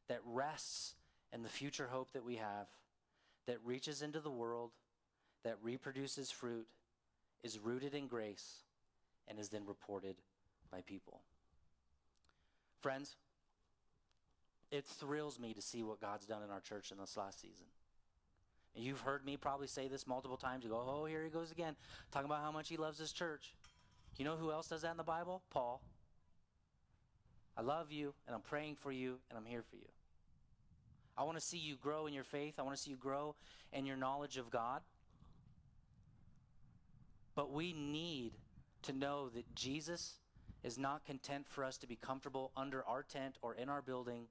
that 0.07 0.21
rests 0.25 0.95
in 1.33 1.43
the 1.43 1.49
future 1.49 1.87
hope 1.89 2.11
that 2.13 2.23
we 2.23 2.35
have, 2.35 2.67
that 3.45 3.57
reaches 3.63 4.01
into 4.01 4.19
the 4.19 4.29
world, 4.29 4.71
that 5.43 5.57
reproduces 5.61 6.31
fruit, 6.31 6.67
is 7.43 7.59
rooted 7.59 7.93
in 7.93 8.07
grace, 8.07 8.63
and 9.27 9.39
is 9.39 9.49
then 9.49 9.65
reported 9.65 10.15
by 10.71 10.81
people. 10.81 11.21
Friends, 12.81 13.15
it 14.71 14.85
thrills 14.85 15.39
me 15.39 15.53
to 15.53 15.61
see 15.61 15.83
what 15.83 16.01
God's 16.01 16.25
done 16.25 16.43
in 16.43 16.51
our 16.51 16.59
church 16.59 16.91
in 16.91 16.97
this 16.97 17.17
last 17.17 17.41
season. 17.41 17.65
And 18.75 18.85
you've 18.85 19.01
heard 19.01 19.25
me 19.25 19.37
probably 19.37 19.67
say 19.67 19.87
this 19.87 20.05
multiple 20.05 20.37
times. 20.37 20.63
You 20.63 20.69
go, 20.69 20.85
oh, 20.87 21.05
here 21.05 21.23
he 21.23 21.29
goes 21.29 21.51
again, 21.51 21.75
talking 22.11 22.27
about 22.27 22.41
how 22.41 22.51
much 22.51 22.69
he 22.69 22.77
loves 22.77 22.99
his 22.99 23.11
church. 23.11 23.55
You 24.17 24.25
know 24.25 24.35
who 24.35 24.51
else 24.51 24.67
does 24.67 24.83
that 24.83 24.91
in 24.91 24.97
the 24.97 25.03
Bible? 25.03 25.41
Paul. 25.49 25.81
I 27.57 27.61
love 27.61 27.91
you, 27.91 28.13
and 28.27 28.35
I'm 28.35 28.41
praying 28.41 28.75
for 28.75 28.91
you, 28.91 29.17
and 29.29 29.37
I'm 29.37 29.45
here 29.45 29.63
for 29.67 29.77
you. 29.77 29.87
I 31.17 31.23
want 31.23 31.37
to 31.39 31.43
see 31.43 31.57
you 31.57 31.75
grow 31.75 32.05
in 32.05 32.13
your 32.13 32.23
faith. 32.23 32.55
I 32.59 32.61
want 32.61 32.77
to 32.77 32.81
see 32.81 32.91
you 32.91 32.97
grow 32.97 33.35
in 33.73 33.87
your 33.87 33.97
knowledge 33.97 34.37
of 34.37 34.51
God. 34.51 34.81
But 37.33 37.51
we 37.51 37.73
need 37.73 38.33
to 38.83 38.93
know 38.93 39.29
that 39.29 39.55
Jesus 39.55 40.13
is 40.63 40.77
not 40.77 41.05
content 41.05 41.47
for 41.49 41.63
us 41.63 41.77
to 41.79 41.87
be 41.87 41.95
comfortable 41.95 42.51
under 42.55 42.85
our 42.85 43.01
tent 43.01 43.37
or 43.41 43.55
in 43.55 43.69
our 43.69 43.81
building 43.81 44.25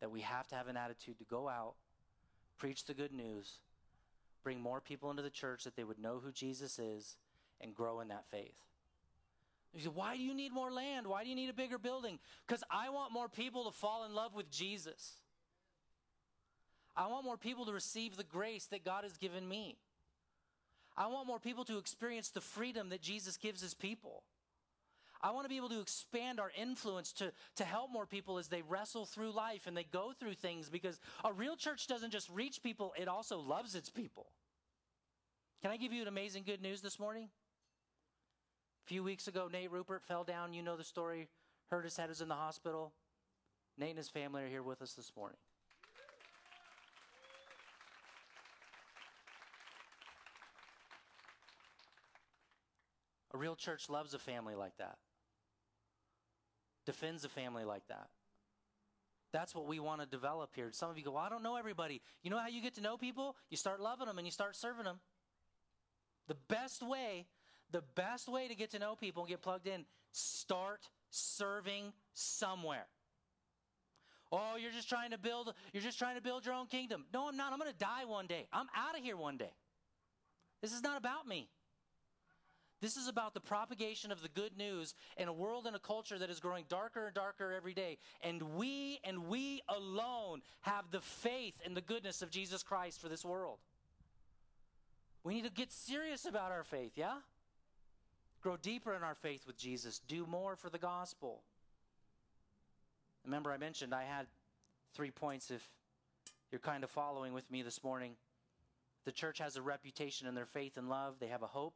that 0.00 0.10
we 0.10 0.20
have 0.22 0.48
to 0.48 0.56
have 0.56 0.66
an 0.66 0.76
attitude 0.76 1.18
to 1.18 1.24
go 1.24 1.48
out, 1.48 1.74
preach 2.58 2.84
the 2.84 2.94
good 2.94 3.12
news, 3.12 3.60
bring 4.42 4.60
more 4.60 4.80
people 4.80 5.10
into 5.10 5.22
the 5.22 5.30
church 5.30 5.64
that 5.64 5.76
they 5.76 5.84
would 5.84 5.98
know 5.98 6.20
who 6.22 6.32
Jesus 6.32 6.78
is, 6.78 7.16
and 7.60 7.74
grow 7.74 8.00
in 8.00 8.08
that 8.08 8.24
faith. 8.30 8.58
You 9.74 9.80
say, 9.82 9.90
why 9.92 10.16
do 10.16 10.22
you 10.22 10.34
need 10.34 10.52
more 10.52 10.70
land? 10.70 11.06
Why 11.06 11.24
do 11.24 11.28
you 11.28 11.34
need 11.34 11.50
a 11.50 11.54
bigger 11.54 11.78
building? 11.78 12.20
Because 12.46 12.62
I 12.70 12.90
want 12.90 13.12
more 13.12 13.28
people 13.28 13.64
to 13.64 13.72
fall 13.72 14.04
in 14.04 14.14
love 14.14 14.34
with 14.34 14.50
Jesus. 14.50 15.14
I 16.96 17.08
want 17.08 17.24
more 17.24 17.36
people 17.36 17.66
to 17.66 17.72
receive 17.72 18.16
the 18.16 18.24
grace 18.24 18.66
that 18.66 18.84
God 18.84 19.02
has 19.02 19.16
given 19.16 19.48
me. 19.48 19.76
I 20.96 21.08
want 21.08 21.26
more 21.26 21.40
people 21.40 21.64
to 21.64 21.78
experience 21.78 22.30
the 22.30 22.40
freedom 22.40 22.90
that 22.90 23.02
Jesus 23.02 23.36
gives 23.36 23.60
his 23.60 23.74
people. 23.74 24.22
I 25.20 25.32
want 25.32 25.44
to 25.44 25.48
be 25.48 25.56
able 25.56 25.70
to 25.70 25.80
expand 25.80 26.38
our 26.38 26.52
influence 26.56 27.12
to, 27.14 27.32
to 27.56 27.64
help 27.64 27.90
more 27.90 28.06
people 28.06 28.38
as 28.38 28.48
they 28.48 28.62
wrestle 28.62 29.06
through 29.06 29.32
life 29.32 29.66
and 29.66 29.76
they 29.76 29.86
go 29.90 30.12
through 30.12 30.34
things 30.34 30.68
because 30.68 31.00
a 31.24 31.32
real 31.32 31.56
church 31.56 31.86
doesn't 31.88 32.10
just 32.12 32.28
reach 32.30 32.62
people, 32.62 32.92
it 33.00 33.08
also 33.08 33.38
loves 33.38 33.74
its 33.74 33.88
people. 33.88 34.26
Can 35.62 35.70
I 35.70 35.78
give 35.78 35.92
you 35.92 36.02
an 36.02 36.08
amazing 36.08 36.44
good 36.44 36.60
news 36.60 36.82
this 36.82 37.00
morning? 37.00 37.30
A 38.84 38.86
few 38.86 39.02
weeks 39.02 39.28
ago, 39.28 39.48
Nate 39.50 39.70
Rupert 39.70 40.02
fell 40.02 40.24
down. 40.24 40.52
You 40.52 40.62
know 40.62 40.76
the 40.76 40.84
story. 40.84 41.28
Hurt 41.70 41.84
his 41.84 41.96
head, 41.96 42.10
is 42.10 42.20
in 42.20 42.28
the 42.28 42.34
hospital. 42.34 42.92
Nate 43.78 43.90
and 43.90 43.98
his 43.98 44.08
family 44.08 44.42
are 44.42 44.48
here 44.48 44.62
with 44.62 44.82
us 44.82 44.92
this 44.92 45.12
morning. 45.16 45.38
A 53.32 53.36
real 53.38 53.56
church 53.56 53.88
loves 53.88 54.14
a 54.14 54.18
family 54.18 54.54
like 54.54 54.76
that 54.78 54.96
defends 56.84 57.24
a 57.24 57.28
family 57.28 57.64
like 57.64 57.86
that. 57.88 58.08
That's 59.32 59.54
what 59.54 59.66
we 59.66 59.80
want 59.80 60.00
to 60.00 60.06
develop 60.06 60.50
here. 60.54 60.68
Some 60.72 60.90
of 60.90 60.98
you 60.98 61.04
go, 61.04 61.12
well, 61.12 61.22
I 61.22 61.28
don't 61.28 61.42
know 61.42 61.56
everybody. 61.56 62.00
You 62.22 62.30
know 62.30 62.38
how 62.38 62.46
you 62.46 62.62
get 62.62 62.74
to 62.74 62.80
know 62.80 62.96
people? 62.96 63.36
You 63.50 63.56
start 63.56 63.80
loving 63.80 64.06
them 64.06 64.18
and 64.18 64.26
you 64.26 64.30
start 64.30 64.54
serving 64.54 64.84
them. 64.84 65.00
The 66.28 66.36
best 66.48 66.82
way, 66.82 67.26
the 67.74 67.82
best 67.96 68.28
way 68.28 68.46
to 68.46 68.54
get 68.54 68.70
to 68.70 68.78
know 68.78 68.94
people 68.94 69.24
and 69.24 69.28
get 69.28 69.42
plugged 69.42 69.66
in, 69.66 69.84
start 70.12 70.88
serving 71.10 71.92
somewhere. 72.12 72.86
Oh, 74.30 74.54
you're 74.56 74.70
just 74.70 74.88
trying 74.88 75.10
to 75.10 75.18
build 75.18 75.52
you're 75.72 75.82
just 75.82 75.98
trying 75.98 76.14
to 76.14 76.22
build 76.22 76.46
your 76.46 76.54
own 76.54 76.68
kingdom. 76.68 77.04
No, 77.12 77.28
I'm 77.28 77.36
not. 77.36 77.52
I'm 77.52 77.58
going 77.58 77.72
to 77.72 77.76
die 77.78 78.04
one 78.06 78.28
day. 78.28 78.46
I'm 78.52 78.66
out 78.76 78.96
of 78.96 79.02
here 79.02 79.16
one 79.16 79.36
day. 79.36 79.50
This 80.62 80.72
is 80.72 80.82
not 80.82 80.96
about 80.96 81.26
me. 81.26 81.48
This 82.80 82.96
is 82.96 83.08
about 83.08 83.34
the 83.34 83.40
propagation 83.40 84.12
of 84.12 84.22
the 84.22 84.28
good 84.28 84.56
news 84.56 84.94
in 85.16 85.26
a 85.26 85.32
world 85.32 85.66
and 85.66 85.74
a 85.74 85.80
culture 85.80 86.18
that 86.18 86.30
is 86.30 86.38
growing 86.38 86.66
darker 86.68 87.06
and 87.06 87.14
darker 87.14 87.52
every 87.52 87.74
day. 87.74 87.98
And 88.22 88.40
we 88.54 89.00
and 89.02 89.26
we 89.26 89.62
alone 89.68 90.42
have 90.60 90.92
the 90.92 91.00
faith 91.00 91.54
and 91.64 91.76
the 91.76 91.80
goodness 91.80 92.22
of 92.22 92.30
Jesus 92.30 92.62
Christ 92.62 93.00
for 93.00 93.08
this 93.08 93.24
world. 93.24 93.58
We 95.24 95.34
need 95.34 95.44
to 95.44 95.50
get 95.50 95.72
serious 95.72 96.24
about 96.24 96.52
our 96.52 96.62
faith, 96.62 96.92
yeah? 96.94 97.14
Grow 98.44 98.56
deeper 98.56 98.94
in 98.94 99.02
our 99.02 99.16
faith 99.16 99.44
with 99.44 99.56
Jesus. 99.56 99.98
Do 99.98 100.24
more 100.26 100.54
for 100.54 100.70
the 100.70 100.78
gospel. 100.78 101.42
Remember, 103.24 103.50
I 103.50 103.56
mentioned 103.56 103.92
I 103.92 104.04
had 104.04 104.26
three 104.94 105.10
points 105.10 105.50
if 105.50 105.66
you're 106.52 106.60
kind 106.60 106.84
of 106.84 106.90
following 106.90 107.32
with 107.32 107.50
me 107.50 107.62
this 107.62 107.82
morning. 107.82 108.12
The 109.04 109.12
church 109.12 109.38
has 109.38 109.56
a 109.56 109.62
reputation 109.62 110.28
in 110.28 110.36
their 110.36 110.46
faith 110.46 110.76
and 110.76 110.88
love, 110.88 111.16
they 111.18 111.26
have 111.26 111.42
a 111.42 111.48
hope 111.48 111.74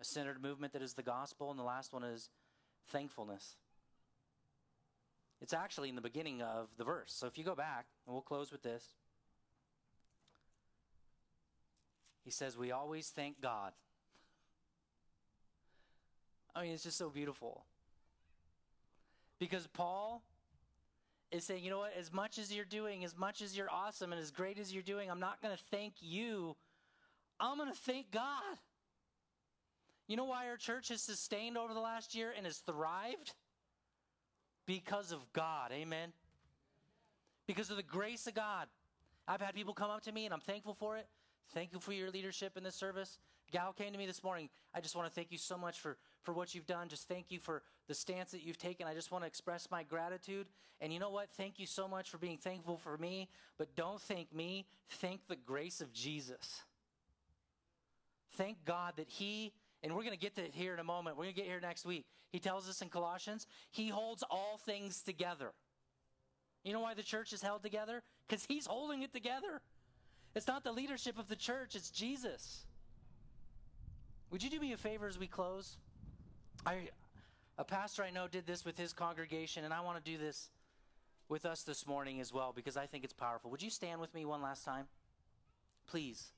a 0.00 0.04
centered 0.04 0.42
movement 0.42 0.72
that 0.72 0.82
is 0.82 0.94
the 0.94 1.02
gospel, 1.02 1.50
and 1.50 1.58
the 1.58 1.64
last 1.64 1.92
one 1.92 2.04
is 2.04 2.28
thankfulness. 2.88 3.56
It's 5.40 5.52
actually 5.52 5.88
in 5.88 5.94
the 5.94 6.02
beginning 6.02 6.42
of 6.42 6.68
the 6.76 6.84
verse. 6.84 7.12
So 7.14 7.26
if 7.26 7.36
you 7.38 7.44
go 7.44 7.54
back, 7.54 7.86
and 8.06 8.14
we'll 8.14 8.22
close 8.22 8.50
with 8.52 8.62
this. 8.62 8.84
He 12.24 12.30
says, 12.30 12.56
We 12.56 12.72
always 12.72 13.08
thank 13.08 13.40
God. 13.40 13.72
I 16.56 16.62
mean, 16.62 16.72
it's 16.72 16.84
just 16.84 16.96
so 16.96 17.10
beautiful. 17.10 17.64
Because 19.38 19.66
Paul 19.66 20.22
is 21.30 21.44
saying, 21.44 21.62
you 21.62 21.70
know 21.70 21.78
what, 21.78 21.92
as 21.98 22.12
much 22.12 22.38
as 22.38 22.52
you're 22.52 22.64
doing, 22.64 23.04
as 23.04 23.16
much 23.16 23.42
as 23.42 23.56
you're 23.56 23.70
awesome, 23.70 24.12
and 24.12 24.20
as 24.20 24.30
great 24.30 24.58
as 24.58 24.72
you're 24.72 24.82
doing, 24.82 25.10
I'm 25.10 25.20
not 25.20 25.42
going 25.42 25.54
to 25.54 25.62
thank 25.70 25.94
you. 26.00 26.56
I'm 27.38 27.58
going 27.58 27.70
to 27.70 27.78
thank 27.78 28.10
God. 28.10 28.58
You 30.08 30.16
know 30.16 30.24
why 30.24 30.48
our 30.48 30.56
church 30.56 30.88
has 30.88 31.02
sustained 31.02 31.58
over 31.58 31.74
the 31.74 31.80
last 31.80 32.14
year 32.14 32.32
and 32.34 32.46
has 32.46 32.58
thrived? 32.58 33.34
Because 34.64 35.12
of 35.12 35.20
God. 35.32 35.72
Amen. 35.72 36.12
Because 37.46 37.70
of 37.70 37.76
the 37.76 37.82
grace 37.82 38.26
of 38.26 38.34
God. 38.34 38.68
I've 39.28 39.40
had 39.40 39.54
people 39.54 39.74
come 39.74 39.90
up 39.90 40.02
to 40.02 40.12
me 40.12 40.24
and 40.24 40.32
I'm 40.32 40.40
thankful 40.40 40.74
for 40.74 40.96
it. 40.96 41.06
Thank 41.52 41.72
you 41.72 41.80
for 41.80 41.92
your 41.92 42.10
leadership 42.10 42.56
in 42.56 42.64
this 42.64 42.76
service. 42.76 43.18
Gal 43.52 43.72
came 43.72 43.92
to 43.92 43.98
me 43.98 44.06
this 44.06 44.22
morning. 44.22 44.48
I 44.74 44.80
just 44.80 44.96
want 44.96 45.08
to 45.08 45.14
thank 45.14 45.30
you 45.30 45.38
so 45.38 45.58
much 45.58 45.78
for, 45.78 45.96
for 46.26 46.32
what 46.32 46.54
you've 46.54 46.66
done. 46.66 46.88
Just 46.88 47.08
thank 47.08 47.30
you 47.30 47.38
for 47.38 47.62
the 47.88 47.94
stance 47.94 48.32
that 48.32 48.42
you've 48.42 48.58
taken. 48.58 48.86
I 48.86 48.92
just 48.92 49.10
want 49.10 49.22
to 49.22 49.28
express 49.28 49.70
my 49.70 49.82
gratitude. 49.82 50.46
And 50.80 50.92
you 50.92 50.98
know 50.98 51.08
what? 51.08 51.30
Thank 51.30 51.58
you 51.58 51.66
so 51.66 51.88
much 51.88 52.10
for 52.10 52.18
being 52.18 52.36
thankful 52.36 52.76
for 52.76 52.98
me. 52.98 53.28
But 53.56 53.74
don't 53.76 54.00
thank 54.02 54.34
me. 54.34 54.66
Thank 54.90 55.26
the 55.28 55.36
grace 55.36 55.80
of 55.80 55.92
Jesus. 55.92 56.62
Thank 58.32 58.62
God 58.66 58.94
that 58.96 59.08
He 59.08 59.52
and 59.82 59.94
we're 59.94 60.02
going 60.02 60.14
to 60.14 60.18
get 60.18 60.34
to 60.34 60.42
it 60.42 60.50
here 60.52 60.74
in 60.74 60.80
a 60.80 60.84
moment. 60.84 61.16
We're 61.16 61.24
going 61.24 61.34
to 61.34 61.40
get 61.40 61.48
here 61.48 61.60
next 61.60 61.86
week. 61.86 62.06
He 62.32 62.40
tells 62.40 62.68
us 62.68 62.82
in 62.82 62.88
Colossians, 62.88 63.46
He 63.70 63.88
holds 63.88 64.24
all 64.28 64.58
things 64.64 65.00
together. 65.00 65.52
You 66.64 66.72
know 66.72 66.80
why 66.80 66.94
the 66.94 67.04
church 67.04 67.32
is 67.32 67.40
held 67.40 67.62
together? 67.62 68.02
Because 68.26 68.44
He's 68.48 68.66
holding 68.66 69.02
it 69.02 69.12
together. 69.12 69.60
It's 70.34 70.48
not 70.48 70.64
the 70.64 70.72
leadership 70.72 71.18
of 71.18 71.28
the 71.28 71.36
church, 71.36 71.76
it's 71.76 71.90
Jesus. 71.90 72.66
Would 74.30 74.42
you 74.42 74.50
do 74.50 74.58
me 74.58 74.72
a 74.72 74.76
favor 74.76 75.06
as 75.06 75.18
we 75.18 75.28
close? 75.28 75.76
I, 76.66 76.88
a 77.58 77.64
pastor 77.64 78.02
I 78.02 78.10
know 78.10 78.26
did 78.26 78.44
this 78.44 78.64
with 78.64 78.76
his 78.76 78.92
congregation, 78.92 79.64
and 79.64 79.72
I 79.72 79.80
want 79.82 80.04
to 80.04 80.10
do 80.10 80.18
this 80.18 80.50
with 81.28 81.46
us 81.46 81.62
this 81.62 81.86
morning 81.86 82.20
as 82.20 82.32
well 82.32 82.52
because 82.54 82.76
I 82.76 82.86
think 82.86 83.04
it's 83.04 83.12
powerful. 83.12 83.52
Would 83.52 83.62
you 83.62 83.70
stand 83.70 84.00
with 84.00 84.12
me 84.12 84.24
one 84.24 84.42
last 84.42 84.64
time? 84.64 84.86
Please. 85.86 86.32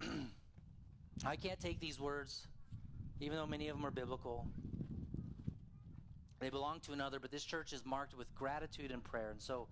I 1.26 1.34
can't 1.34 1.58
take 1.58 1.80
these 1.80 1.98
words, 1.98 2.46
even 3.18 3.36
though 3.36 3.48
many 3.48 3.66
of 3.68 3.76
them 3.76 3.84
are 3.84 3.90
biblical. 3.90 4.46
They 6.38 6.50
belong 6.50 6.78
to 6.80 6.92
another, 6.92 7.18
but 7.18 7.32
this 7.32 7.42
church 7.42 7.72
is 7.72 7.84
marked 7.84 8.16
with 8.16 8.32
gratitude 8.36 8.92
and 8.92 9.02
prayer. 9.02 9.30
And 9.30 9.42
so, 9.42 9.66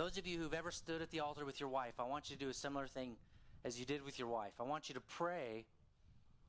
those 0.00 0.16
of 0.16 0.26
you 0.26 0.38
who've 0.38 0.54
ever 0.54 0.70
stood 0.70 1.02
at 1.02 1.10
the 1.10 1.20
altar 1.20 1.44
with 1.44 1.60
your 1.60 1.68
wife, 1.68 1.92
I 1.98 2.04
want 2.04 2.30
you 2.30 2.36
to 2.36 2.42
do 2.42 2.48
a 2.48 2.54
similar 2.54 2.86
thing 2.86 3.16
as 3.66 3.78
you 3.78 3.84
did 3.84 4.02
with 4.02 4.18
your 4.18 4.28
wife. 4.28 4.54
I 4.58 4.62
want 4.62 4.88
you 4.88 4.94
to 4.94 5.00
pray, 5.02 5.66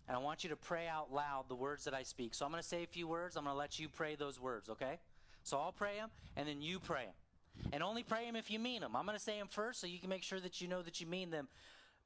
and 0.08 0.16
I 0.16 0.22
want 0.22 0.46
you 0.46 0.52
to 0.52 0.56
pray 0.56 0.88
out 0.88 1.12
loud 1.12 1.50
the 1.50 1.56
words 1.56 1.84
that 1.84 1.94
I 1.94 2.04
speak. 2.04 2.34
So, 2.34 2.46
I'm 2.46 2.52
going 2.52 2.64
to 2.64 2.68
say 2.68 2.84
a 2.84 2.88
few 2.88 3.10
words. 3.10 3.36
I'm 3.36 3.44
going 3.44 3.54
to 3.54 3.60
let 3.60 3.78
you 3.78 3.90
pray 3.90 4.16
those 4.16 4.40
words, 4.40 4.70
okay? 4.70 5.00
So, 5.44 5.58
I'll 5.58 5.74
pray 5.74 5.98
them, 5.98 6.12
and 6.38 6.48
then 6.48 6.62
you 6.62 6.80
pray 6.80 7.04
them. 7.04 7.70
And 7.74 7.84
only 7.84 8.04
pray 8.04 8.26
them 8.26 8.38
if 8.38 8.50
you 8.50 8.58
mean 8.58 8.80
them. 8.80 8.96
I'm 8.96 9.06
going 9.06 9.18
to 9.18 9.24
say 9.24 9.38
them 9.38 9.50
first 9.50 9.82
so 9.82 9.88
you 9.88 10.00
can 10.00 10.08
make 10.08 10.24
sure 10.24 10.40
that 10.40 10.62
you 10.62 10.70
know 10.70 10.82
that 10.82 11.02
you 11.02 11.08
mean 11.08 11.30
them. 11.30 11.50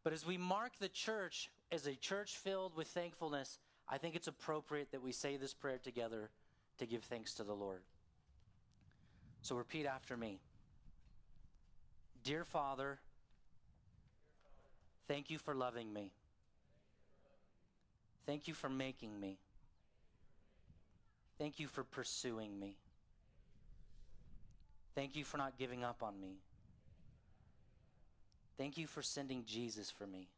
But 0.04 0.14
as 0.14 0.26
we 0.26 0.40
mark 0.40 0.72
the 0.80 0.90
church 0.90 1.52
as 1.72 1.86
a 1.86 1.94
church 1.94 2.38
filled 2.38 2.76
with 2.76 2.88
thankfulness, 2.88 3.60
I 3.88 4.00
think 4.00 4.16
it's 4.16 4.28
appropriate 4.28 4.92
that 4.94 5.04
we 5.04 5.12
say 5.12 5.38
this 5.38 5.54
prayer 5.54 5.78
together 5.78 6.32
to 6.80 6.88
give 6.88 7.04
thanks 7.04 7.36
to 7.36 7.44
the 7.44 7.54
Lord. 7.54 7.84
So 9.44 9.56
repeat 9.56 9.86
after 9.86 10.18
me 10.18 10.40
Dear 12.26 12.44
Father, 12.44 12.98
thank 15.08 15.30
you 15.30 15.38
for 15.38 15.54
loving 15.54 15.94
me. 15.94 16.12
Thank 18.26 18.48
you 18.48 18.56
for 18.56 18.68
making 18.68 19.20
me. 19.20 19.38
Thank 21.38 21.60
you 21.60 21.68
for 21.68 21.84
pursuing 21.84 22.60
me. 22.60 22.78
Thank 24.96 25.16
you 25.16 25.24
for 25.24 25.38
not 25.38 25.60
giving 25.60 25.84
up 25.84 26.02
on 26.02 26.20
me. 26.20 26.40
Thank 28.58 28.80
you 28.80 28.88
for 28.88 29.04
sending 29.04 29.44
Jesus 29.46 29.92
for 29.92 30.08
me. 30.08 30.30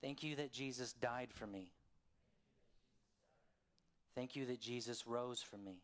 Thank 0.00 0.22
you 0.22 0.36
that 0.36 0.52
Jesus 0.52 0.92
died 0.92 1.30
for 1.32 1.48
me. 1.48 1.72
Thank 4.14 4.36
you 4.36 4.46
that 4.46 4.60
Jesus 4.60 5.08
rose 5.08 5.42
for 5.42 5.56
me. 5.56 5.80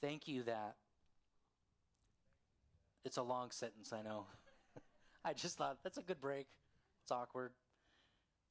Thank 0.00 0.28
you 0.28 0.42
that 0.44 0.76
it's 3.04 3.16
a 3.16 3.22
long 3.22 3.50
sentence, 3.50 3.92
I 3.92 4.02
know. 4.02 4.26
I 5.24 5.32
just 5.32 5.58
thought 5.58 5.78
that's 5.82 5.98
a 5.98 6.02
good 6.02 6.20
break. 6.20 6.46
It's 7.02 7.12
awkward. 7.12 7.52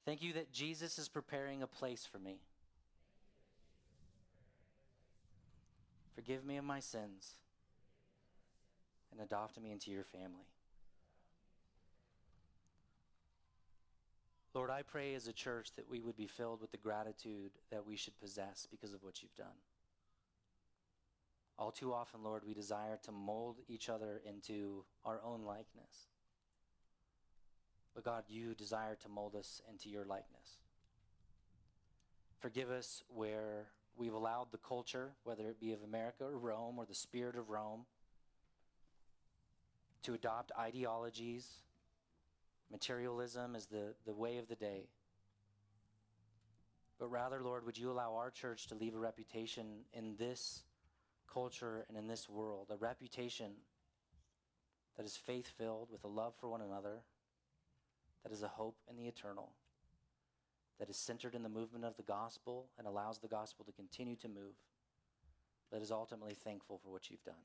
Thank 0.06 0.22
you 0.22 0.34
that 0.34 0.52
Jesus 0.52 0.98
is 0.98 1.08
preparing 1.08 1.62
a 1.62 1.68
place 1.68 2.08
for 2.10 2.20
me. 2.20 2.40
Forgive 6.16 6.44
me 6.44 6.58
of 6.58 6.66
my 6.66 6.80
sins 6.80 7.36
and 9.12 9.22
adopt 9.22 9.60
me 9.60 9.72
into 9.72 9.92
your 9.92 10.04
family. 10.04 10.48
Lord, 14.54 14.70
I 14.70 14.82
pray 14.82 15.14
as 15.14 15.28
a 15.28 15.34
church 15.34 15.70
that 15.76 15.90
we 15.90 16.02
would 16.02 16.18
be 16.18 16.28
filled 16.28 16.60
with 16.60 16.72
the 16.72 16.78
gratitude 16.78 17.52
that 17.72 17.86
we 17.86 17.96
should 17.96 18.20
possess 18.20 18.68
because 18.70 18.94
of 18.94 19.04
what 19.04 19.22
you've 19.22 19.36
done. 19.36 19.48
All 21.60 21.72
too 21.72 21.94
often, 21.94 22.24
Lord, 22.24 22.44
we 22.48 22.54
desire 22.54 22.98
to 23.04 23.12
mold 23.12 23.58
each 23.68 23.90
other 23.90 24.22
into 24.26 24.86
our 25.04 25.20
own 25.26 25.44
likeness. 25.44 26.08
But 27.94 28.06
God, 28.06 28.24
you 28.30 28.56
desire 28.56 28.96
to 29.04 29.10
mold 29.10 29.36
us 29.36 29.62
into 29.70 29.90
your 29.90 30.06
likeness. 30.06 30.60
Forgive 32.40 32.72
us 32.72 33.04
where 33.14 33.68
we've 33.98 34.14
allowed 34.14 34.54
the 34.54 34.58
culture, 34.58 35.12
whether 35.26 35.50
it 35.50 35.60
be 35.60 35.74
of 35.74 35.84
America 35.84 36.24
or 36.24 36.38
Rome 36.38 36.78
or 36.78 36.86
the 36.86 36.96
spirit 36.96 37.36
of 37.36 37.50
Rome, 37.50 37.82
to 40.04 40.14
adopt 40.14 40.54
ideologies. 40.58 41.46
Materialism 42.72 43.54
is 43.56 43.66
the, 43.66 43.96
the 44.06 44.14
way 44.14 44.38
of 44.38 44.48
the 44.48 44.56
day. 44.56 44.88
But 47.00 47.10
rather, 47.10 47.42
Lord, 47.42 47.66
would 47.66 47.78
you 47.78 47.92
allow 47.92 48.16
our 48.16 48.32
church 48.32 48.68
to 48.68 48.76
leave 48.76 48.96
a 48.96 49.00
reputation 49.00 49.82
in 49.92 50.16
this 50.18 50.64
culture 51.32 51.86
and 51.88 51.98
in 51.98 52.08
this 52.08 52.30
world, 52.30 52.68
a 52.70 52.78
reputation 52.78 53.52
that 54.98 55.06
is 55.06 55.16
faith 55.16 55.48
filled 55.58 55.90
with 55.92 56.04
a 56.04 56.08
love 56.08 56.34
for 56.40 56.50
one 56.50 56.62
another, 56.62 57.02
that 58.24 58.32
is 58.32 58.44
a 58.44 58.48
hope 58.48 58.78
in 58.90 58.98
the 58.98 59.08
eternal, 59.08 59.52
that 60.80 60.90
is 60.90 60.98
centered 60.98 61.36
in 61.36 61.44
the 61.44 61.50
movement 61.50 61.86
of 61.86 61.96
the 61.96 62.04
gospel 62.04 62.68
and 62.78 62.88
allows 62.88 63.20
the 63.20 63.28
gospel 63.28 63.66
to 63.66 63.72
continue 63.72 64.16
to 64.18 64.28
move, 64.28 64.56
that 65.72 65.82
is 65.82 65.92
ultimately 65.92 66.34
thankful 66.34 66.78
for 66.78 66.90
what 66.90 67.10
you've 67.10 67.24
done. 67.24 67.36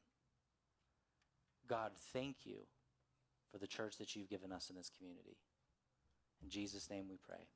God, 1.68 1.93
thank 2.12 2.37
you 2.45 2.66
for 3.51 3.59
the 3.59 3.66
church 3.66 3.99
that 3.99 4.16
you've 4.16 4.28
given 4.28 4.53
us 4.53 4.70
in 4.70 4.76
this 4.76 4.91
community. 4.97 5.37
In 6.43 6.51
Jesus' 6.51 6.91
name 6.91 7.07
we 7.09 7.16
pray. 7.16 7.47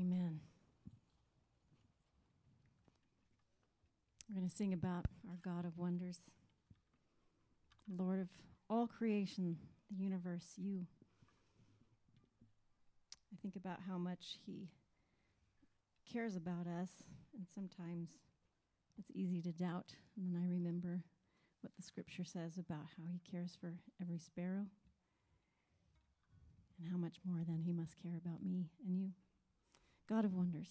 Amen. 0.00 0.40
We're 4.28 4.40
going 4.40 4.48
to 4.48 4.56
sing 4.56 4.72
about 4.72 5.04
our 5.28 5.38
God 5.44 5.64
of 5.64 5.78
wonders, 5.78 6.18
Lord 7.88 8.20
of 8.20 8.28
all 8.68 8.88
creation, 8.88 9.56
the 9.90 10.02
universe, 10.02 10.54
you. 10.56 10.86
I 13.32 13.36
think 13.40 13.54
about 13.54 13.78
how 13.86 13.96
much 13.96 14.38
He 14.44 14.68
cares 16.12 16.34
about 16.34 16.66
us, 16.66 16.90
and 17.36 17.46
sometimes 17.54 18.08
it's 18.98 19.12
easy 19.14 19.40
to 19.42 19.52
doubt. 19.52 19.92
And 20.16 20.34
then 20.34 20.42
I 20.42 20.50
remember 20.50 21.04
what 21.60 21.72
the 21.76 21.82
scripture 21.82 22.24
says 22.24 22.58
about 22.58 22.86
how 22.96 23.04
He 23.12 23.20
cares 23.30 23.56
for 23.60 23.74
every 24.00 24.18
sparrow, 24.18 24.66
and 26.80 26.90
how 26.90 26.96
much 26.96 27.18
more 27.24 27.42
then 27.46 27.62
He 27.64 27.72
must 27.72 28.02
care 28.02 28.16
about 28.16 28.44
me 28.44 28.70
and 28.84 28.98
you. 28.98 29.10
God 30.06 30.26
of 30.26 30.34
wonders. 30.34 30.68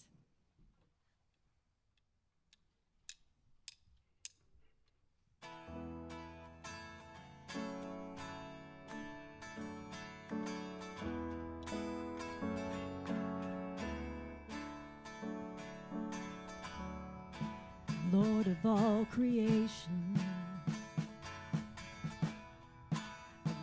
Lord 18.12 18.46
of 18.46 18.64
all 18.64 19.04
creation, 19.10 20.20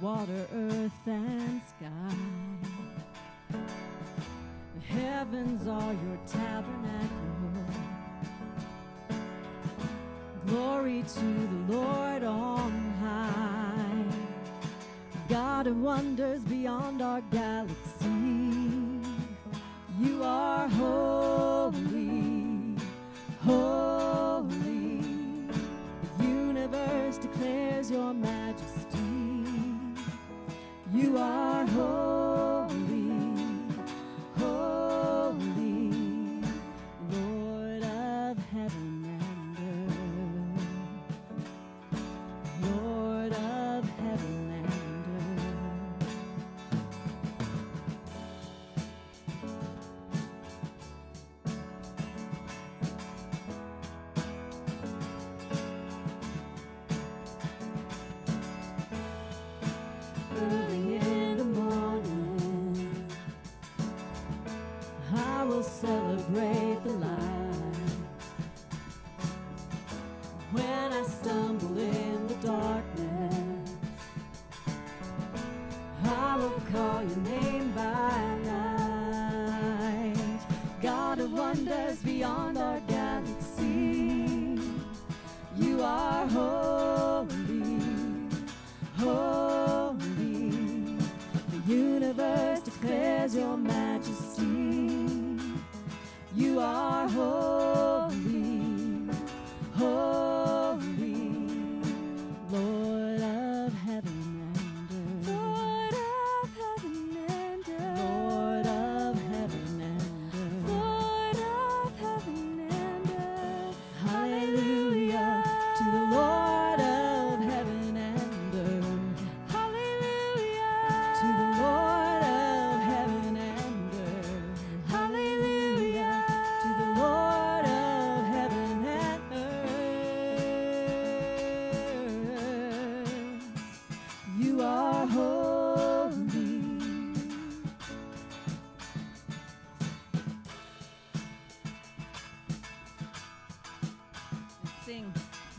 water, 0.01 0.45
earth, 0.53 0.91
and 1.05 1.61
sky. 1.61 2.50
Heavens 4.93 5.67
are 5.67 5.93
your 5.93 6.19
tabernacle. 6.27 7.65
Glory 10.47 11.03
to 11.15 11.19
the 11.19 11.73
Lord 11.73 12.23
on 12.23 12.93
high. 13.01 14.03
God 15.29 15.67
of 15.67 15.77
wonders 15.77 16.41
beyond 16.43 17.01
our 17.01 17.21
galaxy. 17.31 17.77
You 19.99 20.23
are 20.23 20.67
holy, 20.67 22.75
holy. 23.45 25.01
The 26.17 26.23
universe 26.25 27.17
declares 27.17 27.89
your 27.89 28.13
majesty. 28.13 29.45
You 30.93 31.17
are 31.17 31.65
holy, 31.67 32.50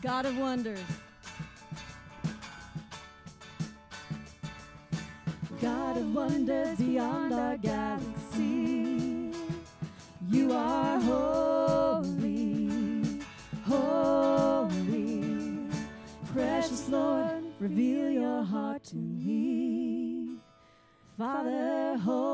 God 0.01 0.25
of 0.25 0.37
wonders. 0.37 0.79
God 5.61 5.97
of 5.97 6.13
wonders 6.13 6.77
beyond 6.77 7.33
our 7.33 7.57
galaxy. 7.57 9.31
You 10.29 10.51
are 10.51 10.99
holy, 10.99 12.69
holy. 13.65 15.67
Precious 16.33 16.89
Lord, 16.89 17.43
reveal 17.59 18.11
your 18.11 18.43
heart 18.43 18.83
to 18.85 18.97
me. 18.97 20.37
Father, 21.17 21.97
hold 21.97 22.32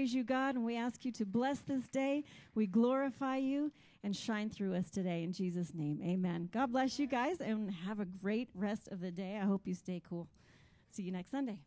praise 0.00 0.14
you, 0.14 0.24
God, 0.24 0.54
and 0.54 0.64
we 0.64 0.78
ask 0.78 1.04
you 1.04 1.12
to 1.12 1.26
bless 1.26 1.58
this 1.58 1.86
day. 1.88 2.24
We 2.54 2.66
glorify 2.66 3.36
you 3.36 3.70
and 4.02 4.16
shine 4.16 4.48
through 4.48 4.74
us 4.74 4.88
today 4.88 5.24
in 5.24 5.32
Jesus' 5.34 5.74
name. 5.74 6.00
Amen. 6.02 6.48
God 6.50 6.72
bless 6.72 6.98
you 6.98 7.06
guys 7.06 7.38
and 7.42 7.70
have 7.70 8.00
a 8.00 8.06
great 8.06 8.48
rest 8.54 8.88
of 8.90 9.02
the 9.02 9.10
day. 9.10 9.38
I 9.38 9.44
hope 9.44 9.66
you 9.66 9.74
stay 9.74 10.00
cool. 10.08 10.26
See 10.88 11.02
you 11.02 11.12
next 11.12 11.30
Sunday. 11.30 11.58